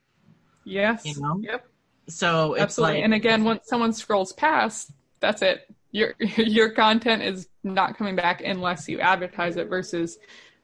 Yes. 0.63 1.05
You 1.05 1.19
know? 1.19 1.39
Yep. 1.41 1.65
So 2.07 2.57
Absolutely. 2.57 2.97
Like, 2.97 3.03
and 3.03 3.13
again, 3.13 3.43
once 3.43 3.67
someone 3.67 3.93
scrolls 3.93 4.31
past, 4.33 4.91
that's 5.19 5.41
it. 5.41 5.69
Your, 5.91 6.13
your 6.19 6.69
content 6.69 7.23
is 7.23 7.47
not 7.63 7.97
coming 7.97 8.15
back 8.15 8.41
unless 8.41 8.87
you 8.87 8.99
advertise 8.99 9.57
it 9.57 9.67
versus 9.67 10.17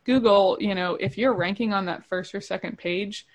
Google, 0.05 0.57
you 0.59 0.75
know, 0.75 0.95
if 0.95 1.17
you're 1.17 1.33
ranking 1.33 1.73
on 1.73 1.85
that 1.85 2.05
first 2.05 2.33
or 2.35 2.41
second 2.41 2.77
page, 2.77 3.25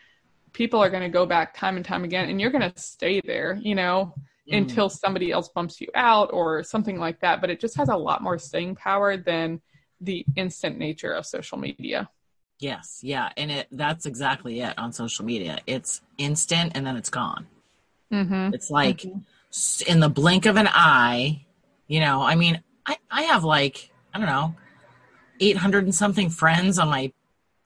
people 0.53 0.83
are 0.83 0.91
going 0.91 1.03
to 1.03 1.09
go 1.09 1.27
back 1.27 1.55
time 1.55 1.77
and 1.77 1.85
time 1.85 2.05
again 2.05 2.29
and 2.29 2.41
you're 2.41 2.51
going 2.51 2.69
to 2.71 2.81
stay 2.81 3.21
there 3.25 3.59
you 3.63 3.75
know 3.75 4.15
mm. 4.51 4.57
until 4.57 4.89
somebody 4.89 5.31
else 5.31 5.49
bumps 5.49 5.81
you 5.81 5.89
out 5.95 6.31
or 6.33 6.63
something 6.63 6.99
like 6.99 7.21
that 7.21 7.41
but 7.41 7.51
it 7.51 7.61
just 7.61 7.77
has 7.77 7.89
a 7.89 7.97
lot 7.97 8.23
more 8.23 8.39
staying 8.39 8.75
power 8.75 9.17
than 9.17 9.61
the 10.01 10.25
instant 10.37 10.79
nature 10.79 11.13
of 11.13 11.27
social 11.27 11.59
media 11.59 12.09
yes 12.59 13.01
yeah 13.03 13.31
and 13.37 13.51
it 13.51 13.69
that's 13.73 14.07
exactly 14.07 14.61
it 14.61 14.79
on 14.79 14.93
social 14.93 15.25
media 15.25 15.59
it's 15.67 16.01
instant 16.19 16.73
and 16.75 16.87
then 16.87 16.97
it's 16.97 17.11
gone 17.11 17.47
mm-hmm. 18.13 18.53
it's 18.55 18.71
like 18.71 18.99
mm-hmm. 18.99 19.93
in 19.93 20.01
the 20.01 20.09
blink 20.09 20.47
of 20.47 20.57
an 20.57 20.69
eye 20.71 21.45
you 21.87 22.01
know 22.01 22.23
i 22.23 22.35
mean 22.35 22.61
i 22.87 22.97
i 23.11 23.23
have 23.23 23.45
like 23.45 23.91
i 24.13 24.19
don't 24.19 24.27
know 24.27 24.55
800 25.41 25.85
and 25.85 25.95
something 25.95 26.31
friends 26.31 26.79
on 26.79 26.89
my 26.89 27.13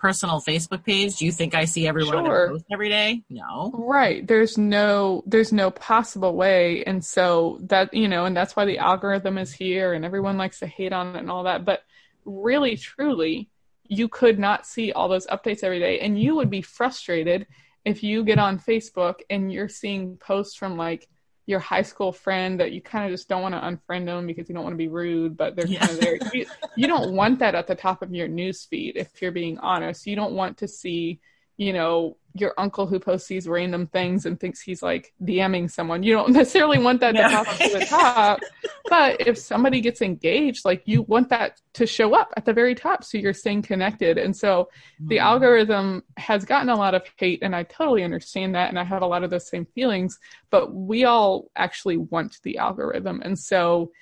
personal 0.05 0.39
Facebook 0.39 0.85
page, 0.85 1.17
do 1.17 1.25
you 1.25 1.33
think 1.33 1.55
I 1.55 1.65
see 1.65 1.89
everyone 1.89 2.27
sure. 2.27 2.59
every 2.71 2.91
day? 2.91 3.23
No. 3.31 3.73
Right. 3.75 4.27
There's 4.27 4.59
no 4.59 5.23
there's 5.27 5.53
no 5.53 5.71
possible 5.71 6.35
way. 6.35 6.85
And 6.85 7.03
so 7.03 7.59
that 7.63 7.95
you 7.95 8.07
know, 8.07 8.27
and 8.27 8.37
that's 8.37 8.55
why 8.55 8.67
the 8.67 8.79
algorithm 8.79 9.39
is 9.39 9.53
here 9.53 9.95
and 9.95 10.05
everyone 10.05 10.37
likes 10.37 10.59
to 10.59 10.67
hate 10.67 10.93
on 10.93 11.17
it 11.17 11.21
and 11.21 11.31
all 11.31 11.45
that. 11.45 11.65
But 11.65 11.85
really 12.27 12.77
truly, 12.77 13.49
you 13.89 14.09
could 14.09 14.39
not 14.39 14.67
see 14.67 14.93
all 14.93 15.09
those 15.09 15.27
updates 15.29 15.65
every 15.65 15.79
day. 15.79 16.01
And 16.01 16.21
you 16.21 16.35
would 16.37 16.51
be 16.51 16.63
frustrated 16.63 17.47
if 17.85 18.03
you 18.03 18.25
get 18.25 18.39
on 18.39 18.59
Facebook 18.59 19.21
and 19.31 19.51
you're 19.51 19.69
seeing 19.69 20.17
posts 20.19 20.55
from 20.55 20.77
like 20.77 21.09
your 21.47 21.61
high 21.61 21.83
school 21.83 22.13
friend 22.13 22.59
that 22.61 22.73
you 22.73 22.81
kind 22.81 23.05
of 23.05 23.11
just 23.11 23.29
don't 23.29 23.43
want 23.43 23.55
to 23.55 23.61
unfriend 23.61 24.07
them 24.07 24.27
because 24.27 24.49
you 24.49 24.55
don't 24.55 24.65
want 24.65 24.73
to 24.73 24.79
be 24.79 24.89
rude, 24.89 25.37
but 25.37 25.55
they're 25.55 25.67
yeah. 25.67 25.81
kind 25.81 25.93
of 25.93 26.01
there. 26.01 26.19
You, 26.33 26.47
you 26.77 26.87
don't 26.87 27.13
want 27.13 27.39
that 27.41 27.55
at 27.55 27.67
the 27.67 27.75
top 27.75 28.03
of 28.03 28.15
your 28.15 28.29
news 28.29 28.65
feed, 28.65 28.97
if 28.97 29.21
you're 29.21 29.33
being 29.33 29.59
honest. 29.59 30.07
You 30.07 30.17
don't 30.17 30.33
want 30.33 30.59
to 30.59 30.69
see, 30.69 31.21
you 31.57 31.73
know, 31.73 32.17
your 32.37 32.53
uncle 32.59 32.87
who 32.87 32.99
posts 32.99 33.29
these 33.29 33.47
random 33.47 33.87
things 33.87 34.27
and 34.27 34.41
thinks 34.41 34.61
he's 34.61 34.83
like 34.83 35.13
DMing 35.23 35.71
someone. 35.71 36.03
You 36.03 36.15
don't 36.15 36.31
necessarily 36.33 36.79
want 36.79 37.01
that 37.01 37.15
no. 37.15 37.23
to 37.23 37.29
pop 37.29 37.49
up 37.49 37.59
to 37.59 37.79
the 37.79 37.87
top. 37.87 38.41
but 38.89 39.21
if 39.21 39.39
somebody 39.39 39.81
gets 39.81 40.03
engaged, 40.03 40.65
like 40.65 40.83
you 40.85 41.03
want 41.03 41.29
that 41.29 41.61
to 41.75 41.87
show 41.87 42.15
up 42.15 42.33
at 42.37 42.45
the 42.45 42.53
very 42.53 42.75
top 42.75 43.05
so 43.05 43.19
you're 43.19 43.33
staying 43.33 43.63
connected. 43.63 44.19
And 44.19 44.37
so 44.37 44.65
mm-hmm. 44.65 45.09
the 45.09 45.21
algorithm 45.21 46.03
has 46.17 46.45
gotten 46.45 46.71
a 46.71 46.77
lot 46.77 46.95
of 46.95 47.03
hate 47.17 47.41
and 47.43 47.55
I 47.55 47.63
totally 47.63 48.03
understand 48.03 48.55
that 48.57 48.69
and 48.69 48.79
I 48.79 48.85
have 48.85 49.03
a 49.03 49.07
lot 49.07 49.23
of 49.23 49.31
those 49.31 49.49
same 49.49 49.67
feelings, 49.67 50.19
but 50.51 50.75
we 50.75 51.05
all 51.05 51.51
actually 51.55 51.99
want 51.99 52.39
the 52.43 52.59
algorithm. 52.59 53.23
And 53.25 53.39
so 53.39 53.93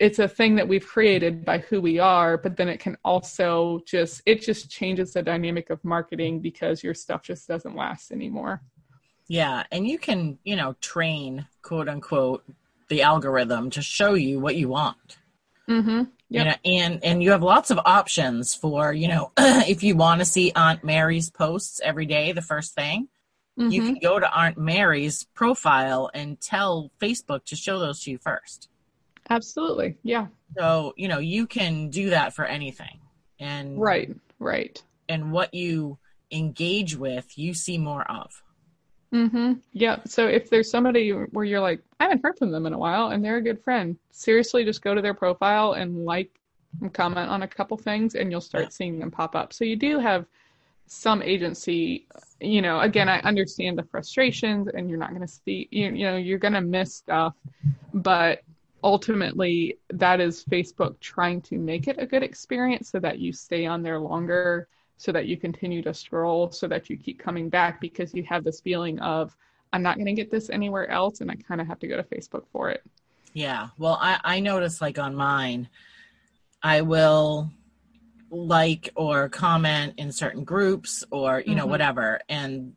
it's 0.00 0.18
a 0.18 0.26
thing 0.26 0.56
that 0.56 0.66
we've 0.66 0.86
created 0.86 1.44
by 1.44 1.58
who 1.58 1.80
we 1.80 1.98
are 1.98 2.36
but 2.36 2.56
then 2.56 2.68
it 2.68 2.80
can 2.80 2.96
also 3.04 3.80
just 3.86 4.22
it 4.26 4.40
just 4.40 4.70
changes 4.70 5.12
the 5.12 5.22
dynamic 5.22 5.70
of 5.70 5.82
marketing 5.84 6.40
because 6.40 6.82
your 6.82 6.94
stuff 6.94 7.22
just 7.22 7.46
doesn't 7.46 7.76
last 7.76 8.10
anymore 8.10 8.62
yeah 9.28 9.62
and 9.70 9.86
you 9.86 9.98
can 9.98 10.38
you 10.44 10.56
know 10.56 10.74
train 10.80 11.46
quote 11.62 11.88
unquote 11.88 12.42
the 12.88 13.02
algorithm 13.02 13.70
to 13.70 13.80
show 13.82 14.14
you 14.14 14.40
what 14.40 14.56
you 14.56 14.68
want 14.68 15.16
Mm-hmm. 15.68 16.02
You 16.30 16.44
know, 16.44 16.54
and 16.64 17.04
and 17.04 17.22
you 17.22 17.30
have 17.30 17.44
lots 17.44 17.70
of 17.70 17.78
options 17.84 18.56
for 18.56 18.92
you 18.92 19.06
know 19.06 19.30
if 19.38 19.84
you 19.84 19.94
want 19.94 20.20
to 20.20 20.24
see 20.24 20.50
Aunt 20.56 20.82
Mary's 20.82 21.30
posts 21.30 21.80
every 21.84 22.06
day, 22.06 22.32
the 22.32 22.42
first 22.42 22.74
thing 22.74 23.06
Mm-hmm. 23.60 23.70
you 23.72 23.82
can 23.82 23.98
go 23.98 24.18
to 24.18 24.32
Aunt 24.32 24.56
Mary's 24.56 25.24
profile 25.34 26.10
and 26.14 26.40
tell 26.40 26.90
Facebook 26.98 27.44
to 27.46 27.56
show 27.56 27.78
those 27.78 28.02
to 28.04 28.10
you 28.12 28.16
first. 28.16 28.69
Absolutely. 29.30 29.96
Yeah. 30.02 30.26
So 30.58 30.92
you 30.96 31.08
know 31.08 31.18
you 31.18 31.46
can 31.46 31.88
do 31.90 32.10
that 32.10 32.34
for 32.34 32.44
anything, 32.44 32.98
and 33.38 33.80
Right. 33.80 34.14
Right. 34.38 34.82
and 35.08 35.32
what 35.32 35.54
you 35.54 35.98
engage 36.32 36.96
with, 36.96 37.36
you 37.38 37.54
see 37.54 37.78
more 37.78 38.02
of. 38.10 38.42
Mm-hmm. 39.12 39.54
Yeah. 39.72 39.98
So 40.06 40.28
if 40.28 40.48
there's 40.50 40.70
somebody 40.70 41.10
where 41.10 41.44
you're 41.44 41.60
like, 41.60 41.80
I 41.98 42.04
haven't 42.04 42.22
heard 42.22 42.38
from 42.38 42.52
them 42.52 42.66
in 42.66 42.72
a 42.72 42.78
while 42.78 43.08
and 43.08 43.24
they're 43.24 43.38
a 43.38 43.42
good 43.42 43.62
friend, 43.64 43.96
seriously 44.12 44.64
just 44.64 44.82
go 44.82 44.94
to 44.94 45.02
their 45.02 45.14
profile 45.14 45.72
and 45.72 46.04
like 46.04 46.30
and 46.80 46.94
comment 46.94 47.28
on 47.28 47.42
a 47.42 47.48
couple 47.48 47.76
things 47.76 48.14
and 48.14 48.30
you'll 48.30 48.40
start 48.40 48.64
Yeah. 48.66 48.70
seeing 48.70 48.98
them 49.00 49.10
pop 49.10 49.34
up. 49.34 49.52
So 49.52 49.64
you 49.64 49.74
do 49.74 49.98
have 49.98 50.26
some 50.86 51.20
agency, 51.22 52.06
you 52.40 52.62
know, 52.62 52.78
again, 52.80 53.08
I 53.08 53.18
understand 53.22 53.76
the 53.76 53.82
frustrations 53.82 54.68
and 54.68 54.88
you're 54.88 54.98
not 54.98 55.10
going 55.10 55.22
to 55.22 55.28
see, 55.28 55.66
you, 55.72 55.86
you 55.90 56.04
know, 56.04 56.16
you're 56.16 56.38
going 56.38 56.54
to 56.54 56.60
miss 56.60 56.94
stuff, 56.94 57.34
but 57.92 58.42
ultimately 58.82 59.78
that 59.90 60.20
is 60.20 60.44
Facebook 60.44 60.98
trying 61.00 61.40
to 61.42 61.58
make 61.58 61.88
it 61.88 61.96
a 61.98 62.06
good 62.06 62.22
experience 62.22 62.90
so 62.90 62.98
that 63.00 63.18
you 63.18 63.32
stay 63.32 63.66
on 63.66 63.82
there 63.82 63.98
longer 63.98 64.68
so 64.96 65.12
that 65.12 65.26
you 65.26 65.36
continue 65.38 65.80
to 65.80 65.94
scroll, 65.94 66.50
so 66.50 66.68
that 66.68 66.90
you 66.90 66.96
keep 66.98 67.18
coming 67.18 67.48
back 67.48 67.80
because 67.80 68.12
you 68.12 68.22
have 68.24 68.44
this 68.44 68.60
feeling 68.60 68.98
of, 69.00 69.34
I'm 69.72 69.82
not 69.82 69.96
going 69.96 70.04
to 70.04 70.12
get 70.12 70.30
this 70.30 70.50
anywhere 70.50 70.90
else, 70.90 71.22
and 71.22 71.30
I 71.30 71.36
kind 71.36 71.58
of 71.58 71.66
have 71.66 71.78
to 71.78 71.88
go 71.88 71.96
to 71.96 72.02
Facebook 72.02 72.44
for 72.52 72.68
it. 72.68 72.82
Yeah. 73.32 73.68
Well, 73.78 73.96
I, 73.98 74.20
I 74.22 74.40
notice 74.40 74.82
like 74.82 74.98
on 74.98 75.14
mine, 75.14 75.70
I 76.62 76.82
will 76.82 77.50
like 78.30 78.90
or 78.94 79.30
comment 79.30 79.94
in 79.96 80.12
certain 80.12 80.44
groups 80.44 81.02
or, 81.10 81.42
you 81.46 81.54
know, 81.54 81.64
Mhm. 81.66 81.70
whatever. 81.70 82.20
And 82.28 82.74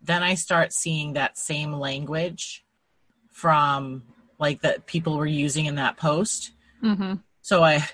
then 0.00 0.22
I 0.22 0.34
start 0.34 0.72
seeing 0.72 1.14
that 1.14 1.36
same 1.36 1.72
language 1.72 2.64
from 3.32 4.04
like 4.38 4.62
that 4.62 4.86
people 4.86 5.16
were 5.16 5.26
using 5.26 5.66
in 5.66 5.76
that 5.76 5.96
post. 5.96 6.52
Mm-hmm. 6.82 7.14
So 7.42 7.62
I 7.62 7.84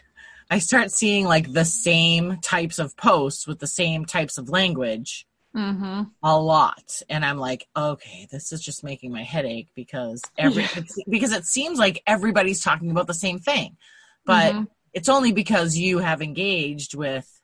I 0.51 0.59
start 0.59 0.91
seeing 0.91 1.26
like 1.26 1.53
the 1.53 1.64
same 1.64 2.38
types 2.41 2.78
of 2.78 2.97
posts 2.97 3.47
with 3.47 3.59
the 3.61 3.66
same 3.66 4.05
types 4.05 4.38
of 4.38 4.49
language 4.49 5.26
Mm-hmm. 5.53 6.03
a 6.22 6.38
lot 6.41 7.03
and 7.09 7.24
i'm 7.24 7.36
like 7.36 7.66
okay 7.76 8.28
this 8.30 8.53
is 8.53 8.61
just 8.61 8.84
making 8.84 9.11
my 9.11 9.24
headache 9.24 9.66
because 9.74 10.22
every 10.38 10.64
because 11.09 11.32
it 11.32 11.45
seems 11.45 11.76
like 11.76 12.01
everybody's 12.07 12.62
talking 12.62 12.93
about 12.93 13.09
the 13.09 13.14
same 13.14 13.41
thing 13.41 13.76
but 14.24 14.55
Mhm. 14.55 14.68
it's 14.93 15.09
only 15.09 15.32
because 15.32 15.76
you 15.76 15.99
have 15.99 16.22
engaged 16.22 16.95
with 16.95 17.43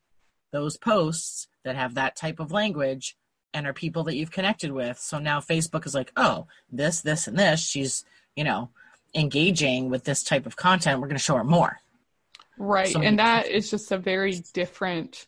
those 0.53 0.77
posts 0.77 1.49
that 1.65 1.75
have 1.75 1.95
that 1.95 2.15
type 2.15 2.39
of 2.39 2.53
language 2.53 3.17
and 3.53 3.67
are 3.67 3.73
people 3.73 4.05
that 4.05 4.15
you've 4.15 4.31
connected 4.31 4.71
with 4.71 5.01
so 5.01 5.19
now 5.19 5.41
facebook 5.41 5.85
is 5.85 5.93
like 5.93 6.13
oh 6.17 6.47
this 6.71 7.01
this 7.01 7.27
and 7.27 7.37
this 7.37 7.59
she's 7.59 8.05
you 8.37 8.45
know 8.45 8.71
engaging 9.17 9.91
with 9.91 10.05
this 10.05 10.23
type 10.23 10.47
of 10.47 10.57
content 10.57 11.01
we're 11.01 11.09
going 11.09 11.17
to 11.17 11.23
show 11.23 11.37
her 11.37 11.45
more 11.45 11.81
Right. 12.59 12.89
So 12.89 13.01
and 13.01 13.19
that 13.19 13.47
is 13.51 13.71
just 13.71 13.93
a 13.93 13.99
very 13.99 14.33
different, 14.55 15.27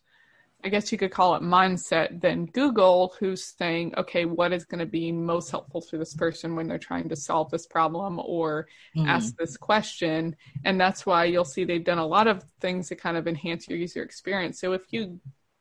I 0.65 0.69
guess 0.71 0.91
you 0.91 0.99
could 0.99 1.11
call 1.11 1.35
it 1.35 1.43
mindset 1.43 2.21
than 2.21 2.47
Google, 2.47 3.15
who's 3.21 3.45
saying, 3.45 3.95
okay, 3.97 4.25
what 4.25 4.53
is 4.53 4.65
going 4.65 4.81
to 4.81 4.87
be 4.87 5.13
most 5.13 5.51
helpful 5.51 5.83
to 5.83 5.99
this 5.99 6.15
person 6.15 6.57
when 6.57 6.67
they're 6.69 6.79
trying 6.79 7.09
to 7.11 7.17
solve 7.17 7.51
this 7.51 7.67
problem 7.67 8.21
or 8.25 8.67
Mhm. 8.97 9.07
ask 9.09 9.37
this 9.37 9.57
question. 9.57 10.37
And 10.65 10.81
that's 10.81 11.05
why 11.05 11.25
you'll 11.27 11.45
see 11.45 11.65
they've 11.65 11.85
done 11.85 11.99
a 11.99 12.07
lot 12.07 12.29
of 12.29 12.45
things 12.61 12.89
to 12.89 12.97
kind 12.97 13.17
of 13.17 13.29
enhance 13.29 13.69
your 13.69 13.79
user 13.79 14.03
experience. 14.03 14.59
So 14.61 14.73
if 14.73 14.83
you 14.91 15.21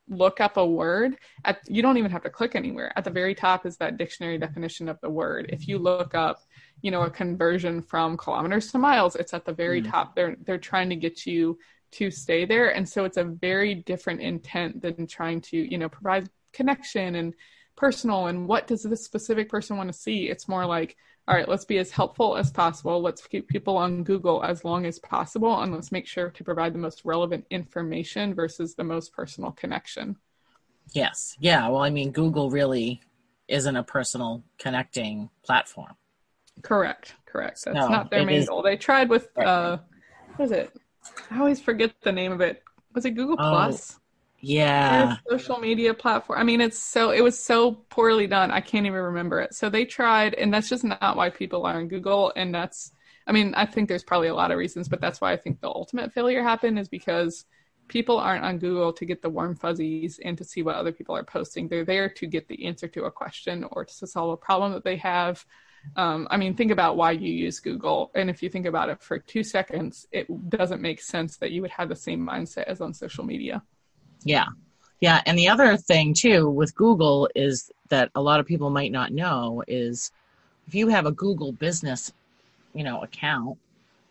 look 0.09 0.39
up 0.39 0.57
a 0.57 0.65
word 0.65 1.17
at 1.45 1.59
you 1.67 1.81
don't 1.81 1.97
even 1.97 2.11
have 2.11 2.23
to 2.23 2.29
click 2.29 2.55
anywhere. 2.55 2.91
At 2.95 3.03
the 3.03 3.09
very 3.09 3.35
top 3.35 3.65
is 3.65 3.77
that 3.77 3.97
dictionary 3.97 4.37
definition 4.37 4.87
of 4.89 4.99
the 5.01 5.09
word. 5.09 5.47
If 5.49 5.67
you 5.67 5.77
look 5.77 6.15
up 6.15 6.41
you 6.81 6.91
know 6.91 7.03
a 7.03 7.09
conversion 7.09 7.81
from 7.81 8.17
kilometers 8.17 8.71
to 8.71 8.77
miles 8.77 9.15
it's 9.15 9.33
at 9.33 9.45
the 9.45 9.53
very 9.53 9.81
Mm. 9.81 9.91
top. 9.91 10.15
They're 10.15 10.35
they're 10.45 10.57
trying 10.57 10.89
to 10.89 10.95
get 10.95 11.25
you 11.25 11.57
to 11.91 12.11
stay 12.11 12.45
there. 12.45 12.75
And 12.75 12.87
so 12.87 13.05
it's 13.05 13.17
a 13.17 13.23
very 13.23 13.75
different 13.75 14.21
intent 14.21 14.81
than 14.81 15.07
trying 15.07 15.41
to 15.41 15.57
you 15.57 15.77
know 15.77 15.89
provide 15.89 16.29
connection 16.53 17.15
and 17.15 17.33
personal 17.75 18.27
and 18.27 18.47
what 18.47 18.65
does 18.67 18.83
this 18.83 19.05
specific 19.05 19.49
person 19.49 19.77
want 19.77 19.91
to 19.91 19.97
see? 19.97 20.29
It's 20.29 20.47
more 20.47 20.65
like 20.65 20.95
all 21.27 21.35
right 21.35 21.47
let's 21.49 21.65
be 21.65 21.77
as 21.77 21.91
helpful 21.91 22.37
as 22.37 22.51
possible. 22.51 23.01
Let's 23.01 23.25
keep 23.27 23.47
people 23.47 23.77
on 23.77 24.03
google 24.03 24.43
as 24.43 24.63
long 24.63 24.85
as 24.85 24.97
possible 24.99 25.61
and 25.61 25.73
let's 25.73 25.91
make 25.91 26.07
sure 26.07 26.29
to 26.29 26.43
provide 26.43 26.73
the 26.73 26.79
most 26.79 27.03
relevant 27.05 27.45
information 27.49 28.33
versus 28.33 28.75
the 28.75 28.83
most 28.83 29.13
personal 29.13 29.51
connection. 29.51 30.15
Yes. 30.93 31.35
Yeah 31.39 31.67
well 31.67 31.81
i 31.81 31.89
mean 31.89 32.11
google 32.11 32.49
really 32.49 33.01
isn't 33.47 33.75
a 33.75 33.83
personal 33.83 34.43
connecting 34.57 35.29
platform. 35.43 35.95
Correct 36.63 37.13
correct. 37.25 37.63
That's 37.65 37.75
No, 37.75 37.87
not 37.89 38.09
their 38.09 38.25
main 38.25 38.37
is- 38.39 38.47
goal. 38.49 38.61
They 38.63 38.77
tried 38.77 39.09
with 39.09 39.29
uh 39.37 39.77
what 40.35 40.45
is 40.45 40.51
it? 40.51 40.75
I 41.31 41.39
always 41.39 41.59
forget 41.61 41.93
the 42.01 42.11
name 42.11 42.31
of 42.31 42.41
it. 42.41 42.63
Was 42.93 43.05
it 43.05 43.11
google 43.11 43.35
Oh, 43.39 43.49
plus 43.49 43.99
yeah 44.39 45.17
social 45.29 45.57
media 45.57 45.93
platform. 45.93 46.39
I 46.39 46.43
mean, 46.43 46.61
it's 46.61 46.79
so 46.79 47.11
it 47.11 47.21
was 47.21 47.39
so 47.39 47.73
poorly 47.89 48.27
done. 48.27 48.51
I 48.51 48.61
can't 48.61 48.85
even 48.85 48.99
remember 48.99 49.39
it. 49.41 49.53
So 49.53 49.69
they 49.69 49.85
tried, 49.85 50.33
and 50.35 50.53
that's 50.53 50.69
just 50.69 50.83
not 50.83 51.15
why 51.15 51.29
people 51.29 51.65
are 51.65 51.75
on 51.75 51.87
Google. 51.87 52.31
And 52.35 52.53
that's, 52.53 52.91
I 53.25 53.31
mean, 53.31 53.53
I 53.55 53.65
think 53.65 53.89
there's 53.89 54.03
probably 54.03 54.27
a 54.29 54.35
lot 54.35 54.51
of 54.51 54.57
reasons, 54.57 54.87
but 54.87 55.01
that's 55.01 55.21
why 55.21 55.33
I 55.33 55.37
think 55.37 55.61
the 55.61 55.67
ultimate 55.67 56.13
failure 56.13 56.43
happened 56.43 56.79
is 56.79 56.87
because 56.87 57.45
people 57.87 58.17
aren't 58.17 58.45
on 58.45 58.59
Google 58.59 58.93
to 58.93 59.05
get 59.05 59.21
the 59.21 59.29
warm 59.29 59.55
fuzzies 59.55 60.19
and 60.23 60.37
to 60.37 60.43
see 60.43 60.61
what 60.61 60.75
other 60.75 60.91
people 60.91 61.15
are 61.15 61.23
posting. 61.23 61.67
They're 61.67 61.85
there 61.85 62.09
to 62.09 62.27
get 62.27 62.47
the 62.47 62.65
answer 62.65 62.87
to 62.89 63.05
a 63.05 63.11
question 63.11 63.65
or 63.71 63.85
to 63.85 64.07
solve 64.07 64.31
a 64.31 64.37
problem 64.37 64.73
that 64.73 64.83
they 64.83 64.97
have. 64.97 65.45
Um, 65.95 66.27
I 66.29 66.37
mean, 66.37 66.53
think 66.53 66.71
about 66.71 66.97
why 66.97 67.11
you 67.11 67.31
use 67.31 67.59
Google. 67.59 68.11
And 68.13 68.29
if 68.29 68.43
you 68.43 68.49
think 68.49 68.65
about 68.65 68.89
it 68.89 69.01
for 69.01 69.19
two 69.19 69.43
seconds, 69.43 70.05
it 70.11 70.27
doesn't 70.49 70.81
make 70.81 71.01
sense 71.01 71.37
that 71.37 71.51
you 71.51 71.61
would 71.61 71.71
have 71.71 71.87
the 71.87 71.95
same 71.95 72.25
mindset 72.27 72.65
as 72.65 72.81
on 72.81 72.93
social 72.93 73.23
media. 73.23 73.63
Yeah. 74.23 74.47
Yeah. 74.99 75.21
And 75.25 75.37
the 75.37 75.49
other 75.49 75.77
thing, 75.77 76.13
too, 76.13 76.49
with 76.49 76.75
Google 76.75 77.29
is 77.35 77.71
that 77.89 78.09
a 78.15 78.21
lot 78.21 78.39
of 78.39 78.45
people 78.45 78.69
might 78.69 78.91
not 78.91 79.11
know 79.11 79.63
is 79.67 80.11
if 80.67 80.75
you 80.75 80.87
have 80.89 81.05
a 81.05 81.11
Google 81.11 81.51
business, 81.51 82.11
you 82.73 82.83
know, 82.83 83.01
account, 83.01 83.57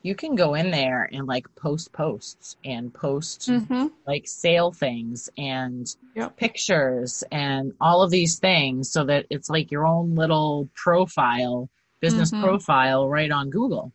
you 0.03 0.15
can 0.15 0.37
go 0.37 0.55
in 0.55 0.71
there 0.71 1.09
and 1.13 1.27
like 1.27 1.47
post 1.57 1.93
posts 1.93 2.57
and 2.65 2.95
post 2.95 3.51
Mm-hmm. 3.51 3.89
like 4.07 4.27
sale 4.29 4.71
things 4.71 5.29
and 5.37 5.87
Yep. 6.15 6.37
pictures 6.37 7.25
and 7.33 7.73
all 7.81 8.03
of 8.03 8.11
these 8.11 8.39
things 8.39 8.91
so 8.91 9.05
that 9.05 9.27
it's 9.31 9.51
like 9.51 9.71
your 9.73 9.85
own 9.87 10.15
little 10.15 10.69
profile, 10.75 11.69
business 12.01 12.31
Mhm. 12.33 12.41
profile 12.41 13.09
right 13.09 13.31
on 13.33 13.51
Google. 13.51 13.93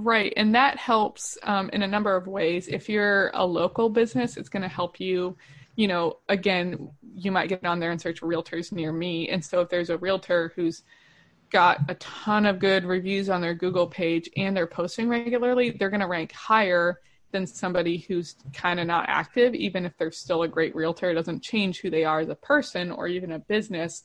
Right, 0.00 0.32
and 0.36 0.54
that 0.54 0.76
helps 0.76 1.36
um, 1.42 1.70
in 1.72 1.82
a 1.82 1.86
number 1.86 2.14
of 2.14 2.28
ways. 2.28 2.68
If 2.68 2.88
you're 2.88 3.32
a 3.34 3.44
local 3.44 3.90
business, 3.90 4.36
it's 4.36 4.48
going 4.48 4.62
to 4.62 4.68
help 4.68 5.00
you. 5.00 5.36
You 5.74 5.88
know, 5.88 6.18
again, 6.28 6.90
you 7.16 7.32
might 7.32 7.48
get 7.48 7.64
on 7.64 7.80
there 7.80 7.90
and 7.90 8.00
search 8.00 8.20
realtors 8.20 8.70
near 8.70 8.92
me, 8.92 9.28
and 9.28 9.44
so 9.44 9.60
if 9.60 9.68
there's 9.68 9.90
a 9.90 9.98
realtor 9.98 10.52
who's 10.54 10.84
got 11.50 11.80
a 11.88 11.96
ton 11.96 12.46
of 12.46 12.60
good 12.60 12.84
reviews 12.84 13.28
on 13.28 13.40
their 13.40 13.54
Google 13.54 13.88
page 13.88 14.30
and 14.36 14.56
they're 14.56 14.68
posting 14.68 15.08
regularly, 15.08 15.70
they're 15.70 15.90
going 15.90 16.00
to 16.00 16.06
rank 16.06 16.30
higher 16.30 17.00
than 17.32 17.44
somebody 17.44 17.98
who's 17.98 18.36
kind 18.52 18.78
of 18.78 18.86
not 18.86 19.06
active, 19.08 19.52
even 19.54 19.84
if 19.84 19.96
they're 19.98 20.12
still 20.12 20.44
a 20.44 20.48
great 20.48 20.76
realtor. 20.76 21.10
It 21.10 21.14
doesn't 21.14 21.42
change 21.42 21.80
who 21.80 21.90
they 21.90 22.04
are 22.04 22.20
as 22.20 22.28
a 22.28 22.36
person 22.36 22.92
or 22.92 23.08
even 23.08 23.32
a 23.32 23.40
business, 23.40 24.04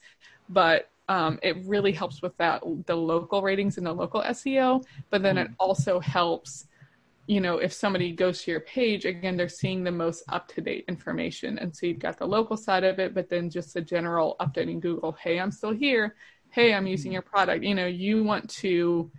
but 0.50 0.90
um, 1.10 1.40
it 1.44 1.58
really 1.66 1.92
helps 1.92 2.22
with 2.22 2.36
that 2.38 2.64
the 2.86 2.96
local 2.96 3.42
ratings 3.42 3.78
and 3.78 3.86
the 3.86 3.94
local 3.94 4.22
SEO. 4.22 4.84
But 5.10 5.22
then 5.22 5.38
it 5.38 5.52
also 5.60 6.00
helps, 6.00 6.68
you 7.28 7.42
know, 7.42 7.58
if 7.58 7.74
somebody 7.74 8.12
goes 8.12 8.44
to 8.44 8.52
your 8.52 8.62
page 8.62 9.06
again, 9.06 9.36
they're 9.36 9.50
seeing 9.50 9.84
the 9.84 9.92
most 9.92 10.24
up 10.30 10.48
to 10.50 10.62
date 10.62 10.86
information, 10.88 11.60
and 11.60 11.76
so 11.76 11.86
you've 11.86 12.00
got 12.00 12.18
the 12.18 12.28
local 12.28 12.58
side 12.58 12.84
of 12.84 13.00
it, 13.00 13.14
but 13.14 13.30
then 13.30 13.50
just 13.50 13.74
the 13.74 13.82
general 13.82 14.36
updating 14.40 14.80
Google. 14.80 15.12
Hey, 15.14 15.40
I'm 15.40 15.52
still 15.52 15.74
here. 15.74 16.16
Hey, 16.50 16.74
I'm 16.74 16.88
using 16.88 17.12
your 17.12 17.24
product. 17.24 17.64
You 17.64 17.76
know, 17.76 17.88
you 17.88 18.24
want 18.24 18.50
to 18.62 19.12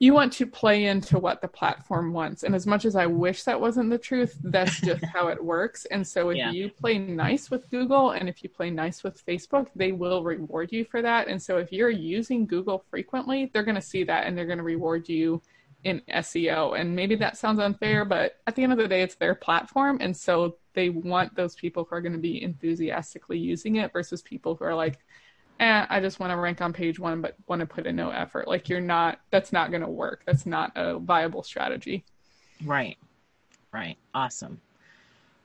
you 0.00 0.14
want 0.14 0.32
to 0.32 0.46
play 0.46 0.84
into 0.84 1.18
what 1.18 1.40
the 1.40 1.48
platform 1.48 2.12
wants. 2.12 2.44
And 2.44 2.54
as 2.54 2.66
much 2.66 2.84
as 2.84 2.94
I 2.94 3.06
wish 3.06 3.42
that 3.42 3.60
wasn't 3.60 3.90
the 3.90 3.98
truth, 3.98 4.38
that's 4.44 4.80
just 4.80 5.04
how 5.14 5.26
it 5.28 5.42
works. 5.42 5.86
And 5.86 6.06
so 6.06 6.30
if 6.30 6.36
Yeah. 6.36 6.52
you 6.52 6.70
play 6.70 6.98
nice 6.98 7.50
with 7.50 7.68
Google 7.70 8.10
and 8.12 8.28
if 8.28 8.42
you 8.44 8.48
play 8.48 8.70
nice 8.70 9.02
with 9.02 9.24
Facebook, 9.26 9.68
they 9.74 9.90
will 9.90 10.22
reward 10.22 10.70
you 10.70 10.84
for 10.84 11.02
that. 11.02 11.26
And 11.26 11.42
so 11.42 11.56
if 11.58 11.72
you're 11.72 11.90
using 11.90 12.46
Google 12.46 12.84
frequently, 12.90 13.50
they're 13.52 13.64
going 13.64 13.74
to 13.74 13.80
see 13.82 14.04
that 14.04 14.26
and 14.26 14.38
they're 14.38 14.46
going 14.46 14.58
to 14.58 14.64
reward 14.64 15.08
you 15.08 15.42
in 15.84 16.00
SEO. 16.08 16.78
And 16.78 16.94
maybe 16.94 17.16
that 17.16 17.36
sounds 17.36 17.58
unfair, 17.58 18.04
but 18.04 18.36
at 18.46 18.54
the 18.54 18.62
end 18.62 18.72
of 18.72 18.78
the 18.78 18.88
day, 18.88 19.02
it's 19.02 19.14
their 19.16 19.34
platform. 19.34 19.98
And 20.00 20.16
so 20.16 20.56
they 20.74 20.90
want 20.90 21.34
those 21.34 21.54
people 21.56 21.84
who 21.88 21.96
are 21.96 22.00
going 22.00 22.12
to 22.12 22.18
be 22.18 22.42
enthusiastically 22.42 23.38
using 23.38 23.76
it 23.76 23.92
versus 23.92 24.22
people 24.22 24.54
who 24.54 24.64
are 24.64 24.74
like, 24.74 24.98
eh, 25.60 25.86
I 25.88 26.00
just 26.00 26.20
want 26.20 26.32
to 26.32 26.36
rank 26.36 26.60
on 26.60 26.72
page 26.72 26.98
one, 26.98 27.20
but 27.20 27.36
want 27.46 27.60
to 27.60 27.66
put 27.66 27.86
in 27.86 27.96
no 27.96 28.10
effort. 28.10 28.48
Like 28.48 28.68
you're 28.68 28.80
not, 28.80 29.20
that's 29.30 29.52
not 29.52 29.70
going 29.70 29.82
to 29.82 29.88
work. 29.88 30.22
That's 30.26 30.46
not 30.46 30.72
a 30.76 30.98
viable 30.98 31.42
strategy. 31.42 32.04
Right. 32.64 32.96
Right. 33.72 33.96
Awesome. 34.14 34.60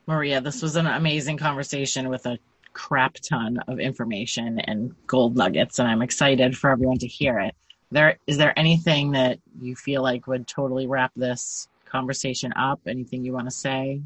Maria, 0.05 0.41
this 0.41 0.61
was 0.61 0.75
an 0.75 0.87
amazing 0.87 1.37
conversation 1.37 2.09
with 2.09 2.25
a 2.25 2.37
crap 2.73 3.15
ton 3.15 3.59
of 3.67 3.79
information 3.79 4.59
and 4.59 4.93
gold 5.07 5.37
nuggets, 5.37 5.79
and 5.79 5.87
I'm 5.87 6.01
excited 6.01 6.57
for 6.57 6.69
everyone 6.69 6.97
to 6.99 7.07
hear 7.07 7.39
it. 7.39 7.55
There 7.91 8.17
is 8.27 8.37
there 8.37 8.57
anything 8.57 9.11
that 9.11 9.39
you 9.61 9.75
feel 9.75 10.01
like 10.01 10.27
would 10.27 10.47
totally 10.47 10.87
wrap 10.87 11.11
this 11.15 11.67
conversation 11.85 12.51
up? 12.53 12.81
Anything 12.87 13.23
you 13.23 13.33
want 13.33 13.47
to 13.47 13.51
say? 13.51 14.01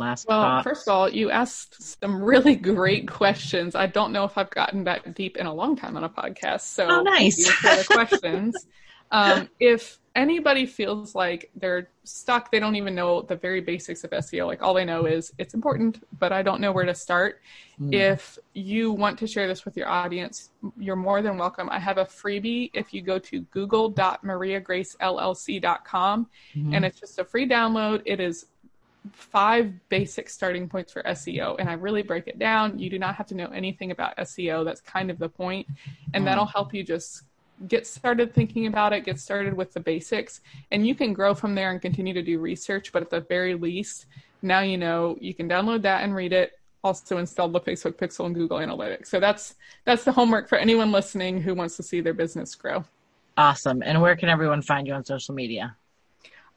Last 0.00 0.26
well, 0.26 0.40
thoughts? 0.40 0.64
first 0.64 0.88
of 0.88 0.94
all, 0.94 1.10
you 1.10 1.30
asked 1.30 2.00
some 2.00 2.22
really 2.22 2.56
great 2.56 3.06
questions. 3.06 3.74
I 3.74 3.86
don't 3.86 4.12
know 4.12 4.24
if 4.24 4.38
I've 4.38 4.48
gotten 4.50 4.84
that 4.84 5.14
deep 5.14 5.36
in 5.36 5.44
a 5.46 5.52
long 5.52 5.76
time 5.76 5.94
on 5.96 6.04
a 6.04 6.08
podcast. 6.08 6.62
So 6.62 6.86
oh, 6.88 7.02
nice. 7.02 7.50
for 7.50 7.76
the 7.76 7.84
questions. 7.84 8.66
um, 9.10 9.50
if 9.60 9.98
anybody 10.14 10.64
feels 10.64 11.14
like 11.14 11.50
they're 11.54 11.90
stuck, 12.04 12.50
they 12.50 12.58
don't 12.58 12.76
even 12.76 12.94
know 12.94 13.20
the 13.20 13.36
very 13.36 13.60
basics 13.60 14.02
of 14.02 14.08
SEO. 14.10 14.46
Like 14.46 14.62
all 14.62 14.72
they 14.72 14.86
know 14.86 15.04
is 15.04 15.34
it's 15.36 15.52
important, 15.52 16.02
but 16.18 16.32
I 16.32 16.42
don't 16.42 16.62
know 16.62 16.72
where 16.72 16.86
to 16.86 16.94
start. 16.94 17.42
Mm. 17.78 17.94
If 17.94 18.38
you 18.54 18.92
want 18.92 19.18
to 19.18 19.26
share 19.26 19.46
this 19.46 19.66
with 19.66 19.76
your 19.76 19.88
audience, 19.88 20.48
you're 20.78 20.96
more 20.96 21.20
than 21.20 21.36
welcome. 21.36 21.68
I 21.70 21.78
have 21.78 21.98
a 21.98 22.06
freebie 22.06 22.70
if 22.72 22.94
you 22.94 23.02
go 23.02 23.18
to 23.18 23.42
google.mariagracellc.com 23.42 26.26
mm-hmm. 26.56 26.74
and 26.74 26.84
it's 26.86 26.98
just 26.98 27.18
a 27.18 27.24
free 27.24 27.46
download. 27.48 28.00
It 28.06 28.18
is 28.18 28.46
five 29.12 29.72
basic 29.88 30.28
starting 30.28 30.68
points 30.68 30.92
for 30.92 31.02
SEO 31.02 31.56
and 31.58 31.68
I 31.68 31.74
really 31.74 32.02
break 32.02 32.28
it 32.28 32.38
down. 32.38 32.78
You 32.78 32.90
do 32.90 32.98
not 32.98 33.14
have 33.14 33.26
to 33.28 33.34
know 33.34 33.46
anything 33.46 33.90
about 33.90 34.16
SEO. 34.18 34.64
That's 34.64 34.80
kind 34.80 35.10
of 35.10 35.18
the 35.18 35.28
point. 35.28 35.66
And 36.12 36.22
mm. 36.22 36.26
that'll 36.26 36.46
help 36.46 36.74
you 36.74 36.82
just 36.82 37.24
get 37.68 37.86
started 37.86 38.34
thinking 38.34 38.66
about 38.66 38.92
it, 38.92 39.04
get 39.04 39.18
started 39.18 39.54
with 39.54 39.72
the 39.72 39.80
basics, 39.80 40.40
and 40.70 40.86
you 40.86 40.94
can 40.94 41.12
grow 41.12 41.34
from 41.34 41.54
there 41.54 41.70
and 41.70 41.80
continue 41.80 42.14
to 42.14 42.22
do 42.22 42.38
research. 42.38 42.92
But 42.92 43.02
at 43.02 43.10
the 43.10 43.20
very 43.20 43.54
least, 43.54 44.06
now 44.42 44.60
you 44.60 44.78
know 44.78 45.16
you 45.20 45.34
can 45.34 45.48
download 45.48 45.82
that 45.82 46.02
and 46.02 46.14
read 46.14 46.32
it. 46.32 46.52
Also 46.82 47.18
install 47.18 47.48
the 47.48 47.60
Facebook 47.60 47.96
Pixel 47.96 48.24
and 48.24 48.34
Google 48.34 48.58
Analytics. 48.58 49.06
So 49.06 49.20
that's 49.20 49.56
that's 49.84 50.04
the 50.04 50.12
homework 50.12 50.48
for 50.48 50.56
anyone 50.56 50.92
listening 50.92 51.42
who 51.42 51.54
wants 51.54 51.76
to 51.76 51.82
see 51.82 52.00
their 52.00 52.14
business 52.14 52.54
grow. 52.54 52.84
Awesome. 53.36 53.82
And 53.82 54.00
where 54.00 54.16
can 54.16 54.28
everyone 54.28 54.62
find 54.62 54.86
you 54.86 54.94
on 54.94 55.04
social 55.04 55.34
media? 55.34 55.76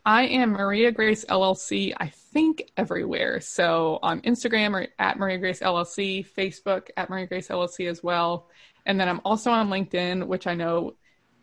I 0.06 0.24
am 0.24 0.52
Maria 0.52 0.92
Grace 0.92 1.24
LLC, 1.26 1.94
I 1.98 2.08
think 2.08 2.72
everywhere. 2.76 3.40
So 3.40 4.00
on 4.04 4.22
Instagram 4.22 4.74
or 4.74 4.88
at 5.00 5.18
Maria 5.18 5.38
Grace 5.38 5.62
LLC, 5.62 6.28
Facebook 6.28 6.90
at 6.98 7.10
Maria 7.10 7.26
Grace 7.26 7.48
LLC 7.48 7.90
as 7.90 8.04
well. 8.04 8.50
And 8.86 9.00
then 9.00 9.08
I'm 9.08 9.22
also 9.24 9.50
on 9.52 9.70
LinkedIn, 9.70 10.28
which 10.28 10.46
I 10.46 10.56
know 10.56 10.96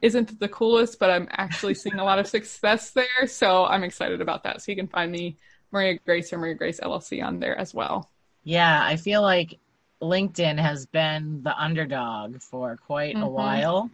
isn't 0.02 0.38
the 0.40 0.48
coolest, 0.48 0.98
but 0.98 1.10
I'm 1.10 1.26
actually 1.30 1.74
seeing 1.74 1.98
a 1.98 2.04
lot 2.04 2.18
of 2.18 2.26
success 2.26 2.90
there. 2.90 3.26
So 3.26 3.64
I'm 3.64 3.82
excited 3.82 4.20
about 4.20 4.44
that. 4.44 4.60
So 4.60 4.72
you 4.72 4.76
can 4.76 4.88
find 4.88 5.10
me, 5.10 5.36
Maria 5.72 5.98
Grace 6.04 6.32
or 6.32 6.38
Maria 6.38 6.54
Grace 6.54 6.80
LLC, 6.80 7.24
on 7.24 7.40
there 7.40 7.56
as 7.58 7.72
well. 7.72 8.10
Yeah, 8.44 8.82
I 8.84 8.96
feel 8.96 9.22
like 9.22 9.58
LinkedIn 10.02 10.58
has 10.58 10.84
been 10.86 11.42
the 11.42 11.56
underdog 11.58 12.40
for 12.42 12.76
quite 12.76 13.14
mm-hmm. 13.14 13.24
a 13.24 13.28
while. 13.28 13.90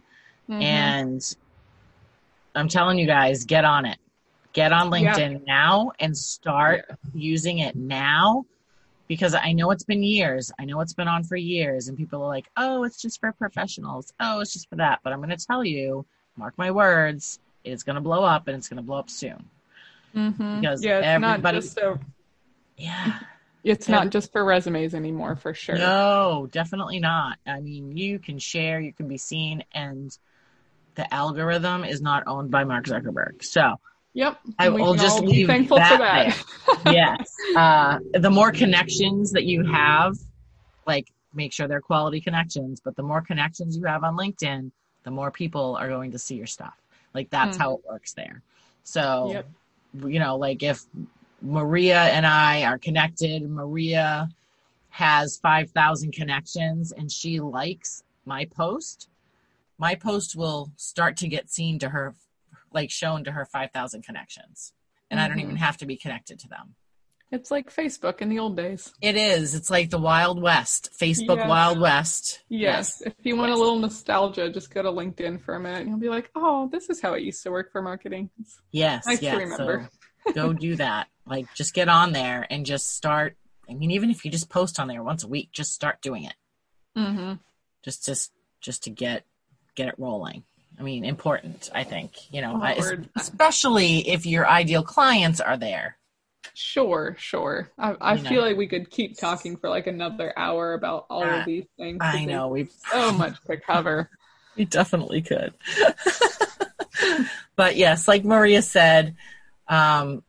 Mm-hmm. 0.49 0.61
And 0.61 1.35
I'm 2.55 2.67
telling 2.67 2.97
you 2.97 3.05
guys, 3.07 3.45
get 3.45 3.63
on 3.63 3.85
it. 3.85 3.99
Get 4.57 4.73
on 4.73 4.89
LinkedIn 4.89 5.33
yeah. 5.33 5.37
now 5.45 5.91
and 5.99 6.17
start 6.17 6.85
yeah. 6.89 6.95
using 7.13 7.59
it 7.59 7.75
now 7.75 8.47
because 9.07 9.35
I 9.35 9.51
know 9.51 9.69
it's 9.69 9.83
been 9.83 10.01
years. 10.01 10.51
I 10.57 10.65
know 10.65 10.81
it's 10.81 10.93
been 10.95 11.07
on 11.07 11.23
for 11.25 11.35
years, 11.35 11.89
and 11.89 11.95
people 11.95 12.23
are 12.23 12.27
like, 12.27 12.49
oh, 12.57 12.83
it's 12.83 12.99
just 12.99 13.19
for 13.19 13.31
professionals. 13.33 14.11
Oh, 14.19 14.39
it's 14.39 14.53
just 14.53 14.67
for 14.67 14.77
that. 14.77 15.01
But 15.03 15.13
I'm 15.13 15.19
going 15.19 15.29
to 15.29 15.37
tell 15.37 15.63
you, 15.63 16.07
mark 16.35 16.57
my 16.57 16.71
words, 16.71 17.37
it's 17.63 17.83
going 17.83 17.97
to 17.97 18.01
blow 18.01 18.23
up 18.23 18.47
and 18.47 18.57
it's 18.57 18.67
going 18.67 18.77
to 18.77 18.83
blow 18.83 18.97
up 18.97 19.11
soon. 19.11 19.45
Mm-hmm. 20.15 20.61
Because 20.61 20.83
yeah, 20.83 20.97
it's 20.97 21.05
everybody, 21.05 21.41
not 21.43 21.53
just 21.61 21.77
a, 21.77 21.99
yeah. 22.77 23.19
It's 23.63 23.87
not 23.87 24.09
just 24.09 24.31
for 24.31 24.43
resumes 24.43 24.95
anymore, 24.95 25.35
for 25.35 25.53
sure. 25.53 25.77
No, 25.77 26.47
definitely 26.51 26.99
not. 26.99 27.37
I 27.45 27.59
mean, 27.59 27.95
you 27.95 28.17
can 28.17 28.39
share, 28.39 28.79
you 28.79 28.91
can 28.91 29.07
be 29.07 29.19
seen, 29.19 29.65
and 29.71 30.17
the 30.95 31.13
algorithm 31.13 31.83
is 31.83 32.01
not 32.01 32.23
owned 32.25 32.49
by 32.49 32.63
Mark 32.63 32.85
Zuckerberg. 32.85 33.43
So 33.43 33.75
Yep. 34.17 34.39
I 34.57 34.69
will 34.69 34.95
just 34.95 35.21
leave 35.21 35.45
thankful 35.45 35.77
that, 35.77 35.91
for 35.91 35.97
that. 35.99 36.83
yes. 36.91 37.35
Uh, 37.55 37.99
the 38.13 38.31
more 38.31 38.51
connections 38.51 39.31
that 39.33 39.43
you 39.43 39.63
have, 39.63 40.17
like 40.87 41.11
make 41.35 41.53
sure 41.53 41.67
they're 41.67 41.81
quality 41.81 42.19
connections, 42.19 42.79
but 42.83 42.95
the 42.95 43.03
more 43.03 43.21
connections 43.21 43.77
you 43.77 43.83
have 43.83 44.03
on 44.03 44.17
LinkedIn, 44.17 44.71
the 45.03 45.11
more 45.11 45.29
people 45.29 45.77
are 45.79 45.87
going 45.87 46.09
to 46.13 46.17
see 46.17 46.33
your 46.33 46.47
stuff. 46.47 46.73
Like 47.13 47.29
that's 47.29 47.57
mm. 47.57 47.59
how 47.59 47.73
it 47.75 47.81
works 47.87 48.13
there. 48.13 48.41
So, 48.81 49.33
yep. 49.33 49.49
you 50.11 50.17
know, 50.17 50.35
like 50.35 50.63
if 50.63 50.83
Maria 51.43 51.99
and 51.99 52.25
I 52.25 52.63
are 52.63 52.79
connected, 52.79 53.47
Maria 53.47 54.29
has 54.89 55.37
5,000 55.37 56.11
connections 56.11 56.91
and 56.91 57.11
she 57.11 57.39
likes 57.39 58.01
my 58.25 58.45
post, 58.45 59.09
my 59.77 59.93
post 59.93 60.35
will 60.35 60.71
start 60.75 61.17
to 61.17 61.27
get 61.27 61.51
seen 61.51 61.77
to 61.77 61.89
her 61.89 62.15
like 62.77 62.91
shown 62.91 63.23
to 63.23 63.31
her 63.31 63.43
5,000 63.43 64.03
connections. 64.03 64.71
And 65.09 65.17
mm-hmm. 65.17 65.25
I 65.25 65.27
don't 65.27 65.39
even 65.39 65.55
mm-hmm. 65.55 65.63
have 65.63 65.77
to 65.77 65.85
be 65.87 65.97
connected 65.97 66.39
to 66.39 66.47
them. 66.47 66.75
It's 67.31 67.51
like 67.51 67.73
Facebook 67.73 68.21
in 68.21 68.29
the 68.29 68.39
old 68.39 68.55
days. 68.55 68.93
It 69.01 69.17
is. 69.17 69.53
It's 69.55 69.69
like 69.69 69.89
the 69.89 69.97
Wild 69.97 70.41
West, 70.41 70.91
Facebook 70.97 71.37
yes. 71.37 71.49
Wild 71.49 71.79
West. 71.79 72.43
Yes. 72.47 73.01
yes. 73.03 73.13
If 73.19 73.25
you 73.25 73.35
want 73.35 73.51
a 73.51 73.55
little 73.55 73.79
nostalgia, 73.79 74.49
just 74.49 74.73
go 74.73 74.81
to 74.81 74.89
LinkedIn 74.89 75.41
for 75.41 75.55
a 75.55 75.59
minute 75.59 75.81
and 75.81 75.89
you'll 75.89 75.99
be 75.99 76.07
like, 76.07 76.29
oh, 76.35 76.69
this 76.71 76.89
is 76.89 77.01
how 77.01 77.13
it 77.15 77.23
used 77.23 77.43
to 77.43 77.51
work 77.51 77.71
for 77.71 77.81
marketing. 77.81 78.29
It's 78.39 78.61
yes. 78.71 79.07
Nice 79.07 79.21
yes. 79.21 79.33
to 79.33 79.39
remember. 79.41 79.89
So 80.25 80.33
go 80.33 80.53
do 80.53 80.75
that. 80.75 81.07
Like 81.25 81.53
just 81.53 81.73
get 81.73 81.89
on 81.89 82.13
there 82.13 82.47
and 82.49 82.65
just 82.65 82.95
start. 82.95 83.35
I 83.69 83.73
mean, 83.73 83.91
even 83.91 84.09
if 84.09 84.23
you 84.23 84.31
just 84.31 84.49
post 84.49 84.79
on 84.79 84.87
there 84.87 85.03
once 85.03 85.25
a 85.25 85.27
week, 85.27 85.49
just 85.51 85.73
start 85.73 86.01
doing 86.01 86.23
it. 86.23 86.35
Mm-hmm. 86.95 87.33
Just, 87.83 88.05
just, 88.05 88.31
just 88.61 88.83
to 88.83 88.89
get, 88.89 89.25
get 89.75 89.89
it 89.89 89.95
rolling. 89.97 90.43
I 90.79 90.83
mean, 90.83 91.05
important, 91.05 91.69
I 91.73 91.83
think, 91.83 92.31
you 92.31 92.41
know, 92.41 92.61
especially 93.15 94.07
if 94.09 94.25
your 94.25 94.47
ideal 94.47 94.83
clients 94.83 95.39
are 95.39 95.57
there. 95.57 95.97
Sure, 96.53 97.15
sure. 97.19 97.71
I, 97.77 97.95
I 97.99 98.17
feel 98.17 98.41
know. 98.41 98.47
like 98.47 98.57
we 98.57 98.67
could 98.67 98.89
keep 98.89 99.17
talking 99.17 99.57
for 99.57 99.69
like 99.69 99.87
another 99.87 100.33
hour 100.37 100.73
about 100.73 101.05
all 101.09 101.23
uh, 101.23 101.39
of 101.39 101.45
these 101.45 101.65
things. 101.77 101.99
I 102.01 102.25
know. 102.25 102.47
We've 102.47 102.71
so 102.91 103.11
much 103.11 103.41
to 103.45 103.57
cover. 103.57 104.09
we 104.55 104.65
definitely 104.65 105.21
could. 105.21 105.53
but 107.55 107.75
yes, 107.75 108.07
like 108.07 108.23
Maria 108.23 108.61
said, 108.61 109.15
um, 109.67 110.23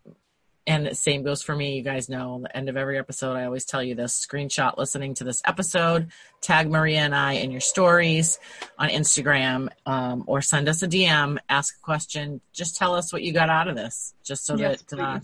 and 0.69 0.87
the 0.87 0.95
same 0.95 1.23
goes 1.23 1.43
for 1.43 1.57
me. 1.57 1.77
You 1.77 1.83
guys 1.83 2.11
know, 2.11 2.41
the 2.43 2.55
end 2.55 2.69
of 2.69 2.77
every 2.77 2.99
episode, 2.99 3.35
I 3.35 3.47
always 3.47 3.65
tell 3.65 3.83
you 3.83 3.95
this 3.95 4.25
screenshot 4.25 4.77
listening 4.77 5.15
to 5.15 5.25
this 5.25 5.41
episode, 5.47 6.09
tag 6.43 6.71
Maria 6.71 7.01
and 7.01 7.15
I 7.15 7.33
in 7.33 7.51
your 7.51 7.63
stories 7.63 8.39
on 8.79 8.91
Instagram, 8.91 9.71
um, 9.87 10.25
or 10.27 10.43
send 10.43 10.69
us 10.69 10.83
a 10.83 10.87
DM, 10.87 11.39
ask 11.49 11.77
a 11.77 11.81
question. 11.81 12.43
Just 12.53 12.77
tell 12.77 12.95
us 12.95 13.13
what 13.13 13.23
you 13.23 13.33
got 13.33 13.49
out 13.49 13.67
of 13.67 13.77
this, 13.77 14.15
just 14.23 14.45
so 14.45 14.57
yes, 14.57 14.83
that 14.83 15.01
uh, 15.01 15.21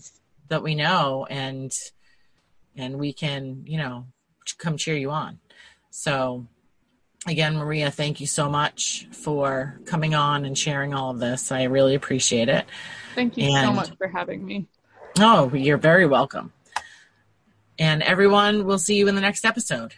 that 0.47 0.63
we 0.63 0.73
know 0.73 1.27
and 1.29 1.71
and 2.75 2.97
we 2.97 3.13
can, 3.13 3.65
you 3.67 3.77
know, 3.77 4.07
come 4.57 4.77
cheer 4.77 4.97
you 4.97 5.11
on. 5.11 5.39
So, 5.91 6.47
again, 7.27 7.55
Maria, 7.55 7.91
thank 7.91 8.19
you 8.19 8.27
so 8.27 8.49
much 8.49 9.07
for 9.11 9.79
coming 9.85 10.15
on 10.15 10.43
and 10.43 10.57
sharing 10.57 10.95
all 10.95 11.11
of 11.11 11.19
this. 11.19 11.51
I 11.51 11.63
really 11.63 11.93
appreciate 11.93 12.49
it. 12.49 12.65
Thank 13.13 13.37
you 13.37 13.55
and, 13.55 13.67
so 13.67 13.73
much 13.73 13.95
for 13.97 14.07
having 14.07 14.43
me. 14.43 14.67
Oh, 15.17 15.49
you're 15.53 15.77
very 15.77 16.05
welcome. 16.05 16.51
And 17.79 18.03
everyone, 18.03 18.65
we'll 18.65 18.79
see 18.79 18.95
you 18.95 19.07
in 19.07 19.15
the 19.15 19.21
next 19.21 19.45
episode. 19.45 19.93